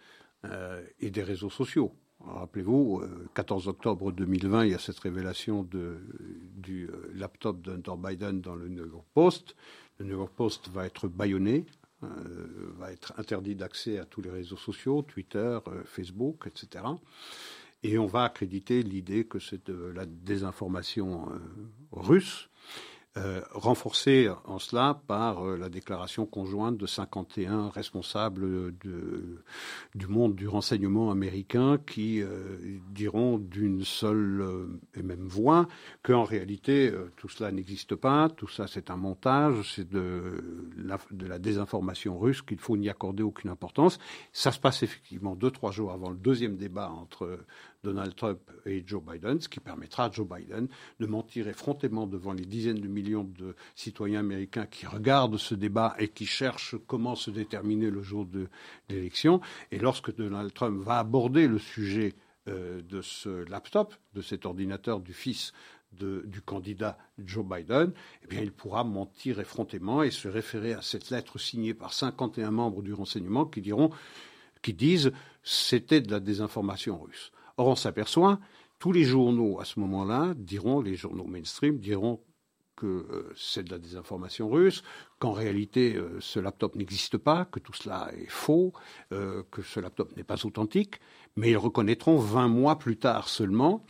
euh, 0.46 0.82
et 1.02 1.12
des 1.12 1.24
réseaux 1.24 1.50
sociaux, 1.50 1.94
Rappelez-vous, 2.22 3.02
14 3.34 3.70
octobre 3.70 4.12
2020, 4.12 4.66
il 4.66 4.72
y 4.72 4.74
a 4.74 4.78
cette 4.78 5.00
révélation 5.00 5.64
du 5.64 6.90
laptop 7.14 7.62
d'Hunter 7.62 7.94
Biden 7.98 8.42
dans 8.42 8.56
le 8.56 8.68
New 8.68 8.86
York 8.86 9.06
Post. 9.14 9.56
Le 10.00 10.06
New 10.06 10.18
York 10.18 10.34
Post 10.36 10.70
va 10.70 10.86
être 10.86 11.08
bâillonné, 11.08 11.66
va 12.02 12.92
être 12.92 13.14
interdit 13.18 13.56
d'accès 13.56 14.00
à 14.00 14.06
tous 14.06 14.22
les 14.22 14.30
réseaux 14.30 14.58
sociaux, 14.58 15.02
Twitter, 15.02 15.60
Facebook, 15.86 16.48
etc. 16.48 16.86
Et 17.84 17.98
on 17.98 18.08
va 18.08 18.24
accréditer 18.24 18.84
l'idée 18.84 19.26
que 19.26 19.40
c'est 19.40 19.68
de 19.68 19.92
la 19.96 20.06
désinformation 20.06 21.30
russe 21.92 22.50
euh, 23.18 23.42
en 23.56 24.60
cela 24.60 25.02
par 25.08 25.44
euh, 25.44 25.58
la 25.58 25.70
déclaration 25.70 26.28
conjointe 26.28 26.78
de 26.78 26.86
51 26.86 27.70
responsables 27.70 28.72
du 29.96 30.08
monde 30.08 30.36
du 30.36 30.48
renseignement 30.48 31.10
américain 31.10 31.80
qui 31.88 32.22
euh, 32.22 32.58
diront 32.92 33.40
d'une 33.40 33.84
seule 33.84 34.70
et 34.96 35.02
même 35.02 35.28
voix 35.28 35.68
qu'en 36.04 36.24
réalité 36.24 36.94
tout 37.18 37.30
cela 37.30 37.52
n'existe 37.52 37.96
pas, 37.96 38.30
tout 38.30 38.48
ça 38.48 38.68
c'est 38.68 38.92
un 38.92 38.98
montage, 38.98 39.74
c'est 39.76 39.90
de 39.90 40.44
la, 40.78 41.00
de 41.10 41.26
la 41.26 41.40
désinformation 41.40 42.20
russe 42.20 42.44
qu'il 42.44 42.60
faut 42.60 42.78
n'y 42.78 42.90
accorder 42.90 43.24
aucune 43.24 43.50
importance. 43.50 43.98
Ça 44.34 44.52
se 44.52 44.60
passe 44.60 44.84
effectivement 44.84 45.36
deux 45.36 45.52
trois 45.52 45.72
jours 45.72 45.92
avant 45.92 46.12
le 46.12 46.18
deuxième 46.18 46.58
débat 46.58 46.92
entre 46.92 47.40
Donald 47.84 48.16
Trump 48.16 48.40
et 48.66 48.84
Joe 48.86 49.02
Biden, 49.02 49.40
ce 49.40 49.48
qui 49.48 49.60
permettra 49.60 50.06
à 50.06 50.12
Joe 50.12 50.28
Biden 50.28 50.68
de 51.00 51.06
mentir 51.06 51.48
effrontément 51.48 52.08
devant 52.08 52.34
les 52.34 52.46
dizaines 52.46 52.80
de 52.80 52.88
millions 52.88 53.24
de 53.24 53.56
citoyens 53.76 54.20
américains 54.20 54.66
qui 54.66 54.86
regardent 54.86 55.38
ce 55.38 55.56
débat 55.56 55.96
et 56.00 56.10
qui 56.10 56.26
cherchent 56.26 56.76
comment 56.88 57.16
se 57.16 57.32
déterminer 57.32 57.90
le 57.90 58.02
jour 58.02 58.26
de 58.26 58.50
l'élection. 58.90 59.40
Et 59.72 59.80
lorsque 59.80 60.14
Donald 60.16 60.54
Trump 60.54 60.82
va 60.82 61.00
aborder 61.00 61.48
le 61.48 61.60
sujet 61.60 62.16
euh, 62.48 62.82
de 62.82 63.02
ce 63.02 63.50
laptop, 63.50 63.96
de 64.14 64.22
cet 64.22 64.46
ordinateur 64.46 65.00
du 65.00 65.14
fils 65.14 65.54
du 65.92 66.42
candidat 66.42 67.00
Joe 67.18 67.44
Biden, 67.44 67.94
eh 68.24 68.28
bien, 68.28 68.42
il 68.42 68.52
pourra 68.52 68.84
mentir 68.84 69.40
effrontément 69.40 70.04
et 70.04 70.12
se 70.12 70.28
référer 70.28 70.74
à 70.74 70.84
cette 70.84 71.10
lettre 71.10 71.40
signée 71.40 71.74
par 71.74 71.94
51 71.94 72.52
membres 72.52 72.84
du 72.84 72.94
renseignement 72.94 73.46
qui 73.46 73.62
diront, 73.62 73.90
qui 74.62 74.74
disent 74.74 75.12
c'était 75.42 76.02
de 76.02 76.12
la 76.12 76.20
désinformation 76.20 77.00
russe. 77.02 77.32
Or, 77.60 77.68
on 77.68 77.76
s'aperçoit, 77.76 78.40
tous 78.80 78.94
les 78.94 79.04
journaux 79.04 79.60
à 79.60 79.66
ce 79.66 79.82
moment-là 79.82 80.34
diront, 80.38 80.80
les 80.80 80.96
journaux 80.96 81.26
mainstream 81.26 81.78
diront 81.78 82.22
que 82.78 82.86
euh, 82.86 83.34
c'est 83.36 83.64
de 83.64 83.72
la 83.72 83.80
désinformation 83.80 84.50
russe, 84.50 84.82
qu'en 85.20 85.34
réalité 85.34 85.98
euh, 85.98 86.22
ce 86.22 86.40
laptop 86.40 86.78
n'existe 86.78 87.18
pas, 87.18 87.44
que 87.44 87.60
tout 87.60 87.74
cela 87.74 88.14
est 88.16 88.30
faux, 88.30 88.72
euh, 89.12 89.44
que 89.52 89.62
ce 89.62 89.82
laptop 89.82 90.16
n'est 90.16 90.24
pas 90.24 90.46
authentique, 90.46 91.02
mais 91.36 91.52
ils 91.52 91.58
reconnaîtront 91.58 92.18
20 92.18 92.48
mois 92.48 92.80
plus 92.80 92.96
tard 92.96 93.28
seulement, 93.28 93.86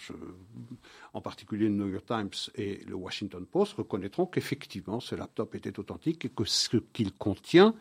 en 1.13 1.21
particulier 1.21 1.65
le 1.65 1.75
New 1.75 1.89
York 1.89 2.07
Times 2.07 2.51
et 2.55 2.83
le 2.85 2.95
Washington 2.95 3.45
Post 3.45 3.73
reconnaîtront 3.73 4.25
qu'effectivement 4.25 4.99
ce 4.99 5.13
laptop 5.13 5.53
était 5.53 5.77
authentique 5.77 6.25
et 6.25 6.29
que 6.29 6.43
ce 6.43 6.75
qu'il 6.91 7.13
contient 7.13 7.75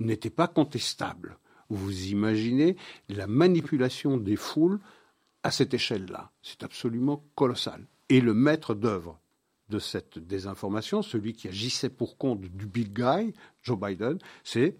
n'était 0.00 0.30
pas 0.30 0.48
contestable. 0.48 1.36
Vous 1.68 2.06
imaginez 2.06 2.76
la 3.10 3.26
manipulation 3.26 4.16
des 4.16 4.36
foules 4.36 4.80
à 5.44 5.50
cette 5.50 5.74
échelle-là. 5.74 6.32
C'est 6.42 6.64
absolument 6.64 7.24
colossal. 7.36 7.86
Et 8.08 8.20
le 8.20 8.34
maître 8.34 8.74
d'œuvre 8.74 9.20
de 9.68 9.78
cette 9.78 10.18
désinformation, 10.18 11.02
celui 11.02 11.34
qui 11.34 11.48
agissait 11.48 11.90
pour 11.90 12.18
compte 12.18 12.40
du 12.40 12.66
big 12.66 12.92
guy, 12.92 13.32
Joe 13.62 13.78
Biden, 13.78 14.18
c'est 14.42 14.76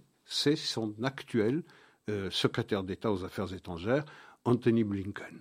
son 0.56 0.94
actuel 1.02 1.62
euh, 2.10 2.30
secrétaire 2.30 2.82
d'État 2.82 3.12
aux 3.12 3.24
Affaires 3.24 3.52
étrangères, 3.54 4.04
Anthony 4.44 4.84
Blinken. 4.84 5.40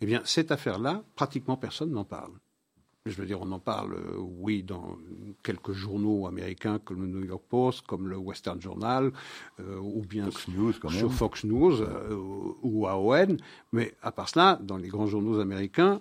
Eh 0.00 0.06
bien, 0.06 0.20
cette 0.24 0.50
affaire-là, 0.50 1.04
pratiquement 1.14 1.56
personne 1.56 1.92
n'en 1.92 2.04
parle. 2.04 2.32
Je 3.04 3.16
veux 3.16 3.26
dire, 3.26 3.40
on 3.40 3.50
en 3.50 3.58
parle, 3.58 3.94
euh, 3.94 4.16
oui, 4.18 4.62
dans 4.62 4.96
quelques 5.42 5.72
journaux 5.72 6.28
américains 6.28 6.78
comme 6.78 7.00
le 7.00 7.08
New 7.08 7.24
York 7.24 7.42
Post, 7.48 7.84
comme 7.84 8.06
le 8.06 8.16
Western 8.16 8.60
Journal, 8.60 9.10
euh, 9.58 9.76
ou 9.78 10.02
bien 10.02 10.26
Fox 10.26 10.48
News, 10.48 10.72
quand 10.80 10.88
sur 10.88 11.12
Fox 11.12 11.42
News 11.42 11.80
euh, 11.80 12.16
ou 12.62 12.86
AON. 12.86 13.38
Mais 13.72 13.92
à 14.02 14.12
part 14.12 14.28
cela, 14.28 14.56
dans 14.62 14.76
les 14.76 14.86
grands 14.86 15.08
journaux 15.08 15.40
américains, 15.40 16.00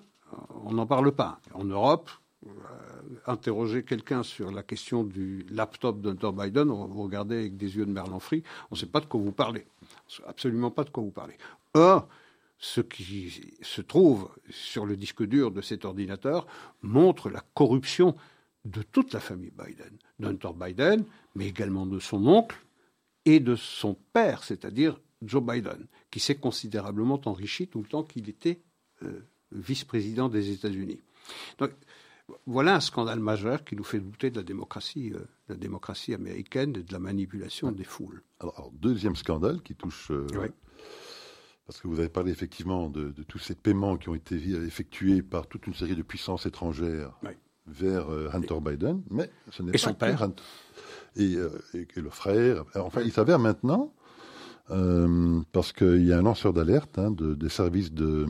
on 0.63 0.73
n'en 0.73 0.85
parle 0.85 1.11
pas. 1.11 1.39
En 1.55 1.63
Europe, 1.63 2.11
interroger 3.25 3.83
quelqu'un 3.83 4.21
sur 4.21 4.51
la 4.51 4.61
question 4.61 5.03
du 5.03 5.43
laptop 5.49 6.01
d'Hunter 6.01 6.31
Biden, 6.31 6.67
vous 6.69 7.03
regardez 7.03 7.37
avec 7.37 7.57
des 7.57 7.75
yeux 7.77 7.85
de 7.85 7.91
merlan 7.91 8.19
frit, 8.19 8.43
on 8.69 8.75
ne 8.75 8.79
sait 8.79 8.85
pas 8.85 8.99
de 8.99 9.05
quoi 9.05 9.19
vous 9.19 9.31
parlez. 9.31 9.65
Absolument 10.27 10.71
pas 10.71 10.83
de 10.83 10.89
quoi 10.91 11.03
vous 11.03 11.11
parlez. 11.11 11.35
Or, 11.73 12.07
ce 12.61 12.79
qui 12.79 13.55
se 13.61 13.81
trouve 13.81 14.29
sur 14.51 14.85
le 14.85 14.95
disque 14.95 15.23
dur 15.23 15.51
de 15.51 15.61
cet 15.61 15.83
ordinateur 15.83 16.45
montre 16.83 17.29
la 17.29 17.43
corruption 17.55 18.15
de 18.65 18.83
toute 18.83 19.13
la 19.13 19.19
famille 19.19 19.51
Biden, 19.51 19.97
d'Hunter 20.19 20.51
Biden, 20.55 21.03
mais 21.33 21.47
également 21.47 21.87
de 21.87 21.97
son 21.97 22.25
oncle 22.27 22.63
et 23.25 23.39
de 23.39 23.55
son 23.55 23.97
père, 24.13 24.43
c'est-à-dire 24.43 24.99
Joe 25.23 25.43
Biden, 25.43 25.87
qui 26.11 26.19
s'est 26.19 26.35
considérablement 26.35 27.19
enrichi 27.25 27.67
tout 27.67 27.81
le 27.81 27.87
temps 27.87 28.03
qu'il 28.03 28.29
était 28.29 28.61
euh, 29.01 29.21
vice-président 29.51 30.29
des 30.29 30.51
États-Unis. 30.51 30.99
Donc, 31.57 31.71
voilà 32.45 32.75
un 32.75 32.79
scandale 32.79 33.19
majeur 33.19 33.63
qui 33.63 33.75
nous 33.75 33.83
fait 33.83 33.99
douter 33.99 34.29
de 34.29 34.37
la 34.37 34.43
démocratie, 34.43 35.11
euh, 35.13 35.25
la 35.49 35.55
démocratie 35.55 36.13
américaine 36.13 36.75
et 36.77 36.83
de 36.83 36.93
la 36.93 36.99
manipulation 36.99 37.71
des 37.71 37.83
foules. 37.83 38.21
Alors, 38.39 38.71
deuxième 38.71 39.15
scandale 39.15 39.63
qui 39.63 39.73
touche 39.73 40.11
euh, 40.11 40.27
parce 41.65 41.79
que 41.79 41.87
vous 41.87 41.99
avez 41.99 42.09
parlé 42.09 42.31
effectivement 42.31 42.89
de, 42.89 43.13
tous 43.27 43.39
ces 43.39 43.55
paiements 43.55 43.97
qui 43.97 44.09
ont 44.09 44.15
été 44.15 44.35
effectués 44.35 45.21
par 45.21 45.47
toute 45.47 45.67
une 45.67 45.73
série 45.73 45.95
de 45.95 46.01
puissances 46.01 46.45
étrangères 46.45 47.17
vers 47.67 48.11
euh, 48.11 48.29
Hunter 48.33 48.59
Biden, 48.59 49.01
mais 49.09 49.29
ce 49.51 49.63
n'est 49.63 49.71
pas 49.71 49.77
son 49.77 49.93
père. 49.93 50.23
Euh, 51.17 51.49
et, 51.73 51.87
et, 51.95 52.01
le 52.01 52.09
frère. 52.09 52.65
Enfin, 52.75 53.01
il 53.01 53.11
s'avère 53.11 53.39
maintenant, 53.39 53.93
euh, 54.71 55.41
parce 55.51 55.71
qu'il 55.71 56.05
y 56.05 56.11
a 56.11 56.17
un 56.17 56.23
lanceur 56.23 56.53
d'alerte 56.53 56.97
hein, 56.97 57.11
de, 57.11 57.35
des 57.35 57.49
services 57.49 57.93
de, 57.93 58.25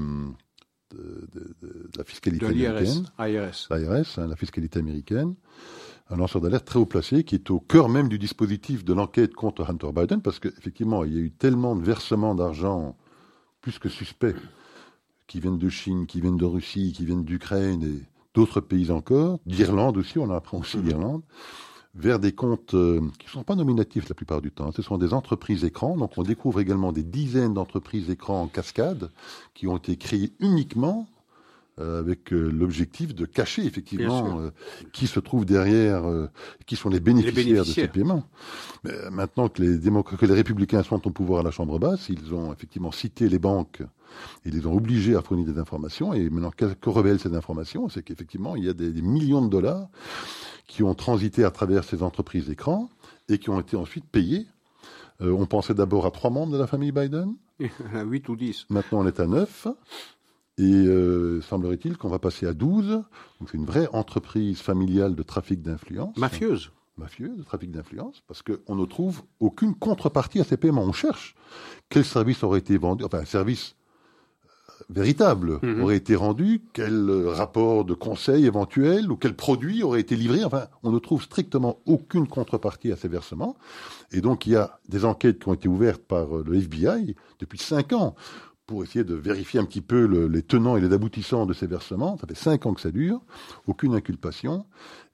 de, 0.92 1.90
la 1.98 2.04
fiscalité 2.04 2.46
américaine. 2.46 3.06
IRS. 3.18 3.68
L'IRS, 3.72 4.20
hein, 4.20 4.28
la 4.28 4.36
fiscalité 4.36 4.80
américaine 4.80 5.36
un 6.12 6.18
lanceur 6.18 6.42
d'alerte 6.42 6.66
très 6.66 6.78
haut 6.78 6.86
placé 6.86 7.24
qui 7.24 7.36
est 7.36 7.50
au 7.50 7.60
cœur 7.60 7.90
même 7.90 8.10
du 8.10 8.20
dispositif 8.20 8.84
de 8.84 8.94
l'enquête 8.94 9.34
contre 9.34 9.70
Hunter 9.70 9.92
Biden, 9.96 10.22
parce 10.22 10.40
qu'effectivement, 10.40 11.04
il 11.06 11.14
y 11.14 11.18
a 11.18 11.22
eu 11.22 11.32
tellement 11.32 11.76
de 11.76 11.84
versements 11.84 12.36
d'argent 12.36 12.98
plus 13.62 13.80
que 13.80 13.90
suspects, 13.90 14.36
qui 15.28 15.40
viennent 15.40 15.58
de 15.58 15.70
Chine, 15.70 16.08
qui 16.08 16.20
viennent 16.20 16.38
de 16.38 16.46
Russie, 16.46 16.92
qui 16.94 17.06
viennent 17.06 17.24
d'Ukraine 17.24 17.84
et 17.84 18.04
d'autres 18.34 18.60
pays 18.60 18.92
encore, 18.92 19.40
d'Irlande 19.46 19.98
aussi, 19.98 20.20
on 20.20 20.30
apprend 20.30 20.60
aussi 20.60 20.78
d'Irlande, 20.78 21.22
vers 21.96 22.20
des 22.20 22.32
comptes 22.32 22.74
euh, 22.74 23.02
qui 23.20 23.28
ne 23.28 23.32
sont 23.32 23.44
pas 23.44 23.56
nominatifs 23.56 24.08
la 24.08 24.16
plupart 24.16 24.42
du 24.42 24.52
temps. 24.52 24.72
Ce 24.72 24.82
sont 24.82 24.98
des 24.98 25.14
entreprises 25.14 25.64
écrans. 25.66 25.98
Donc 25.98 26.18
on 26.18 26.24
découvre 26.24 26.62
également 26.62 26.92
des 26.92 27.04
dizaines 27.04 27.54
d'entreprises 27.54 28.10
écrans 28.10 28.42
en 28.42 28.48
cascade 28.48 29.12
qui 29.54 29.68
ont 29.68 29.78
été 29.78 29.98
créées 29.98 30.32
uniquement 30.40 31.08
avec 31.82 32.34
euh, 32.34 32.50
l'objectif 32.50 33.14
de 33.14 33.26
cacher 33.26 33.66
effectivement 33.66 34.40
euh, 34.40 34.52
qui 34.92 35.08
se 35.08 35.20
trouve 35.20 35.46
derrière, 35.46 36.04
qui 36.66 36.76
sont 36.76 36.90
les 36.90 37.00
bénéficiaires, 37.00 37.64
de 37.64 37.68
ces 37.68 37.88
paiements. 37.88 38.24
Mais 38.84 38.92
maintenant 39.12 39.50
que 39.50 39.62
les, 39.62 39.80
que 39.80 40.26
les 40.26 40.34
républicains 40.34 40.84
sont 40.84 41.06
au 41.08 41.12
pouvoir 41.12 41.42
à 41.42 41.44
la 41.44 41.52
Chambre 41.52 41.80
basse, 41.80 42.10
ils 42.10 42.34
ont 42.34 42.54
effectivement 42.54 42.92
cité 42.92 43.30
les 43.30 43.40
banques 43.40 43.82
ils 44.46 44.54
les 44.54 44.66
ont 44.68 44.76
obligés 44.76 45.16
à 45.16 45.22
fournir 45.22 45.46
des 45.46 45.58
informations. 45.58 46.14
Et 46.14 46.30
maintenant, 46.30 46.52
que, 46.52 46.66
que 46.66 46.90
révèlent 46.90 47.20
ces 47.20 47.34
informations 47.34 47.88
C'est 47.88 48.04
qu'effectivement, 48.04 48.58
il 48.58 48.66
y 48.66 48.70
a 48.70 48.74
des, 48.74 48.92
millions 49.02 49.42
de 49.42 49.50
dollars 49.50 49.88
qui 50.68 50.84
ont 50.84 50.94
transité 50.96 51.44
à 51.44 51.52
travers 51.52 51.84
ces 51.84 52.04
entreprises 52.04 52.48
d'écran 52.48 52.90
et 53.30 53.38
qui 53.38 53.50
ont 53.50 53.60
été 53.60 53.78
ensuite 53.78 54.06
payés. 54.06 54.48
on 55.20 55.46
pensait 55.46 55.74
d'abord 55.74 56.06
à 56.06 56.12
trois 56.12 56.30
membres 56.30 56.52
de 56.52 56.58
la 56.58 56.68
famille 56.68 56.92
Biden. 56.92 57.36
À 57.94 58.04
8 58.04 58.30
ou 58.30 58.36
10. 58.36 58.66
Maintenant, 58.70 59.02
on 59.02 59.08
est 59.08 59.20
à 59.20 59.28
9. 59.28 59.68
Et 60.62 60.86
euh, 60.86 61.42
semblerait-il 61.42 61.98
qu'on 61.98 62.10
va 62.10 62.20
passer 62.20 62.46
à 62.46 62.54
12. 62.54 62.88
Donc 62.90 63.50
c'est 63.52 63.58
une 63.58 63.66
vraie 63.66 63.88
entreprise 63.94 64.60
familiale 64.60 65.16
de 65.16 65.24
trafic 65.24 65.64
d'influence. 65.64 66.16
Mafieuse. 66.18 66.72
Mafieuse, 66.98 67.36
de 67.36 67.44
trafic 67.44 67.72
d'influence, 67.72 68.22
parce 68.28 68.44
qu'on 68.44 68.76
ne 68.76 68.86
trouve 68.86 69.24
aucune 69.40 69.74
contrepartie 69.74 70.40
à 70.40 70.44
ces 70.44 70.58
paiements. 70.58 70.84
On 70.84 70.94
cherche 70.94 71.36
quel 71.90 72.06
service 72.06 72.44
aurait 72.44 72.60
été 72.60 72.78
vendu, 72.78 73.04
enfin 73.04 73.20
un 73.20 73.26
service 73.26 73.76
euh, 74.46 74.84
véritable 74.92 75.58
mhm. 75.64 75.82
aurait 75.82 75.98
été 75.98 76.16
rendu, 76.16 76.62
quel 76.74 77.10
euh, 77.10 77.32
rapport 77.32 77.84
de 77.84 77.96
conseil 77.96 78.46
éventuel 78.46 79.12
ou 79.12 79.16
quel 79.16 79.36
produit 79.36 79.82
aurait 79.82 80.02
été 80.02 80.16
livré. 80.16 80.44
Enfin, 80.44 80.68
on 80.84 80.92
ne 80.92 81.00
trouve 81.00 81.24
strictement 81.24 81.80
aucune 81.88 82.28
contrepartie 82.28 82.92
à 82.92 82.98
ces 82.98 83.08
versements. 83.08 83.56
Et 84.12 84.22
donc, 84.22 84.46
il 84.46 84.52
y 84.52 84.58
a 84.58 84.80
des 84.90 85.06
enquêtes 85.06 85.40
qui 85.40 85.50
ont 85.50 85.56
été 85.56 85.68
ouvertes 85.68 86.04
par 86.04 86.28
le 86.28 86.56
FBI 86.56 87.16
depuis 87.40 87.58
cinq 87.58 87.94
ans 87.94 88.16
pour 88.66 88.84
essayer 88.84 89.04
de 89.04 89.16
vérifier 89.16 89.60
un 89.60 89.66
petit 89.66 89.82
peu 89.82 90.06
les 90.28 90.44
tenants 90.44 90.78
et 90.78 90.82
les 90.82 90.94
aboutissants 90.94 91.46
de 91.46 91.54
ces 91.54 91.68
versements. 91.68 92.18
Ça 92.18 92.28
fait 92.28 92.38
cinq 92.38 92.66
ans 92.66 92.74
que 92.74 92.82
ça 92.82 92.92
dure, 92.92 93.22
aucune 93.68 93.96
inculpation. 93.96 94.66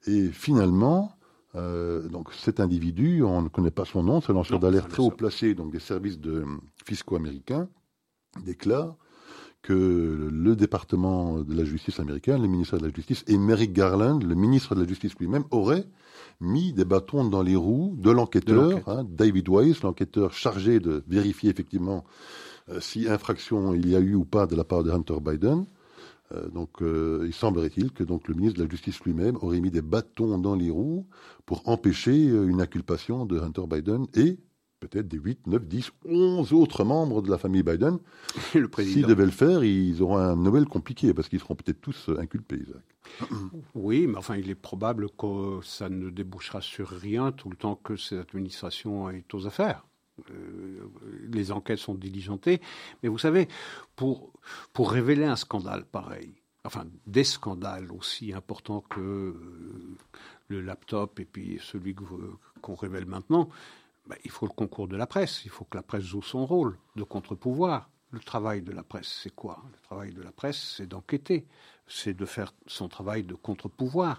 Et 0.06 0.28
finalement, 0.28 1.12
euh, 1.54 2.08
donc 2.08 2.32
cet 2.34 2.60
individu, 2.60 3.22
on 3.22 3.42
ne 3.42 3.48
connaît 3.48 3.70
pas 3.70 3.84
son 3.84 4.02
nom, 4.02 4.20
c'est 4.20 4.30
un 4.30 4.34
lanceur 4.34 4.60
d'alerte 4.60 4.90
très 4.90 5.02
haut 5.02 5.10
placé, 5.10 5.54
donc 5.54 5.72
des 5.72 5.80
services 5.80 6.18
de 6.18 6.44
fiscaux 6.84 7.16
américains, 7.16 7.68
déclare 8.44 8.96
que 9.62 10.28
le 10.30 10.54
département 10.54 11.40
de 11.40 11.54
la 11.54 11.64
justice 11.64 11.98
américain, 11.98 12.38
le 12.38 12.46
ministère 12.46 12.78
de 12.78 12.86
la 12.86 12.92
Justice 12.94 13.24
et 13.26 13.36
Merrick 13.36 13.72
Garland, 13.72 14.22
le 14.22 14.34
ministre 14.34 14.74
de 14.74 14.82
la 14.82 14.88
Justice 14.88 15.14
lui-même, 15.18 15.44
auraient 15.50 15.88
mis 16.40 16.72
des 16.72 16.84
bâtons 16.84 17.24
dans 17.24 17.42
les 17.42 17.56
roues 17.56 17.96
de 17.98 18.10
l'enquêteur, 18.10 18.88
hein, 18.88 19.04
David 19.08 19.48
Weiss, 19.48 19.82
l'enquêteur 19.82 20.32
chargé 20.32 20.78
de 20.78 21.02
vérifier 21.08 21.50
effectivement 21.50 22.04
euh, 22.04 22.47
si 22.80 23.08
infraction 23.08 23.74
il 23.74 23.88
y 23.88 23.96
a 23.96 24.00
eu 24.00 24.14
ou 24.14 24.24
pas 24.24 24.46
de 24.46 24.56
la 24.56 24.64
part 24.64 24.84
de 24.84 24.90
Hunter 24.90 25.20
Biden. 25.20 25.66
Euh, 26.32 26.48
donc, 26.48 26.82
euh, 26.82 27.24
il 27.26 27.32
semblerait-il 27.32 27.92
que 27.92 28.04
donc 28.04 28.28
le 28.28 28.34
ministre 28.34 28.58
de 28.58 28.64
la 28.64 28.70
Justice 28.70 29.00
lui-même 29.00 29.36
aurait 29.40 29.60
mis 29.60 29.70
des 29.70 29.82
bâtons 29.82 30.38
dans 30.38 30.54
les 30.54 30.70
roues 30.70 31.06
pour 31.46 31.66
empêcher 31.68 32.26
une 32.26 32.60
inculpation 32.60 33.24
de 33.24 33.38
Hunter 33.38 33.64
Biden 33.68 34.06
et 34.14 34.38
peut-être 34.80 35.08
des 35.08 35.18
8, 35.18 35.46
9, 35.46 35.66
10, 35.66 35.90
11 36.06 36.52
autres 36.52 36.84
membres 36.84 37.22
de 37.22 37.30
la 37.30 37.38
famille 37.38 37.62
Biden. 37.62 37.98
S'ils 38.52 39.06
devaient 39.06 39.24
le 39.24 39.30
faire, 39.30 39.64
ils 39.64 40.02
auront 40.02 40.18
un 40.18 40.36
Nobel 40.36 40.66
compliqué 40.66 41.14
parce 41.14 41.28
qu'ils 41.28 41.40
seront 41.40 41.56
peut-être 41.56 41.80
tous 41.80 42.10
inculpés, 42.18 42.60
Isaac. 42.66 43.30
Oui, 43.74 44.06
mais 44.06 44.18
enfin, 44.18 44.36
il 44.36 44.50
est 44.50 44.54
probable 44.54 45.08
que 45.16 45.60
ça 45.62 45.88
ne 45.88 46.10
débouchera 46.10 46.60
sur 46.60 46.88
rien 46.88 47.32
tout 47.32 47.48
le 47.48 47.56
temps 47.56 47.76
que 47.76 47.96
cette 47.96 48.34
administration 48.34 49.08
est 49.10 49.32
aux 49.34 49.46
affaires. 49.46 49.87
Euh, 50.30 50.90
les 51.30 51.52
enquêtes 51.52 51.78
sont 51.78 51.94
diligentées. 51.94 52.60
Mais 53.02 53.08
vous 53.08 53.18
savez, 53.18 53.48
pour, 53.96 54.32
pour 54.72 54.90
révéler 54.90 55.24
un 55.24 55.36
scandale 55.36 55.84
pareil, 55.84 56.32
enfin 56.64 56.86
des 57.06 57.24
scandales 57.24 57.90
aussi 57.92 58.32
importants 58.32 58.82
que 58.88 59.00
euh, 59.00 59.96
le 60.48 60.60
laptop 60.60 61.20
et 61.20 61.24
puis 61.24 61.58
celui 61.62 61.94
qu'on 61.94 62.74
révèle 62.74 63.06
maintenant, 63.06 63.48
ben, 64.06 64.16
il 64.24 64.30
faut 64.30 64.46
le 64.46 64.52
concours 64.52 64.88
de 64.88 64.96
la 64.96 65.06
presse. 65.06 65.44
Il 65.44 65.50
faut 65.50 65.64
que 65.64 65.76
la 65.76 65.82
presse 65.82 66.04
joue 66.04 66.22
son 66.22 66.46
rôle 66.46 66.78
de 66.96 67.02
contre-pouvoir. 67.02 67.90
Le 68.10 68.20
travail 68.20 68.62
de 68.62 68.72
la 68.72 68.82
presse, 68.82 69.20
c'est 69.22 69.34
quoi? 69.34 69.62
Le 69.70 69.78
travail 69.80 70.14
de 70.14 70.22
la 70.22 70.32
presse, 70.32 70.74
c'est 70.76 70.86
d'enquêter, 70.86 71.46
c'est 71.86 72.14
de 72.14 72.24
faire 72.24 72.54
son 72.66 72.88
travail 72.88 73.22
de 73.22 73.34
contre-pouvoir. 73.34 74.18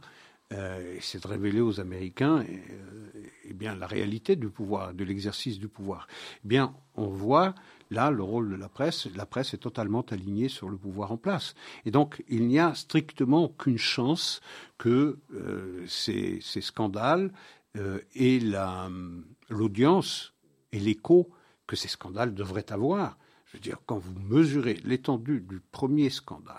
Euh, 0.52 0.98
c'est 1.00 1.22
de 1.22 1.28
révéler 1.28 1.62
aux 1.62 1.80
Américains 1.80 2.40
euh, 2.40 3.12
eh 3.44 3.54
bien, 3.54 3.76
la 3.76 3.86
réalité 3.86 4.36
du 4.36 4.50
pouvoir, 4.50 4.96
de 4.96 5.04
l'exercice 5.04 5.60
du 5.60 5.68
pouvoir. 5.68 6.08
Eh 6.44 6.48
bien, 6.48 6.76
on 6.96 7.08
voit 7.08 7.54
là 7.92 8.10
le 8.10 8.24
rôle 8.24 8.50
de 8.50 8.56
la 8.56 8.68
presse. 8.68 9.08
La 9.16 9.28
presse 9.28 9.54
est 9.54 9.60
totalement 9.60 10.02
alignée 10.10 10.50
sur 10.50 10.68
le 10.68 10.76
pouvoir 10.76 11.12
en 11.12 11.18
place. 11.18 11.54
Et 11.86 11.92
donc, 11.92 12.24
il 12.30 12.48
n'y 12.48 12.58
a 12.58 12.74
strictement 12.74 13.44
aucune 13.44 13.78
chance 13.78 14.42
que 14.80 15.20
euh, 15.36 15.86
ces, 15.88 16.40
scandales 16.42 17.32
aient 18.16 18.42
l'audience 19.50 20.34
et 20.72 20.80
l'écho 20.80 21.30
que 21.68 21.76
ces 21.76 21.88
scandales 21.88 22.34
devraient 22.34 22.72
avoir. 22.72 23.20
Je 23.46 23.58
veux 23.58 23.62
dire, 23.62 23.78
quand 23.86 24.00
vous 24.00 24.20
mesurez 24.20 24.80
l'étendue 24.84 25.42
du 25.42 25.60
premier 25.60 26.10
scandale, 26.10 26.58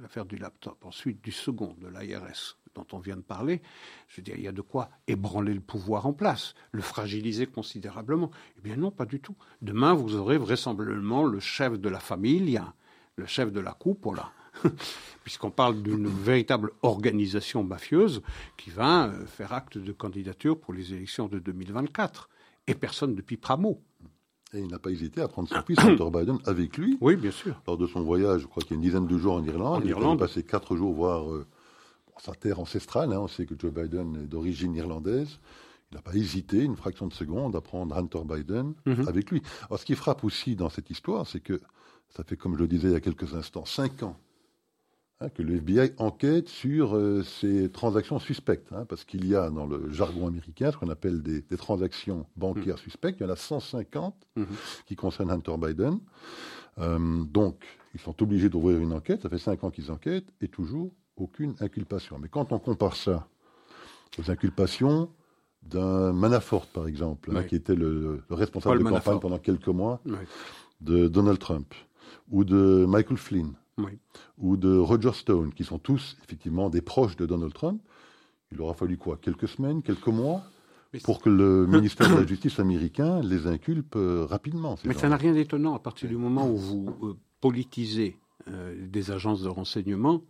l'affaire 0.00 0.26
du 0.26 0.36
laptop, 0.36 0.84
ensuite 0.84 1.22
du 1.22 1.32
second, 1.32 1.76
de 1.80 1.88
l'IRS, 1.88 2.58
dont 2.74 2.86
on 2.92 2.98
vient 2.98 3.16
de 3.16 3.22
parler, 3.22 3.62
je 4.08 4.16
veux 4.16 4.22
dire, 4.22 4.34
il 4.36 4.42
y 4.42 4.48
a 4.48 4.52
de 4.52 4.60
quoi 4.60 4.90
ébranler 5.06 5.54
le 5.54 5.60
pouvoir 5.60 6.06
en 6.06 6.12
place, 6.12 6.54
le 6.72 6.82
fragiliser 6.82 7.46
considérablement. 7.46 8.30
Eh 8.58 8.60
bien 8.60 8.76
non, 8.76 8.90
pas 8.90 9.06
du 9.06 9.20
tout. 9.20 9.36
Demain, 9.60 9.94
vous 9.94 10.14
aurez 10.16 10.38
vraisemblablement 10.38 11.24
le 11.24 11.40
chef 11.40 11.78
de 11.78 11.88
la 11.88 12.00
famille, 12.00 12.60
le 13.16 13.26
chef 13.26 13.52
de 13.52 13.60
la 13.60 13.76
là, 14.16 14.32
puisqu'on 15.24 15.50
parle 15.50 15.82
d'une 15.82 16.08
véritable 16.08 16.72
organisation 16.82 17.62
mafieuse 17.62 18.22
qui 18.56 18.70
va 18.70 19.06
euh, 19.06 19.26
faire 19.26 19.52
acte 19.52 19.78
de 19.78 19.92
candidature 19.92 20.58
pour 20.58 20.72
les 20.72 20.92
élections 20.92 21.28
de 21.28 21.38
2024. 21.38 22.28
Et 22.68 22.74
personne 22.74 23.14
depuis 23.14 23.36
Pramo. 23.36 23.82
Et 24.54 24.60
il 24.60 24.68
n'a 24.68 24.78
pas 24.78 24.90
hésité 24.90 25.20
à 25.20 25.28
prendre 25.28 25.48
son 25.48 25.62
fils, 25.62 25.78
Hunter 25.82 26.10
Biden, 26.12 26.38
avec 26.46 26.76
lui. 26.76 26.98
Oui, 27.00 27.16
bien 27.16 27.30
sûr. 27.30 27.60
Lors 27.66 27.78
de 27.78 27.86
son 27.86 28.02
voyage, 28.02 28.42
je 28.42 28.46
crois 28.46 28.62
qu'il 28.62 28.72
y 28.72 28.74
a 28.74 28.76
une 28.76 28.82
dizaine 28.82 29.06
de 29.06 29.18
jours 29.18 29.34
en 29.34 29.44
Irlande. 29.44 29.82
En 29.82 29.86
Irlande. 29.86 30.18
Il 30.20 30.24
a 30.24 30.26
passé 30.26 30.42
quatre 30.42 30.76
jours 30.76 30.92
voir 30.92 31.30
euh, 31.30 31.46
sa 32.22 32.32
terre 32.32 32.60
ancestrale. 32.60 33.12
Hein. 33.12 33.20
On 33.20 33.28
sait 33.28 33.46
que 33.46 33.54
Joe 33.58 33.72
Biden 33.72 34.16
est 34.16 34.26
d'origine 34.28 34.74
irlandaise. 34.76 35.40
Il 35.90 35.96
n'a 35.96 36.02
pas 36.02 36.14
hésité 36.14 36.62
une 36.62 36.76
fraction 36.76 37.08
de 37.08 37.12
seconde 37.12 37.56
à 37.56 37.60
prendre 37.60 37.96
Hunter 37.96 38.22
Biden 38.24 38.74
mhm. 38.86 39.08
avec 39.08 39.30
lui. 39.30 39.42
Alors, 39.66 39.80
ce 39.80 39.84
qui 39.84 39.96
frappe 39.96 40.22
aussi 40.24 40.54
dans 40.54 40.70
cette 40.70 40.88
histoire, 40.88 41.26
c'est 41.26 41.40
que 41.40 41.60
ça 42.10 42.22
fait, 42.22 42.36
comme 42.36 42.54
je 42.54 42.60
le 42.60 42.68
disais 42.68 42.88
il 42.88 42.92
y 42.92 42.96
a 42.96 43.00
quelques 43.00 43.34
instants, 43.34 43.64
cinq 43.64 44.04
ans 44.04 44.16
hein, 45.20 45.30
que 45.30 45.42
le 45.42 45.56
FBI 45.56 45.94
enquête 45.98 46.48
sur 46.48 46.96
euh, 46.96 47.24
ces 47.24 47.70
transactions 47.70 48.20
suspectes. 48.20 48.72
Hein, 48.72 48.86
parce 48.88 49.04
qu'il 49.04 49.26
y 49.26 49.34
a 49.34 49.50
dans 49.50 49.66
le 49.66 49.90
jargon 49.90 50.28
américain 50.28 50.70
ce 50.70 50.76
qu'on 50.76 50.90
appelle 50.90 51.22
des, 51.22 51.42
transactions 51.56 52.26
bancaires 52.36 52.76
mhm. 52.76 52.82
suspectes. 52.82 53.18
Il 53.18 53.24
y 53.24 53.26
en 53.26 53.32
a 53.32 53.36
150 53.36 54.14
mhm. 54.36 54.46
qui 54.86 54.94
concernent 54.94 55.32
Hunter 55.32 55.56
Biden. 55.58 55.98
Euh, 56.78 57.24
donc, 57.24 57.64
ils 57.94 58.00
sont 58.00 58.22
obligés 58.22 58.48
d'ouvrir 58.48 58.78
une 58.78 58.92
enquête. 58.92 59.22
Ça 59.22 59.28
fait 59.28 59.38
cinq 59.38 59.64
ans 59.64 59.70
qu'ils 59.70 59.90
enquêtent 59.90 60.32
et 60.40 60.46
toujours 60.46 60.92
aucune 61.22 61.54
inculpation. 61.60 62.18
Mais 62.20 62.28
quand 62.28 62.52
on 62.52 62.58
compare 62.58 62.96
ça 62.96 63.28
aux 64.18 64.30
inculpations 64.30 65.10
d'un 65.62 66.12
Manafort, 66.12 66.66
par 66.66 66.86
exemple, 66.88 67.36
hein, 67.36 67.44
qui 67.44 67.54
était 67.54 67.74
le, 67.74 68.22
responsable 68.30 68.78
de 68.78 68.88
campagne 68.88 69.20
pendant 69.20 69.38
quelques 69.38 69.68
mois 69.68 70.00
de 70.80 71.08
Donald 71.08 71.38
Trump, 71.38 71.72
ou 72.30 72.44
de 72.44 72.84
Michael 72.86 73.16
Flynn, 73.16 73.54
ou 74.38 74.56
de 74.56 74.76
Roger 74.76 75.12
Stone, 75.12 75.52
qui 75.54 75.64
sont 75.64 75.78
tous 75.78 76.16
effectivement 76.24 76.68
des 76.68 76.82
proches 76.82 77.16
de 77.16 77.26
Donald 77.26 77.52
Trump, 77.52 77.80
il 78.50 78.60
aura 78.60 78.74
fallu 78.74 78.98
quoi 78.98 79.16
Quelques 79.16 79.48
semaines, 79.48 79.82
quelques 79.82 80.08
mois 80.08 80.42
pour 81.04 81.22
que 81.22 81.30
le 81.30 81.66
ministère 81.68 82.10
de 82.10 82.20
la 82.20 82.26
Justice 82.26 82.58
américain 82.58 83.20
les 83.22 83.46
inculpe 83.46 83.96
euh, 83.96 84.26
rapidement. 84.28 84.76
Mais 84.84 84.94
ça 84.94 85.08
n'a 85.08 85.16
rien 85.16 85.32
d'étonnant. 85.32 85.74
À 85.74 85.78
partir 85.78 86.08
du 86.08 86.16
moment 86.16 86.48
où 86.50 86.56
vous 86.56 86.96
euh, 87.02 87.16
politisez 87.40 88.18
euh, 88.48 88.74
des 88.88 89.10
agences 89.10 89.42
de 89.42 89.48
renseignement 89.48 90.22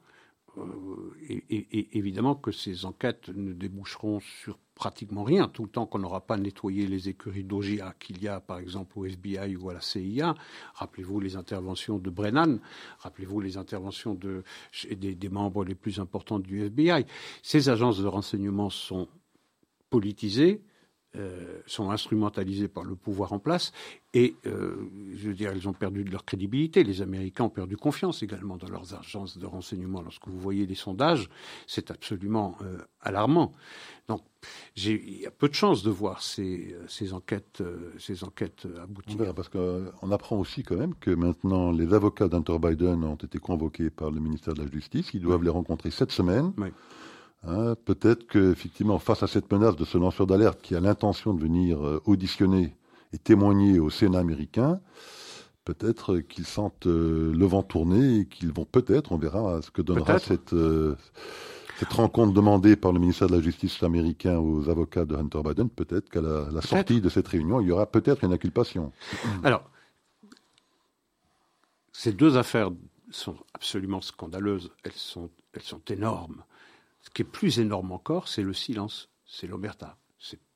euh, 0.59 1.14
et, 1.28 1.96
évidemment 1.98 2.34
que 2.34 2.53
ces 2.53 2.84
enquêtes 2.84 3.28
ne 3.30 3.53
déboucheront 3.53 4.20
sur 4.20 4.59
pratiquement 4.74 5.22
rien, 5.22 5.48
tout 5.48 5.62
le 5.62 5.68
temps 5.68 5.86
qu'on 5.86 6.00
n'aura 6.00 6.20
pas 6.26 6.36
nettoyé 6.36 6.86
les 6.86 7.09
écuries 7.09 7.44
d'OGA 7.44 7.94
qu'il 7.98 8.22
y 8.22 8.28
a 8.28 8.40
par 8.40 8.59
exemple 8.59 8.98
au 8.98 9.05
FBI 9.05 9.57
ou 9.57 9.70
à 9.70 9.74
la 9.74 9.80
CIA. 9.80 10.34
Rappelez-vous 10.74 11.20
les 11.20 11.36
interventions 11.36 11.98
de 11.98 12.11
Brennan, 12.11 12.59
rappelez-vous 12.98 13.40
les 13.40 13.57
interventions 13.57 14.14
de, 14.14 14.42
des, 14.90 15.14
des 15.14 15.28
membres 15.28 15.64
les 15.64 15.74
plus 15.74 16.00
importants 16.00 16.38
du 16.38 16.64
FBI. 16.64 17.07
Ces 17.42 17.68
agences 17.68 17.98
de 17.98 18.07
renseignement 18.07 18.70
sont 18.70 19.09
politisées, 19.90 20.62
euh, 21.14 21.60
sont 21.66 21.90
instrumentalisées 21.90 22.68
par 22.68 22.84
le 22.84 22.94
pouvoir 22.94 23.34
en 23.34 23.38
place 23.38 23.72
et, 24.14 24.34
euh, 24.46 24.76
je 25.14 25.28
veux 25.28 25.34
dire, 25.34 25.50
elles 25.50 25.68
ont 25.68 25.74
perdu 25.74 26.04
de 26.04 26.10
leur 26.10 26.24
crédibilité. 26.24 26.84
Les 26.84 27.02
Américains 27.02 27.44
ont 27.44 27.50
perdu 27.50 27.76
confiance 27.76 28.22
également 28.22 28.56
dans 28.56 28.68
leurs 28.68 28.94
agences 28.94 29.36
de 29.36 29.44
renseignement. 29.44 30.00
Lorsque 30.00 30.26
vous 30.26 30.38
voyez 30.38 30.64
les 30.64 30.74
sondages, 30.74 31.28
c'est 31.66 31.90
absolument 31.90 32.56
euh, 32.62 32.78
alarmant. 33.02 33.52
Donc, 34.08 34.22
il 34.76 35.20
y 35.20 35.26
a 35.26 35.30
peu 35.30 35.50
de 35.50 35.54
chances 35.54 35.82
de 35.82 35.90
voir 35.90 36.22
ces, 36.22 36.74
ces 36.88 37.12
enquêtes, 37.12 37.62
ces 37.98 38.24
enquêtes 38.24 38.66
aboutir. 38.82 39.34
parce 39.34 39.50
qu'on 39.50 40.10
apprend 40.10 40.38
aussi 40.38 40.62
quand 40.62 40.76
même 40.76 40.94
que 40.94 41.10
maintenant 41.10 41.72
les 41.72 41.92
avocats 41.92 42.28
d'Hunter 42.28 42.58
Biden 42.58 43.04
ont 43.04 43.16
été 43.16 43.38
convoqués 43.38 43.90
par 43.90 44.10
le 44.10 44.18
ministère 44.18 44.54
de 44.54 44.62
la 44.62 44.70
Justice. 44.70 45.10
Ils 45.12 45.20
doivent 45.20 45.44
les 45.44 45.50
rencontrer 45.50 45.90
cette 45.90 46.10
semaine. 46.10 46.54
Oui. 46.56 46.68
Hein, 47.45 47.74
peut-être 47.84 48.26
qu'effectivement, 48.28 48.99
face 48.99 49.22
à 49.22 49.26
cette 49.26 49.51
menace 49.53 49.74
de 49.74 49.84
ce 49.84 49.99
lanceur 49.99 50.26
d'alerte 50.26 50.61
qui 50.62 50.76
a 50.76 50.80
l'intention 50.80 51.34
de 51.34 51.40
venir 51.40 51.84
euh, 51.84 52.01
auditionner 52.05 52.76
et 53.12 53.18
témoigner 53.18 53.80
au 53.80 53.90
Sénat 53.90 54.20
américain, 54.20 54.80
peut-être 55.64 56.18
qu'ils 56.18 56.47
sentent 56.47 56.86
euh, 56.86 57.32
le 57.34 57.47
vent 57.47 57.64
tourner 57.64 58.20
et 58.20 58.26
qu'ils 58.26 58.53
vont 58.53 58.64
peut-être, 58.64 59.11
on 59.11 59.18
verra 59.18 59.61
ce 59.61 59.70
que 59.72 59.82
donnera 59.82 60.20
cette, 60.20 60.53
euh, 60.53 60.97
cette 61.78 61.93
rencontre 61.93 62.32
demandée 62.32 62.76
par 62.76 62.93
le 62.93 63.01
ministère 63.01 63.26
de 63.26 63.34
la 63.34 63.43
Justice 63.43 63.82
américain 63.82 64.38
aux 64.38 64.68
avocats 64.68 65.05
de 65.05 65.16
Hunter 65.16 65.40
Biden, 65.45 65.68
peut-être 65.68 66.11
qu'à 66.11 66.20
la, 66.20 66.62
sortie 66.62 67.01
de 67.01 67.09
cette 67.09 67.26
réunion, 67.26 67.61
il 67.61 67.66
y 67.66 67.72
aura 67.72 67.86
peut-être 67.86 68.22
une 68.22 68.32
inculpation. 68.32 68.93
Alors, 69.43 69.68
ces 71.93 72.12
deux 72.12 72.36
affaires 72.36 72.70
sont 73.11 73.36
absolument 73.53 74.01
scandaleuses, 74.01 74.70
elles 74.84 74.93
sont, 74.93 75.28
elles 75.55 75.62
sont 75.62 75.82
énormes. 75.88 76.45
Ce 77.03 77.11
qui 77.11 77.22
est 77.22 77.26
plus 77.26 77.59
énorme 77.61 77.92
encore, 77.92 78.28
c'est 78.28 78.42
le 78.42 78.55
silence, 78.55 79.11
c'est 79.26 79.46
l'omerta. 79.46 79.98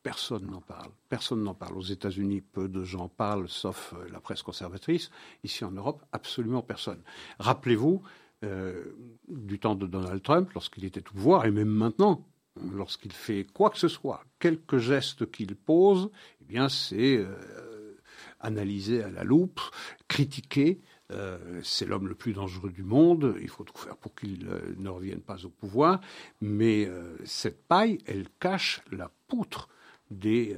Personne 0.07 0.47
n'en 0.49 0.61
parle. 0.61 0.93
Personne 1.09 1.43
n'en 1.43 1.55
parle. 1.55 1.77
Aux 1.77 1.83
États-Unis, 1.83 2.41
peu 2.41 2.69
de 2.69 2.85
gens 2.85 3.09
parlent, 3.09 3.49
sauf 3.49 3.93
euh, 3.93 4.09
la 4.13 4.21
presse 4.21 4.41
conservatrice. 4.41 5.11
Ici 5.43 5.65
en 5.65 5.73
Europe, 5.73 6.01
absolument 6.13 6.63
personne. 6.63 7.03
Rappelez-vous 7.41 8.03
euh, 8.45 8.85
du 9.27 9.59
temps 9.59 9.75
de 9.75 9.89
Donald 9.89 10.23
Trump, 10.23 10.53
lorsqu'il 10.53 10.85
était 10.85 11.01
au 11.01 11.13
pouvoir, 11.13 11.45
et 11.45 11.51
même 11.51 11.71
maintenant, 11.71 12.25
lorsqu'il 12.73 13.11
fait 13.11 13.49
quoi 13.53 13.69
que 13.69 13.79
ce 13.79 13.89
soit, 13.89 14.23
quelques 14.39 14.79
gestes 14.79 15.29
qu'il 15.33 15.57
pose, 15.57 16.13
eh 16.41 16.45
bien, 16.45 16.69
c'est 16.69 17.17
euh, 17.17 17.99
analysé 18.39 19.03
à 19.03 19.11
la 19.11 19.25
loupe, 19.25 19.61
critiqué, 20.07 20.81
euh, 21.13 21.61
c'est 21.63 21.87
l'homme 21.87 22.09
le 22.09 22.15
plus 22.15 22.33
dangereux 22.33 22.71
du 22.71 22.83
monde. 22.83 23.37
Il 23.41 23.49
faut 23.49 23.65
tout 23.65 23.77
faire 23.79 23.97
pour 23.97 24.15
qu'il 24.15 24.49
euh, 24.49 24.75
ne 24.77 24.89
revienne 24.89 25.21
pas 25.21 25.45
au 25.45 25.49
pouvoir. 25.49 26.01
Mais 26.41 26.87
euh, 26.87 27.17
cette 27.25 27.63
paille, 27.67 27.99
elle 28.07 28.27
cache 28.41 28.83
la 28.91 29.11
poutre 29.29 29.69
des, 30.11 30.55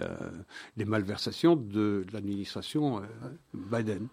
des 0.76 0.84
malversations 0.84 1.56
de, 1.56 2.04
l'administration 2.12 3.00
Biden. 3.54 4.08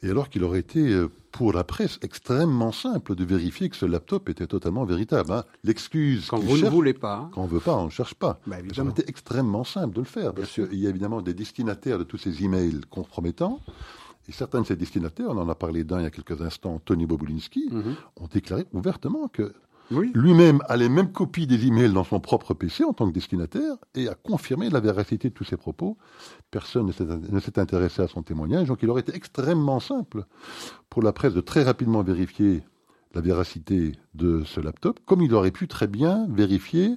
Et 0.00 0.08
alors 0.08 0.28
qu'il 0.28 0.44
aurait 0.44 0.60
été, 0.60 1.06
pour 1.32 1.52
la 1.52 1.64
presse, 1.64 1.98
extrêmement 2.02 2.70
simple 2.70 3.16
de 3.16 3.24
vérifier 3.24 3.68
que 3.68 3.74
ce 3.74 3.84
laptop 3.84 4.28
était 4.28 4.46
totalement 4.46 4.84
véritable. 4.84 5.32
hein. 5.32 5.44
L'excuse 5.64 6.28
Quand 6.28 6.38
vous 6.38 6.56
ne 6.56 6.68
voulez 6.68 6.94
pas, 6.94 7.16
hein. 7.16 7.30
quand 7.34 7.42
on 7.42 7.46
veut 7.48 7.58
pas, 7.58 7.76
on 7.76 7.86
ne 7.86 7.90
cherche 7.90 8.14
pas. 8.14 8.40
Bah, 8.46 8.58
Ça 8.72 8.84
été 8.84 9.02
extrêmement 9.08 9.64
simple 9.64 9.92
de 9.92 10.00
le 10.02 10.06
faire, 10.06 10.32
parce 10.32 10.52
qu'il 10.52 10.78
y 10.78 10.86
a 10.86 10.90
évidemment 10.90 11.20
des 11.20 11.34
destinataires 11.34 11.98
de 11.98 12.04
tous 12.04 12.18
ces 12.18 12.44
emails 12.44 12.80
compromettants. 12.88 13.60
Et 14.30 14.32
certains 14.32 14.60
de 14.60 14.66
ces 14.66 14.76
destinataires, 14.76 15.26
on 15.30 15.38
en 15.38 15.48
a 15.48 15.56
parlé 15.56 15.82
d'un 15.82 15.98
il 15.98 16.04
y 16.04 16.06
a 16.06 16.10
quelques 16.10 16.40
instants, 16.40 16.80
Tony 16.84 17.04
Bobulinski, 17.04 17.68
Mhm. 17.72 17.96
ont 18.20 18.28
déclaré 18.32 18.64
ouvertement 18.72 19.26
que 19.26 19.52
Oui. 19.90 20.12
lui-même 20.14 20.60
a 20.68 20.76
les 20.76 20.88
mêmes 20.88 21.10
copies 21.10 21.48
des 21.48 21.66
emails 21.66 21.92
dans 21.92 22.04
son 22.04 22.20
propre 22.20 22.54
PC 22.54 22.84
en 22.84 22.92
tant 22.92 23.08
que 23.08 23.12
destinataire 23.12 23.74
et 23.96 24.06
a 24.08 24.14
confirmé 24.14 24.70
la 24.70 24.78
véracité 24.78 25.30
de 25.30 25.34
tous 25.34 25.42
ses 25.42 25.56
propos. 25.56 25.98
Personne 26.52 26.86
ne 26.86 26.92
s'est- 26.92 27.04
ne 27.04 27.40
s'est 27.40 27.58
intéressé 27.58 28.02
à 28.02 28.06
son 28.06 28.22
témoignage, 28.22 28.68
donc 28.68 28.78
il 28.84 28.88
aurait 28.90 29.00
été 29.00 29.12
extrêmement 29.16 29.80
simple 29.80 30.24
pour 30.90 31.02
la 31.02 31.12
presse 31.12 31.34
de 31.34 31.40
très 31.40 31.64
rapidement 31.64 32.04
vérifier 32.04 32.62
la 33.14 33.20
véracité 33.20 33.90
de 34.14 34.44
ce 34.44 34.60
laptop, 34.60 35.00
comme 35.06 35.22
il 35.22 35.34
aurait 35.34 35.50
pu 35.50 35.66
très 35.66 35.88
bien 35.88 36.28
vérifier 36.30 36.94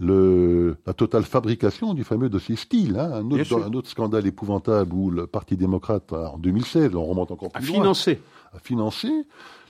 le, 0.00 0.76
la 0.86 0.92
totale 0.94 1.24
fabrication 1.24 1.94
du 1.94 2.04
fameux 2.04 2.28
dossier 2.28 2.56
Steele, 2.56 2.96
hein, 2.98 3.10
un, 3.12 3.30
autre, 3.30 3.44
sûr. 3.44 3.64
un 3.64 3.72
autre 3.72 3.88
scandale 3.88 4.26
épouvantable 4.26 4.92
où 4.94 5.10
le 5.10 5.26
Parti 5.26 5.56
démocrate, 5.56 6.12
en 6.12 6.38
2016, 6.38 6.94
on 6.94 7.04
remonte 7.04 7.30
encore 7.30 7.50
plus 7.50 7.66
loin, 7.66 7.76
financer 7.76 8.20
a 8.52 8.58
financé 8.58 9.08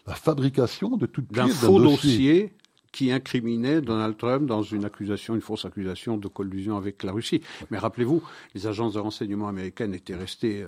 la 0.07 0.15
fabrication 0.15 0.97
de 0.97 1.07
toute 1.07 1.33
d'un 1.33 1.47
pièce 1.47 1.57
faux 1.57 1.81
dossier 1.81 2.53
qui 2.99 3.13
incriminait 3.13 3.81
Donald 3.81 4.17
Trump 4.17 4.47
dans 4.47 4.65
une 4.65 4.85
accusation, 4.85 5.37
une 5.37 5.41
fausse 5.41 5.65
accusation 5.65 6.17
de 6.17 6.27
collusion 6.27 6.77
avec 6.77 7.05
la 7.05 7.13
Russie. 7.13 7.41
Mais 7.71 7.79
rappelez-vous, 7.79 8.25
les 8.57 8.67
agences 8.67 8.95
de 8.95 8.99
renseignement 8.99 9.47
américaines 9.47 9.95
étaient 9.95 10.17
restées 10.17 10.63
euh, 10.63 10.67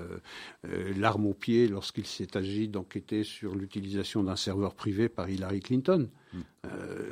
euh, 0.69 0.93
l'arme 0.97 1.27
au 1.27 1.35
pied 1.35 1.67
lorsqu'il 1.67 2.07
s'est 2.07 2.37
agi 2.37 2.69
d'enquêter 2.69 3.25
sur 3.25 3.57
l'utilisation 3.57 4.23
d'un 4.23 4.37
serveur 4.37 4.75
privé 4.77 5.09
par 5.09 5.29
Hillary 5.29 5.59
Clinton. 5.59 6.09
Euh, 6.67 7.11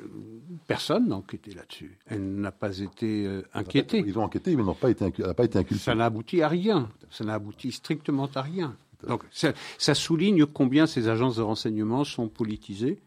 personne 0.68 1.08
n'a 1.08 1.16
enquêté 1.16 1.50
là-dessus. 1.52 1.98
Elle 2.06 2.36
n'a 2.36 2.52
pas 2.52 2.78
été 2.78 3.26
euh, 3.26 3.42
inquiétée. 3.54 4.04
Ils 4.06 4.16
ont 4.20 4.22
enquêté, 4.22 4.54
mais 4.54 4.62
n'ont 4.62 4.74
pas 4.74 4.90
été, 4.90 5.04
incu- 5.04 5.26
n'a 5.26 5.34
pas 5.34 5.46
été 5.46 5.58
inculpé. 5.58 5.82
Ça 5.82 5.96
n'a 5.96 6.04
abouti 6.04 6.42
à 6.42 6.48
rien. 6.48 6.88
Ça 7.10 7.24
n'a 7.24 7.34
abouti 7.34 7.72
strictement 7.72 8.30
à 8.36 8.42
rien. 8.42 8.76
Donc 9.08 9.24
ça, 9.32 9.52
ça 9.78 9.94
souligne 9.96 10.46
combien 10.46 10.86
ces 10.86 11.08
agences 11.08 11.36
de 11.38 11.42
renseignement 11.42 12.04
sont 12.04 12.28
politisées 12.28 12.98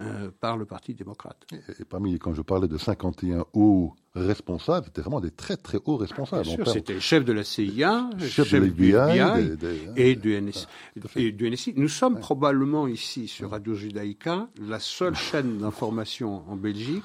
euh, 0.00 0.30
par 0.40 0.56
le 0.56 0.64
Parti 0.64 0.94
démocrate. 0.94 1.44
Et 1.80 1.84
parmi, 1.84 2.18
quand 2.18 2.32
je 2.34 2.42
parlais 2.42 2.68
de 2.68 2.78
51 2.78 3.44
hauts 3.52 3.94
responsables, 4.14 4.86
c'était 4.86 5.00
vraiment 5.00 5.20
des 5.20 5.30
très 5.32 5.56
très 5.56 5.78
hauts 5.84 5.96
responsables. 5.96 6.44
Bien 6.44 6.54
sûr, 6.56 6.68
c'était 6.68 6.94
le 6.94 7.00
chef 7.00 7.24
de 7.24 7.32
la 7.32 7.42
CIA, 7.44 8.08
chef, 8.20 8.30
chef 8.48 8.52
de 8.52 8.58
l'FBI, 8.58 8.92
FBI, 8.92 9.48
des- 9.48 9.56
des- 9.56 9.80
et 10.10 10.14
du, 10.16 10.34
NS 10.40 10.66
à 11.04 11.08
fait. 11.08 11.22
et 11.24 11.32
du 11.32 11.50
NSI. 11.50 11.74
Nous 11.76 11.88
sommes 11.88 12.18
probablement 12.20 12.86
ici 12.86 13.26
sur 13.28 13.50
Radio 13.50 13.74
Judaïka 13.74 14.48
la 14.60 14.78
seule 14.78 15.14
chaîne 15.16 15.58
d'information 15.58 16.48
en 16.48 16.56
Belgique 16.56 17.04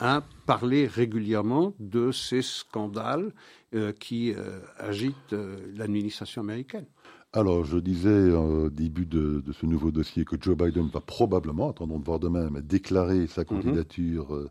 à 0.00 0.22
parler 0.46 0.86
régulièrement 0.86 1.74
de 1.80 2.12
ces 2.12 2.42
scandales 2.42 3.32
euh, 3.74 3.92
qui 3.92 4.32
euh, 4.32 4.60
agitent 4.78 5.34
l'administration 5.74 6.40
américaine. 6.42 6.86
Alors, 7.34 7.64
je 7.64 7.76
disais 7.78 8.30
au 8.32 8.70
début 8.70 9.04
de, 9.04 9.42
de 9.44 9.52
ce 9.52 9.66
nouveau 9.66 9.90
dossier 9.90 10.24
que 10.24 10.36
Joe 10.40 10.56
Biden 10.56 10.88
va 10.88 11.00
probablement, 11.00 11.70
attendons 11.70 11.98
de 11.98 12.04
voir 12.04 12.18
demain, 12.18 12.48
mais 12.50 12.62
déclarer 12.62 13.26
sa 13.26 13.44
candidature 13.44 14.34
euh, 14.34 14.50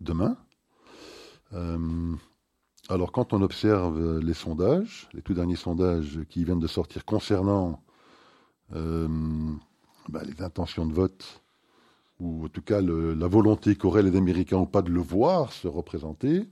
demain. 0.00 0.36
Euh, 1.52 2.14
alors, 2.88 3.10
quand 3.10 3.32
on 3.32 3.42
observe 3.42 3.98
euh, 4.00 4.20
les 4.20 4.34
sondages, 4.34 5.08
les 5.12 5.22
tout 5.22 5.34
derniers 5.34 5.56
sondages 5.56 6.20
qui 6.28 6.44
viennent 6.44 6.60
de 6.60 6.68
sortir 6.68 7.04
concernant 7.04 7.82
euh, 8.74 9.08
bah, 10.08 10.22
les 10.24 10.40
intentions 10.42 10.86
de 10.86 10.92
vote, 10.92 11.42
ou 12.20 12.44
en 12.44 12.48
tout 12.48 12.62
cas 12.62 12.80
le- 12.80 13.14
la 13.14 13.26
volonté 13.26 13.74
qu'auraient 13.74 14.02
les 14.04 14.16
Américains 14.16 14.58
ou 14.58 14.66
pas 14.66 14.82
de 14.82 14.90
le 14.90 15.00
voir 15.00 15.52
se 15.52 15.66
représenter, 15.66 16.48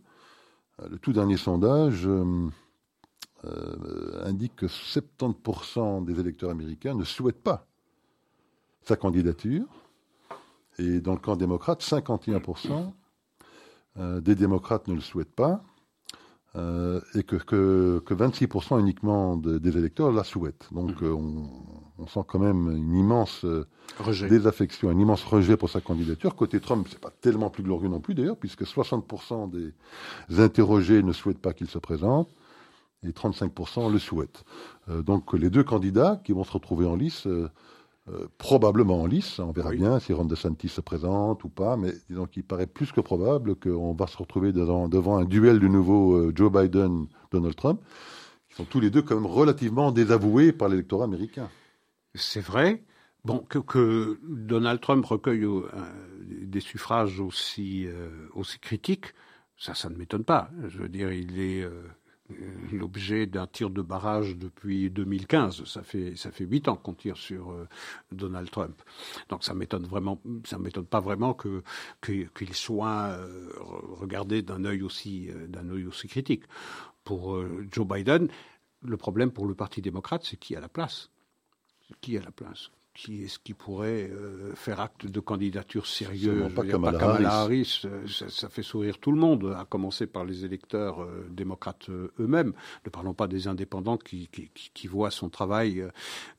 euh, 0.80 0.88
le 0.90 0.98
tout 0.98 1.12
dernier 1.12 1.36
sondage 1.36 2.06
euh, 2.06 2.48
euh, 3.44 4.24
indique 4.24 4.56
que 4.56 4.66
70% 4.66 6.04
des 6.04 6.20
électeurs 6.20 6.50
américains 6.50 6.94
ne 6.94 7.04
souhaitent 7.04 7.42
pas 7.42 7.66
sa 8.82 8.96
candidature. 8.96 9.64
Et 10.78 11.00
dans 11.00 11.12
le 11.12 11.18
camp 11.18 11.36
démocrate, 11.36 11.82
51% 11.82 12.92
euh, 13.98 14.20
des 14.20 14.34
démocrates 14.34 14.88
ne 14.88 14.94
le 14.94 15.00
souhaitent 15.00 15.34
pas. 15.34 15.60
euh, 16.54 17.00
et 17.14 17.22
que, 17.22 17.36
que, 17.36 18.02
que 18.04 18.12
26% 18.12 18.78
uniquement 18.78 19.38
de- 19.38 19.56
des 19.56 19.78
électeurs 19.78 20.12
la 20.12 20.22
souhaitent. 20.22 20.68
Donc 20.70 21.02
euh, 21.02 21.10
on, 21.10 21.48
on 21.98 22.06
sent 22.06 22.20
quand 22.28 22.38
même 22.40 22.70
une 22.76 22.94
immense 22.94 23.46
Rejet. 23.98 24.28
désaffection, 24.28 24.90
un 24.90 24.98
immense 24.98 25.24
rejet 25.24 25.56
pour 25.56 25.70
sa 25.70 25.80
candidature. 25.80 26.36
Côté 26.36 26.60
Trump, 26.60 26.86
c'est 26.90 27.00
pas 27.00 27.10
tellement 27.22 27.48
plus 27.48 27.62
glorieux 27.62 27.88
non 27.88 28.00
plus 28.00 28.14
d'ailleurs, 28.14 28.36
puisque 28.36 28.64
60% 28.64 29.48
des 29.50 29.72
interrogés 30.42 31.02
ne 31.02 31.12
souhaitent 31.14 31.38
pas 31.40 31.54
qu'il 31.54 31.68
se 31.68 31.78
présente 31.78 32.28
et 33.06 33.10
35% 33.10 33.90
le 33.92 33.98
souhaitent. 33.98 34.44
Euh, 34.88 35.02
donc 35.02 35.32
les 35.32 35.50
deux 35.50 35.64
candidats 35.64 36.20
qui 36.24 36.32
vont 36.32 36.44
se 36.44 36.52
retrouver 36.52 36.86
en 36.86 36.96
lice, 36.96 37.26
euh, 37.26 37.48
euh, 38.08 38.26
probablement 38.38 39.02
en 39.02 39.06
lice, 39.06 39.38
on 39.38 39.52
verra 39.52 39.70
Oui. 39.70 39.76
bien 39.76 39.98
si 40.00 40.12
Ron 40.12 40.24
DeSantis 40.24 40.68
se 40.68 40.80
présente 40.80 41.44
ou 41.44 41.48
pas, 41.48 41.76
mais 41.76 41.92
disons 42.08 42.26
qu'il 42.26 42.44
paraît 42.44 42.66
plus 42.66 42.90
que 42.92 43.00
probable 43.00 43.54
qu'on 43.56 43.94
va 43.94 44.06
se 44.06 44.16
retrouver 44.16 44.52
devant, 44.52 44.88
devant 44.88 45.18
un 45.18 45.24
duel 45.24 45.60
de 45.60 45.68
nouveau 45.68 46.32
Joe 46.34 46.50
Biden-Donald 46.50 47.54
Trump, 47.54 47.80
qui 48.48 48.56
sont 48.56 48.64
tous 48.64 48.80
les 48.80 48.90
deux 48.90 49.02
quand 49.02 49.14
même 49.14 49.26
relativement 49.26 49.92
désavoués 49.92 50.52
par 50.52 50.68
l'électorat 50.68 51.04
américain. 51.04 51.48
C'est 52.14 52.40
vrai. 52.40 52.82
Bon, 53.24 53.38
que, 53.38 53.58
que 53.60 54.18
Donald 54.28 54.80
Trump 54.80 55.04
recueille 55.06 55.46
des 56.42 56.58
suffrages 56.58 57.20
aussi, 57.20 57.86
aussi 58.34 58.58
critiques, 58.58 59.14
ça, 59.56 59.74
ça 59.74 59.88
ne 59.88 59.94
m'étonne 59.96 60.24
pas. 60.24 60.50
Je 60.66 60.78
veux 60.78 60.88
dire, 60.88 61.12
il 61.12 61.38
est 61.38 61.64
l'objet 62.72 63.26
d'un 63.26 63.46
tir 63.46 63.70
de 63.70 63.82
barrage 63.82 64.36
depuis 64.36 64.90
2015. 64.90 65.64
Ça 65.64 65.82
fait 65.82 66.16
ça 66.16 66.30
fait 66.32 66.44
huit 66.44 66.68
ans 66.68 66.76
qu'on 66.76 66.94
tire 66.94 67.16
sur 67.16 67.52
euh, 67.52 67.68
Donald 68.10 68.50
Trump. 68.50 68.80
Donc 69.28 69.44
ça 69.44 69.54
m'étonne 69.54 69.84
vraiment, 69.86 70.20
ça 70.44 70.58
m'étonne 70.58 70.86
pas 70.86 71.00
vraiment 71.00 71.34
que 71.34 71.62
qu'il 72.02 72.54
soit 72.54 73.10
euh, 73.16 73.48
re- 73.58 74.00
regardé 74.00 74.42
d'un 74.42 74.64
œil 74.64 74.82
aussi 74.82 75.28
euh, 75.30 75.46
d'un 75.46 75.68
œil 75.70 75.86
aussi 75.86 76.08
critique. 76.08 76.44
Pour 77.04 77.34
euh, 77.36 77.66
Joe 77.70 77.86
Biden, 77.86 78.28
le 78.82 78.96
problème 78.96 79.30
pour 79.32 79.46
le 79.46 79.54
Parti 79.54 79.82
démocrate, 79.82 80.24
c'est 80.24 80.36
qui 80.38 80.56
a 80.56 80.60
la 80.60 80.68
place? 80.68 81.10
Qui 82.00 82.18
a 82.18 82.22
la 82.22 82.32
place? 82.32 82.70
Qui 82.94 83.24
est-ce 83.24 83.38
qui 83.38 83.54
pourrait 83.54 84.10
euh, 84.12 84.54
faire 84.54 84.78
acte 84.80 85.06
de 85.06 85.18
candidature 85.18 85.86
Je 85.86 86.04
pas 86.54 86.62
dire, 86.62 86.72
Kamala 86.72 86.98
Kamala 86.98 87.32
Harris. 87.32 87.80
Harris, 87.80 87.82
euh, 87.86 88.06
ça, 88.06 88.28
ça 88.28 88.48
fait 88.50 88.62
sourire 88.62 88.98
tout 88.98 89.12
le 89.12 89.18
monde, 89.18 89.54
à 89.58 89.64
commencer 89.64 90.06
par 90.06 90.26
les 90.26 90.44
électeurs 90.44 91.02
euh, 91.02 91.26
démocrates 91.30 91.88
eux-mêmes. 91.88 92.52
Ne 92.84 92.90
parlons 92.90 93.14
pas 93.14 93.28
des 93.28 93.48
indépendants 93.48 93.96
qui, 93.96 94.28
qui, 94.28 94.50
qui- 94.54 94.70
qui 94.74 94.86
voient 94.88 95.10
son 95.10 95.30
travail 95.30 95.80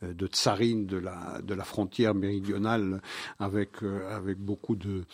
euh, 0.03 0.13
de 0.13 0.27
tsarine 0.27 0.85
de 0.85 0.97
la, 0.97 1.41
de 1.41 1.55
la 1.55 1.63
frontière 1.63 2.13
méridionale 2.13 3.01
avec, 3.39 3.81
avec, 4.11 4.37
beaucoup 4.37 4.75
de, 4.75 5.05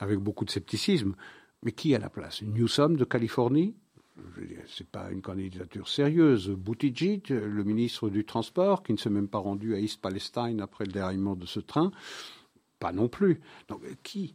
avec 0.00 0.18
beaucoup 0.18 0.44
de 0.44 0.50
scepticisme. 0.50 1.14
Mais 1.62 1.70
qui 1.72 1.94
a 1.94 1.98
la 2.00 2.10
place? 2.10 2.42
Newsom 2.42 2.96
de 2.96 3.04
Californie? 3.04 3.76
C'est 4.66 4.86
pas 4.88 5.10
une 5.10 5.22
candidature 5.22 5.88
sérieuse. 5.88 6.50
Buttigieg, 6.50 7.28
le 7.30 7.64
ministre 7.64 8.08
du 8.08 8.24
Transport, 8.24 8.82
qui 8.82 8.92
ne 8.92 8.98
s'est 8.98 9.10
même 9.10 9.28
pas 9.28 9.38
rendu 9.38 9.74
à 9.74 9.78
East 9.78 10.00
Palestine 10.00 10.60
après 10.60 10.84
le 10.84 10.92
déraillement 10.92 11.34
de 11.36 11.46
ce 11.46 11.60
train, 11.60 11.90
pas 12.78 12.92
non 12.92 13.08
plus. 13.08 13.40
Donc, 13.68 13.80
qui? 14.02 14.34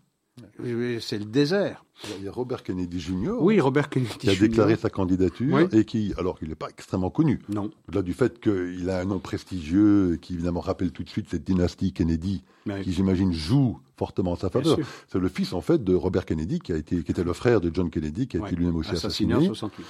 C'est 1.00 1.20
le 1.20 1.26
désert. 1.26 1.86
Il 2.18 2.26
y 2.26 2.28
a 2.28 2.32
Robert 2.32 2.64
Kennedy 2.64 3.00
Jr. 3.00 3.34
Oui, 3.40 3.60
Robert 3.60 3.88
Kennedy. 3.90 4.18
qui 4.18 4.30
a 4.32 4.34
Jr. 4.34 4.48
déclaré 4.48 4.76
sa 4.76 4.90
candidature 4.90 5.54
Oui. 5.54 5.64
et 5.80 5.86
qui, 5.86 6.12
alors 6.18 6.40
qu'il 6.40 6.50
n'est 6.50 6.56
pas 6.56 6.70
extrêmement 6.70 7.12
connu, 7.12 7.40
Non. 7.50 7.70
au-delà 7.88 8.02
du 8.02 8.14
fait 8.14 8.40
qu'il 8.40 8.90
a 8.90 9.00
un 9.02 9.06
nom 9.06 9.20
prestigieux 9.20 10.18
qui 10.20 10.34
évidemment 10.34 10.60
rappelle 10.62 10.92
tout 10.92 11.04
de 11.04 11.10
suite 11.10 11.30
cette 11.30 11.44
dynastie 11.44 11.94
Kennedy, 11.94 12.44
qui 12.82 12.92
j'imagine 12.94 13.32
joue 13.32 13.80
fortement 14.04 14.32
en 14.34 14.36
sa 14.36 14.50
faveur. 14.50 14.76
sûr. 14.76 14.86
C'est 15.08 15.20
le 15.20 15.30
fils 15.30 15.54
en 15.54 15.62
fait 15.62 15.82
de 15.84 15.96
Robert 15.96 16.26
Kennedy 16.26 16.60
qui 16.60 16.74
a 16.74 16.78
été, 16.78 17.04
qui 17.04 17.12
était 17.12 17.24
le 17.24 17.34
frère 17.34 17.62
de 17.62 17.72
John 17.74 17.90
Kennedy, 17.90 18.28
qui 18.28 18.36
a 18.38 18.42
Ouais. 18.42 18.48
été 18.50 18.56
lui-même 18.58 18.76
aussi 18.76 18.92
assassiné 18.92 19.34
assassiné. 19.34 19.50
en 19.52 19.54
68. 19.54 19.86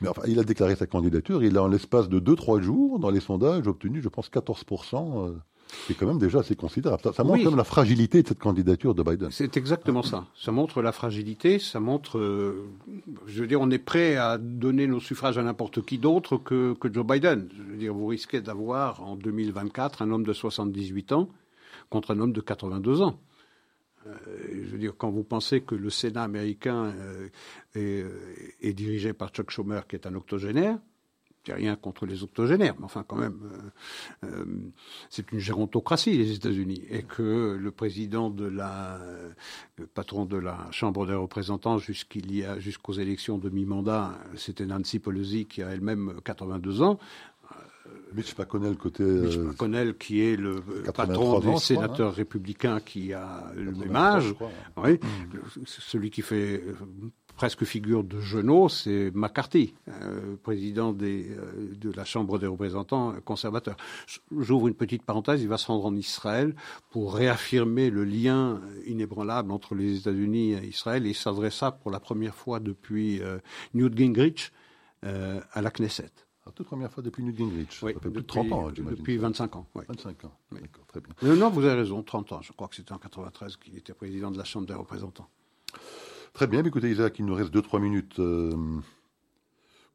Mais 0.00 0.08
enfin, 0.08 0.22
il 0.26 0.38
a 0.40 0.42
déclaré 0.42 0.74
sa 0.74 0.86
candidature. 0.86 1.44
Il 1.44 1.56
a 1.56 1.62
en 1.62 1.68
l'espace 1.68 2.08
de 2.08 2.18
2-3 2.18 2.60
jours, 2.60 2.98
dans 2.98 3.10
les 3.10 3.20
sondages, 3.20 3.68
obtenu, 3.68 4.02
je 4.02 4.08
pense, 4.08 4.28
14%. 4.28 5.28
euh, 5.28 5.32
c'est 5.86 5.94
quand 5.94 6.06
même 6.06 6.18
déjà 6.18 6.40
assez 6.40 6.54
considérable. 6.56 7.00
Ça, 7.02 7.12
ça 7.14 7.24
montre 7.24 7.46
Oui. 7.48 7.56
la 7.56 7.64
fragilité 7.64 8.22
de 8.22 8.28
cette 8.28 8.40
candidature 8.40 8.94
de 8.94 9.02
Biden. 9.02 9.28
C'est 9.30 9.56
exactement 9.56 10.02
ça. 10.02 10.26
Ça 10.36 10.50
montre 10.52 10.82
la 10.82 10.92
fragilité, 10.92 11.58
ça 11.58 11.80
montre, 11.80 12.18
euh, 12.18 12.68
je 13.26 13.40
veux 13.40 13.46
dire, 13.46 13.60
on 13.60 13.70
est 13.70 13.78
prêt 13.78 14.16
à 14.16 14.36
donner 14.38 14.86
nos 14.86 15.00
suffrages 15.00 15.38
à 15.38 15.42
n'importe 15.42 15.80
qui 15.82 15.96
d'autre 15.96 16.36
que, 16.36 16.74
que 16.74 16.92
Joe 16.92 17.06
Biden. 17.06 17.48
Je 17.56 17.62
veux 17.72 17.78
dire, 17.78 17.94
vous 17.94 18.06
risquez 18.08 18.40
d'avoir 18.42 19.02
en 19.02 19.16
2024 19.16 20.02
un 20.02 20.10
homme 20.10 20.24
de 20.26 20.32
78 20.34 21.12
ans 21.12 21.28
contre 21.88 22.12
un 22.14 22.20
homme 22.20 22.32
de 22.32 22.40
82 22.42 23.00
ans. 23.02 23.18
Euh, 24.06 24.16
je 24.64 24.70
veux 24.70 24.78
dire, 24.78 24.94
quand 24.96 25.10
vous 25.10 25.24
pensez 25.24 25.62
que 25.62 25.74
le 25.74 25.90
Sénat 25.90 26.24
américain 26.24 26.92
euh, 26.96 27.28
est, 27.74 28.04
est 28.60 28.72
dirigé 28.72 29.12
par 29.12 29.30
Chuck 29.30 29.50
Schumer, 29.50 29.86
qui 29.86 29.96
est 29.96 30.06
un 30.06 30.14
octogénaire, 30.14 30.78
c'est 31.44 31.54
rien 31.54 31.76
contre 31.76 32.06
les 32.06 32.22
octogénaires, 32.22 32.74
mais 32.78 32.84
enfin 32.84 33.04
quand 33.06 33.16
même, 33.16 33.40
euh, 34.24 34.28
euh, 34.28 34.44
c'est 35.10 35.32
une 35.32 35.40
gérontocratie 35.40 36.16
les 36.16 36.32
États-Unis, 36.34 36.82
et 36.88 37.02
que 37.02 37.58
le 37.60 37.70
président 37.72 38.30
de 38.30 38.44
la, 38.44 39.00
patron 39.94 40.24
de 40.24 40.36
la 40.36 40.68
Chambre 40.70 41.06
des 41.06 41.14
représentants 41.14 41.78
jusqu'il 41.78 42.34
y 42.34 42.44
a 42.44 42.58
jusqu'aux 42.60 42.92
élections 42.92 43.38
de 43.38 43.50
mi-mandat, 43.50 44.18
c'était 44.36 44.66
Nancy 44.66 44.98
Pelosi 45.00 45.46
qui 45.46 45.62
a 45.62 45.70
elle-même 45.70 46.20
82 46.24 46.82
ans. 46.82 46.98
Mitch 48.14 48.36
McConnell 48.36 48.76
côté. 48.76 49.04
Mitch 49.04 49.38
McConnell 49.38 49.96
qui 49.96 50.20
est 50.20 50.36
le 50.36 50.62
patron 50.94 51.40
des 51.40 51.56
sénateurs 51.56 52.10
hein. 52.10 52.14
républicains 52.16 52.80
qui 52.80 53.12
a 53.12 53.52
le 53.56 53.72
même 53.72 53.96
âge. 53.96 54.34
Oui, 54.76 54.94
mm. 54.94 55.62
celui 55.64 56.10
qui 56.10 56.22
fait 56.22 56.62
presque 57.34 57.64
figure 57.64 58.04
de 58.04 58.20
genou, 58.20 58.68
c'est 58.68 59.10
McCarthy, 59.14 59.74
euh, 59.88 60.36
président 60.42 60.92
des, 60.92 61.30
euh, 61.30 61.74
de 61.74 61.90
la 61.90 62.04
Chambre 62.04 62.38
des 62.38 62.46
représentants 62.46 63.14
conservateurs. 63.24 63.76
J'ouvre 64.38 64.68
une 64.68 64.74
petite 64.74 65.02
parenthèse, 65.02 65.42
il 65.42 65.48
va 65.48 65.58
se 65.58 65.66
rendre 65.66 65.86
en 65.86 65.96
Israël 65.96 66.54
pour 66.90 67.14
réaffirmer 67.14 67.90
le 67.90 68.04
lien 68.04 68.60
inébranlable 68.86 69.50
entre 69.50 69.74
les 69.74 69.98
États-Unis 69.98 70.52
et 70.52 70.66
Israël 70.66 71.06
et 71.06 71.14
s'adressa 71.14 71.72
pour 71.72 71.90
la 71.90 72.00
première 72.00 72.34
fois 72.34 72.60
depuis 72.60 73.20
euh, 73.20 73.38
Newt 73.74 73.96
Gingrich 73.96 74.52
à 75.02 75.60
la 75.60 75.70
Knesset. 75.72 76.12
La 76.44 76.52
toute 76.52 76.66
première 76.66 76.90
fois 76.90 77.02
depuis 77.02 77.22
Newt 77.22 77.36
Gingrich. 77.36 77.82
Oui, 77.82 77.94
ça 77.94 78.00
fait 78.00 78.10
plus 78.10 78.22
de 78.22 78.26
30 78.26 78.52
ans, 78.52 78.74
j'imagine. 78.74 78.98
Depuis 78.98 79.16
25 79.16 79.56
ans. 79.56 79.66
Oui. 79.74 79.84
25 79.88 80.24
ans. 80.24 80.32
D'accord, 80.50 80.86
très 80.86 81.00
bien. 81.00 81.36
non, 81.36 81.50
vous 81.50 81.64
avez 81.64 81.80
raison, 81.80 82.02
30 82.02 82.32
ans. 82.32 82.42
Je 82.42 82.52
crois 82.52 82.66
que 82.68 82.74
c'était 82.74 82.92
en 82.92 82.98
93 82.98 83.56
qu'il 83.56 83.76
était 83.76 83.94
président 83.94 84.30
de 84.30 84.38
la 84.38 84.44
Chambre 84.44 84.66
des 84.66 84.74
représentants. 84.74 85.28
Très 86.32 86.46
bien, 86.46 86.64
écoutez 86.64 86.90
Isaac, 86.90 87.18
il 87.18 87.26
nous 87.26 87.34
reste 87.34 87.54
2-3 87.54 87.80
minutes. 87.80 88.18
Euh, 88.18 88.50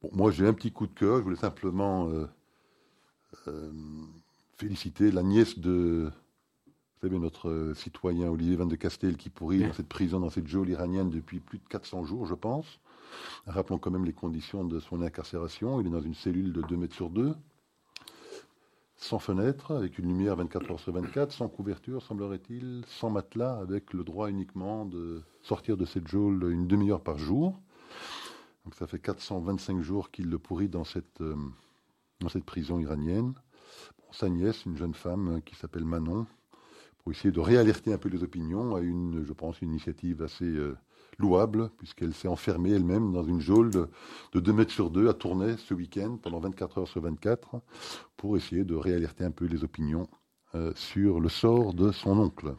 bon, 0.01 0.09
moi 0.13 0.31
j'ai 0.31 0.45
un 0.45 0.53
petit 0.53 0.71
coup 0.71 0.85
de 0.85 0.93
cœur, 0.93 1.17
je 1.17 1.23
voulais 1.23 1.35
simplement 1.35 2.07
euh, 2.09 2.27
euh, 3.47 3.71
féliciter 4.57 5.11
la 5.11 5.23
nièce 5.23 5.57
de, 5.57 6.11
vous 6.99 7.07
savez, 7.07 7.19
notre 7.19 7.73
citoyen 7.75 8.29
Olivier 8.29 8.55
Van 8.55 8.65
de 8.65 8.75
Castel 8.75 9.17
qui 9.17 9.29
pourrit 9.29 9.59
dans 9.59 9.73
cette 9.73 9.87
prison, 9.87 10.19
dans 10.19 10.31
cette 10.31 10.47
geôle 10.47 10.69
iranienne 10.69 11.11
depuis 11.11 11.39
plus 11.39 11.59
de 11.59 11.67
400 11.69 12.05
jours, 12.05 12.25
je 12.25 12.33
pense. 12.33 12.79
Rappelons 13.45 13.77
quand 13.77 13.91
même 13.91 14.05
les 14.05 14.13
conditions 14.13 14.65
de 14.65 14.79
son 14.79 15.01
incarcération. 15.03 15.79
Il 15.79 15.87
est 15.87 15.91
dans 15.91 16.01
une 16.01 16.15
cellule 16.15 16.53
de 16.53 16.61
2 16.63 16.75
mètres 16.75 16.95
sur 16.95 17.09
2 17.09 17.35
sans 18.97 19.19
fenêtre, 19.19 19.75
avec 19.75 19.99
une 19.99 20.07
lumière 20.07 20.35
24 20.35 20.71
heures 20.71 20.79
sur 20.79 20.91
24, 20.91 21.31
sans 21.31 21.47
couverture, 21.47 22.01
semblerait-il, 22.01 22.83
sans 22.87 23.11
matelas, 23.11 23.55
avec 23.57 23.93
le 23.93 24.03
droit 24.03 24.29
uniquement 24.29 24.85
de 24.85 25.21
sortir 25.43 25.77
de 25.77 25.85
cette 25.85 26.07
geôle 26.07 26.51
une 26.51 26.67
demi-heure 26.67 27.01
par 27.01 27.17
jour. 27.17 27.59
Donc 28.65 28.73
ça 28.73 28.87
fait 28.87 28.99
425 28.99 29.81
jours 29.81 30.09
qu'il 30.09 30.29
le 30.29 30.39
pourrit 30.39 30.67
dans 30.67 30.83
cette, 30.83 31.21
euh, 31.21 31.35
dans 32.19 32.29
cette 32.29 32.43
prison 32.43 32.79
iranienne. 32.79 33.35
sa 34.11 34.29
nièce, 34.29 34.65
une 34.65 34.77
jeune 34.77 34.95
femme 34.95 35.41
qui 35.45 35.55
s'appelle 35.55 35.85
Manon, 35.85 36.25
pour 37.07 37.13
essayer 37.13 37.31
de 37.31 37.39
réalerter 37.39 37.93
un 37.93 37.97
peu 37.97 38.09
les 38.09 38.21
opinions, 38.21 38.75
a 38.75 38.81
une, 38.81 39.23
je 39.23 39.31
pense, 39.31 39.61
une 39.61 39.69
initiative 39.69 40.21
assez 40.21 40.43
euh, 40.43 40.75
louable, 41.17 41.69
puisqu'elle 41.77 42.13
s'est 42.13 42.27
enfermée 42.27 42.71
elle-même 42.71 43.13
dans 43.13 43.23
une 43.23 43.39
geôle 43.39 43.69
de, 43.69 43.89
2 44.33 44.51
mètres 44.51 44.73
sur 44.73 44.89
2 44.89 45.07
à 45.07 45.13
Tournai 45.13 45.55
ce 45.55 45.73
week-end, 45.73 46.17
pendant 46.21 46.41
24 46.41 46.79
heures 46.79 46.87
sur 46.89 46.99
24, 46.99 47.61
pour 48.17 48.35
essayer 48.35 48.65
de 48.65 48.75
réalerter 48.75 49.23
un 49.23 49.31
peu 49.31 49.45
les 49.45 49.63
opinions 49.63 50.09
euh, 50.53 50.73
sur 50.75 51.21
le 51.21 51.29
sort 51.29 51.73
de 51.73 51.93
son 51.93 52.19
oncle. 52.19 52.57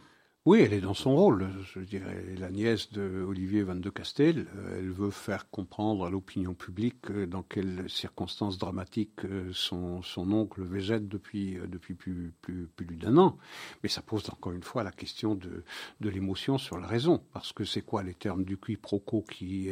Oui, 0.49 0.63
elle 0.63 0.73
est 0.73 0.81
dans 0.81 0.95
son 0.95 1.15
rôle. 1.15 1.47
Je 1.75 1.81
dirais, 1.81 2.25
la 2.39 2.49
nièce 2.49 2.91
de 2.91 3.23
Olivier 3.23 3.63
Van 3.65 3.75
de 3.75 3.91
Castel. 3.91 4.47
Euh, 4.57 4.79
elle 4.79 4.91
veut 4.91 5.11
faire 5.11 5.51
comprendre 5.51 6.07
à 6.07 6.11
l'opinion 6.11 6.55
publique 6.55 7.11
euh, 7.11 7.27
dans 7.27 7.43
quelles 7.43 7.85
circonstances 7.91 8.57
dramatiques 8.57 9.27
euh, 9.27 9.51
son, 9.53 10.01
son 10.01 10.33
oncle 10.33 10.63
végète 10.63 11.07
depuis, 11.07 11.59
depuis 11.69 11.93
plus, 11.93 12.33
plus, 12.41 12.67
plus 12.75 12.97
d'un 12.97 13.19
an. 13.19 13.37
Mais 13.83 13.91
ça 13.91 14.01
pose 14.01 14.25
encore 14.31 14.53
une 14.53 14.63
fois 14.63 14.83
la 14.85 14.91
question 14.91 15.35
de, 15.35 15.65
de 16.01 16.09
l'émotion 16.09 16.57
sur 16.57 16.79
la 16.79 16.87
raison. 16.87 17.23
Parce 17.35 17.53
que 17.53 17.65
c'est 17.65 17.83
quoi 17.83 18.03
les 18.03 18.15
termes 18.15 18.45
du 18.45 18.57
quiproquo 18.57 19.27
qui 19.31 19.69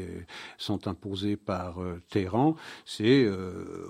sont 0.58 0.88
imposés 0.88 1.38
par 1.38 1.78
Téhéran? 2.10 2.54
C'est 2.84 3.26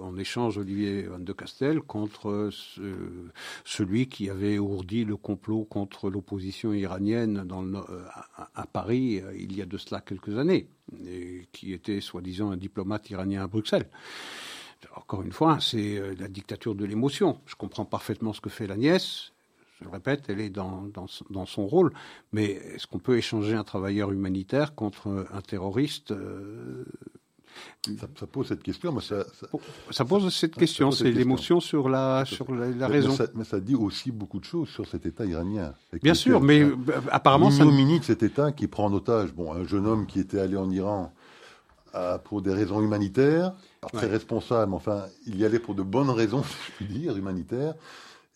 en 0.01 0.17
échange 0.17 0.57
Olivier 0.57 1.03
Van 1.03 1.19
de 1.19 1.33
Castel 1.33 1.81
contre 1.81 2.51
celui 3.65 4.09
qui 4.09 4.31
avait 4.31 4.61
ourdi 4.61 5.05
le 5.05 5.17
complot 5.17 5.65
contre 5.65 6.11
l'opposition 6.11 6.76
iranienne 6.79 7.47
euh, 7.51 8.05
à, 8.55 8.67
Paris 8.67 9.21
euh, 9.21 9.35
il 9.37 9.57
y 9.57 9.63
a 9.63 9.67
de 9.67 9.79
cela 9.79 10.01
quelques 10.01 10.37
années, 10.39 10.69
qui 11.53 11.73
était 11.73 12.01
soi-disant 12.01 12.51
un 12.51 12.57
diplomate 12.57 13.11
iranien 13.11 13.43
à 13.43 13.47
Bruxelles. 13.47 13.89
Encore 14.95 15.23
une 15.23 15.33
fois, 15.33 15.59
c'est 15.61 15.99
euh, 15.99 16.15
la 16.19 16.29
dictature 16.29 16.75
de 16.75 16.85
l'émotion. 16.85 17.41
Je 17.47 17.55
comprends 17.55 17.85
parfaitement 17.85 18.33
ce 18.33 18.41
que 18.41 18.51
fait 18.51 18.67
la 18.67 18.77
nièce. 18.77 19.33
Je 19.79 19.85
le 19.85 19.91
répète, 19.91 20.25
elle 20.29 20.41
est 20.41 20.51
dans, 20.51 20.83
dans, 20.83 21.07
dans 21.31 21.47
son 21.47 21.67
rôle. 21.67 21.93
Mais 22.33 22.45
est-ce 22.45 22.87
qu'on 22.87 22.99
peut 22.99 23.19
échanger 23.19 23.55
un 23.55 23.65
travailleur 23.65 24.11
humanitaire 24.11 24.75
contre 24.75 25.27
un 25.31 25.41
terroriste 25.43 26.15
ça, 28.19 28.27
pose 28.27 28.49
cette 28.49 28.63
question. 28.63 28.93
Mais 28.93 29.01
ça, 29.01 29.25
ça, 29.91 30.05
pose 30.05 30.35
cette 30.35 30.55
question, 30.55 30.91
c'est 30.91 31.11
l'émotion 31.11 31.61
sur 31.61 31.89
la, 31.89 32.25
sur 32.25 32.53
la, 32.53 32.89
raison. 32.89 33.17
Mais 33.35 33.45
ça, 33.45 33.61
dit 33.61 33.75
aussi 33.75 34.11
beaucoup 34.11 34.39
de 34.39 34.45
choses 34.45 34.69
sur 34.69 34.87
cet 34.87 35.07
État 35.07 35.25
iranien. 35.25 35.73
Bien 36.03 36.15
sûr, 36.15 36.41
mais 36.41 36.63
euh, 36.63 36.77
apparemment... 37.11 37.51
ça. 37.51 37.65
de 37.65 38.03
cet 38.03 38.23
État 38.23 38.53
qui 38.53 38.67
prend 38.67 38.87
en 38.87 38.93
otage 38.93 39.33
bon, 39.33 39.53
un 39.53 39.65
jeune 39.65 39.87
homme 39.87 40.07
qui 40.07 40.21
était 40.21 40.41
allé 40.41 40.57
en 40.57 40.71
Iran 40.71 41.13
euh, 41.95 42.19
pour 42.19 42.43
des 42.43 42.53
raisons 42.53 42.81
humanitaires, 42.83 43.53
très 43.93 44.07
responsable, 44.07 44.71
mais 44.71 44.77
enfin, 44.77 45.05
il 45.27 45.37
y 45.37 45.45
allait 45.45 45.59
pour 45.59 45.75
de 45.75 45.83
bonnes 45.83 46.11
raisons, 46.11 46.43
si 46.43 46.55
je 46.67 46.73
puis 46.73 46.87
dire, 46.87 47.17
humanitaires 47.17 47.75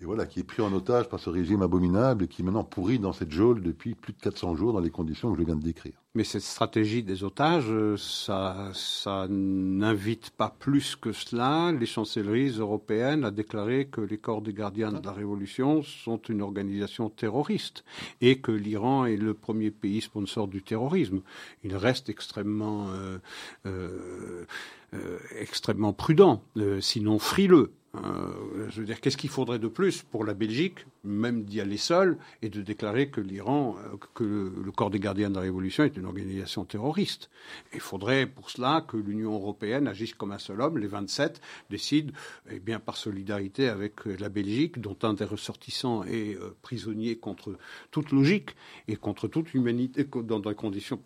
et 0.01 0.07
voilà, 0.07 0.25
qui 0.25 0.41
est 0.41 0.45
pris 0.45 0.63
en 0.63 0.73
otage 0.73 1.09
par 1.09 1.21
ce 1.21 1.29
régime 1.29 1.61
abominable 1.61 2.25
et 2.25 2.29
qui 2.29 2.43
maintenant 2.43 2.65
pourrit 2.65 2.99
dans 2.99 3.13
cette 3.13 3.31
geôle 3.31 3.63
depuis 3.63 3.95
plus 3.95 4.15
de 4.15 4.19
400 4.19 4.57
jours 4.57 4.73
dans 4.73 4.81
les 4.81 4.91
conditions 4.91 5.31
que 5.33 5.39
je 5.39 5.45
viens 5.45 5.57
de 5.57 5.63
décrire. 5.63 5.93
Mais 6.15 6.25
cette 6.25 6.43
stratégie 6.43 7.03
des 7.03 7.23
otages, 7.23 7.71
euh, 7.71 7.97
ça, 7.97 8.71
ça 8.73 9.27
n'invite 9.29 10.31
pas 10.31 10.53
plus 10.59 10.97
que 10.97 11.13
cela 11.13 11.71
les 11.71 11.87
chancelleries 11.87 12.59
européennes 12.59 13.25
à 13.25 13.31
déclarer 13.31 13.87
que 13.87 14.01
les 14.01 14.19
corps 14.19 14.41
des 14.41 14.55
gardiens 14.55 14.91
de 14.91 15.05
la 15.05 15.13
Révolution 15.13 15.83
sont 15.83 16.19
une 16.29 16.41
organisation 16.41 17.11
terroriste 17.11 17.85
et 18.23 18.41
que 18.41 18.53
l'Iran 18.53 19.05
est 19.05 19.17
le 19.17 19.35
premier 19.35 19.71
pays 19.71 20.01
sponsor 20.01 20.49
du 20.49 20.63
terrorisme. 20.63 21.21
Il 21.63 21.77
reste 21.77 22.09
extrêmement, 22.09 22.89
euh, 22.89 23.19
euh, 23.67 24.47
euh 24.95 25.19
extrêmement 25.39 25.93
prudent, 25.93 26.43
euh, 26.57 26.81
sinon 26.81 27.19
frileux 27.19 27.73
euh, 27.97 28.69
je 28.71 28.81
veux 28.81 28.87
dire, 28.87 29.01
qu'est-ce 29.01 29.17
qu'il 29.17 29.31
faudrait 29.31 29.59
de 29.59 29.67
plus 29.67 30.03
pour 30.03 30.25
la 30.25 30.35
Belgique, 30.35 30.87
même 31.03 31.43
d'y 31.43 31.61
aller 31.61 31.77
seul, 31.77 32.19
et 32.41 32.49
de 32.49 32.63
déclarer 32.63 33.11
que 33.11 33.21
l'Iran, 33.21 33.77
euh, 33.79 33.97
que 34.15 34.23
le, 34.25 34.71
corps 34.71 34.91
des 34.91 35.01
gardiens 35.01 35.29
de 35.29 35.35
la 35.35 35.41
Révolution 35.41 35.83
est 35.83 35.97
une 35.97 36.07
organisation 36.07 36.65
terroriste? 36.65 37.31
Il 37.75 37.81
faudrait 37.81 38.27
pour 38.27 38.49
cela 38.49 38.85
que 38.87 38.97
l'Union 38.97 39.35
européenne 39.35 39.89
agisse 39.89 40.15
comme 40.15 40.31
un 40.31 40.39
seul 40.39 40.61
homme, 40.61 40.79
les 40.79 40.87
27 40.87 41.41
décident, 41.69 42.13
eh 42.49 42.61
bien, 42.61 42.79
par 42.79 42.97
solidarité 42.97 43.69
avec 43.69 44.05
la 44.05 44.29
Belgique, 44.29 44.81
dont 44.81 44.97
un 45.03 45.15
des 45.15 45.25
ressortissants 45.25 46.05
est 46.05 46.37
euh, 46.37 46.57
prisonnier 46.63 47.17
contre 47.17 47.59
toute 47.91 48.13
logique 48.13 48.55
et 48.87 48.95
contre 48.95 49.27
toute 49.27 49.53
humanité, 49.53 50.05
dans 50.05 50.39
des 50.39 50.55
conditions 50.55 51.01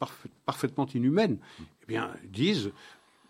parfaitement 0.44 0.86
inhumaines, 0.94 1.38
eh 1.60 1.86
bien, 1.86 2.10
disent 2.30 2.72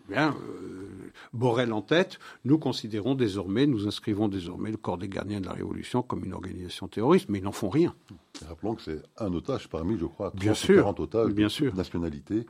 bien, 0.09 0.35
euh, 0.35 1.11
Borel 1.33 1.73
en 1.73 1.81
tête, 1.81 2.19
nous 2.43 2.57
considérons 2.57 3.15
désormais, 3.15 3.65
nous 3.67 3.87
inscrivons 3.87 4.27
désormais 4.27 4.71
le 4.71 4.77
corps 4.77 4.97
des 4.97 5.07
gardiens 5.09 5.41
de 5.41 5.45
la 5.45 5.53
Révolution 5.53 6.01
comme 6.01 6.23
une 6.23 6.33
organisation 6.33 6.87
terroriste, 6.87 7.29
mais 7.29 7.39
ils 7.39 7.43
n'en 7.43 7.51
font 7.51 7.69
rien. 7.69 7.93
rappelons 8.47 8.75
que 8.75 8.81
c'est 8.81 9.01
un 9.17 9.33
otage 9.33 9.69
parmi, 9.69 9.97
je 9.97 10.05
crois, 10.05 10.31
bien 10.35 10.53
sûr, 10.53 10.87
otages 10.99 11.33
bien 11.33 11.49
sûr. 11.49 11.75
nationalité. 11.75 12.45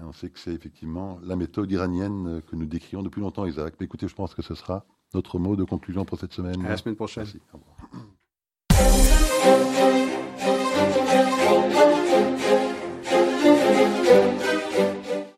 On 0.00 0.12
sait 0.12 0.28
que 0.28 0.40
c'est 0.40 0.52
effectivement 0.52 1.20
la 1.22 1.36
méthode 1.36 1.70
iranienne 1.70 2.42
que 2.50 2.56
nous 2.56 2.66
décrions 2.66 3.02
depuis 3.02 3.20
longtemps, 3.20 3.46
Isaac. 3.46 3.74
Mais 3.78 3.86
écoutez, 3.86 4.08
je 4.08 4.14
pense 4.14 4.34
que 4.34 4.42
ce 4.42 4.56
sera 4.56 4.84
notre 5.14 5.38
mot 5.38 5.54
de 5.54 5.62
conclusion 5.62 6.04
pour 6.04 6.18
cette 6.18 6.32
semaine. 6.32 6.64
À 6.66 6.70
la 6.70 6.76
semaine 6.76 6.96
prochaine. 6.96 7.26
Merci. 8.72 9.93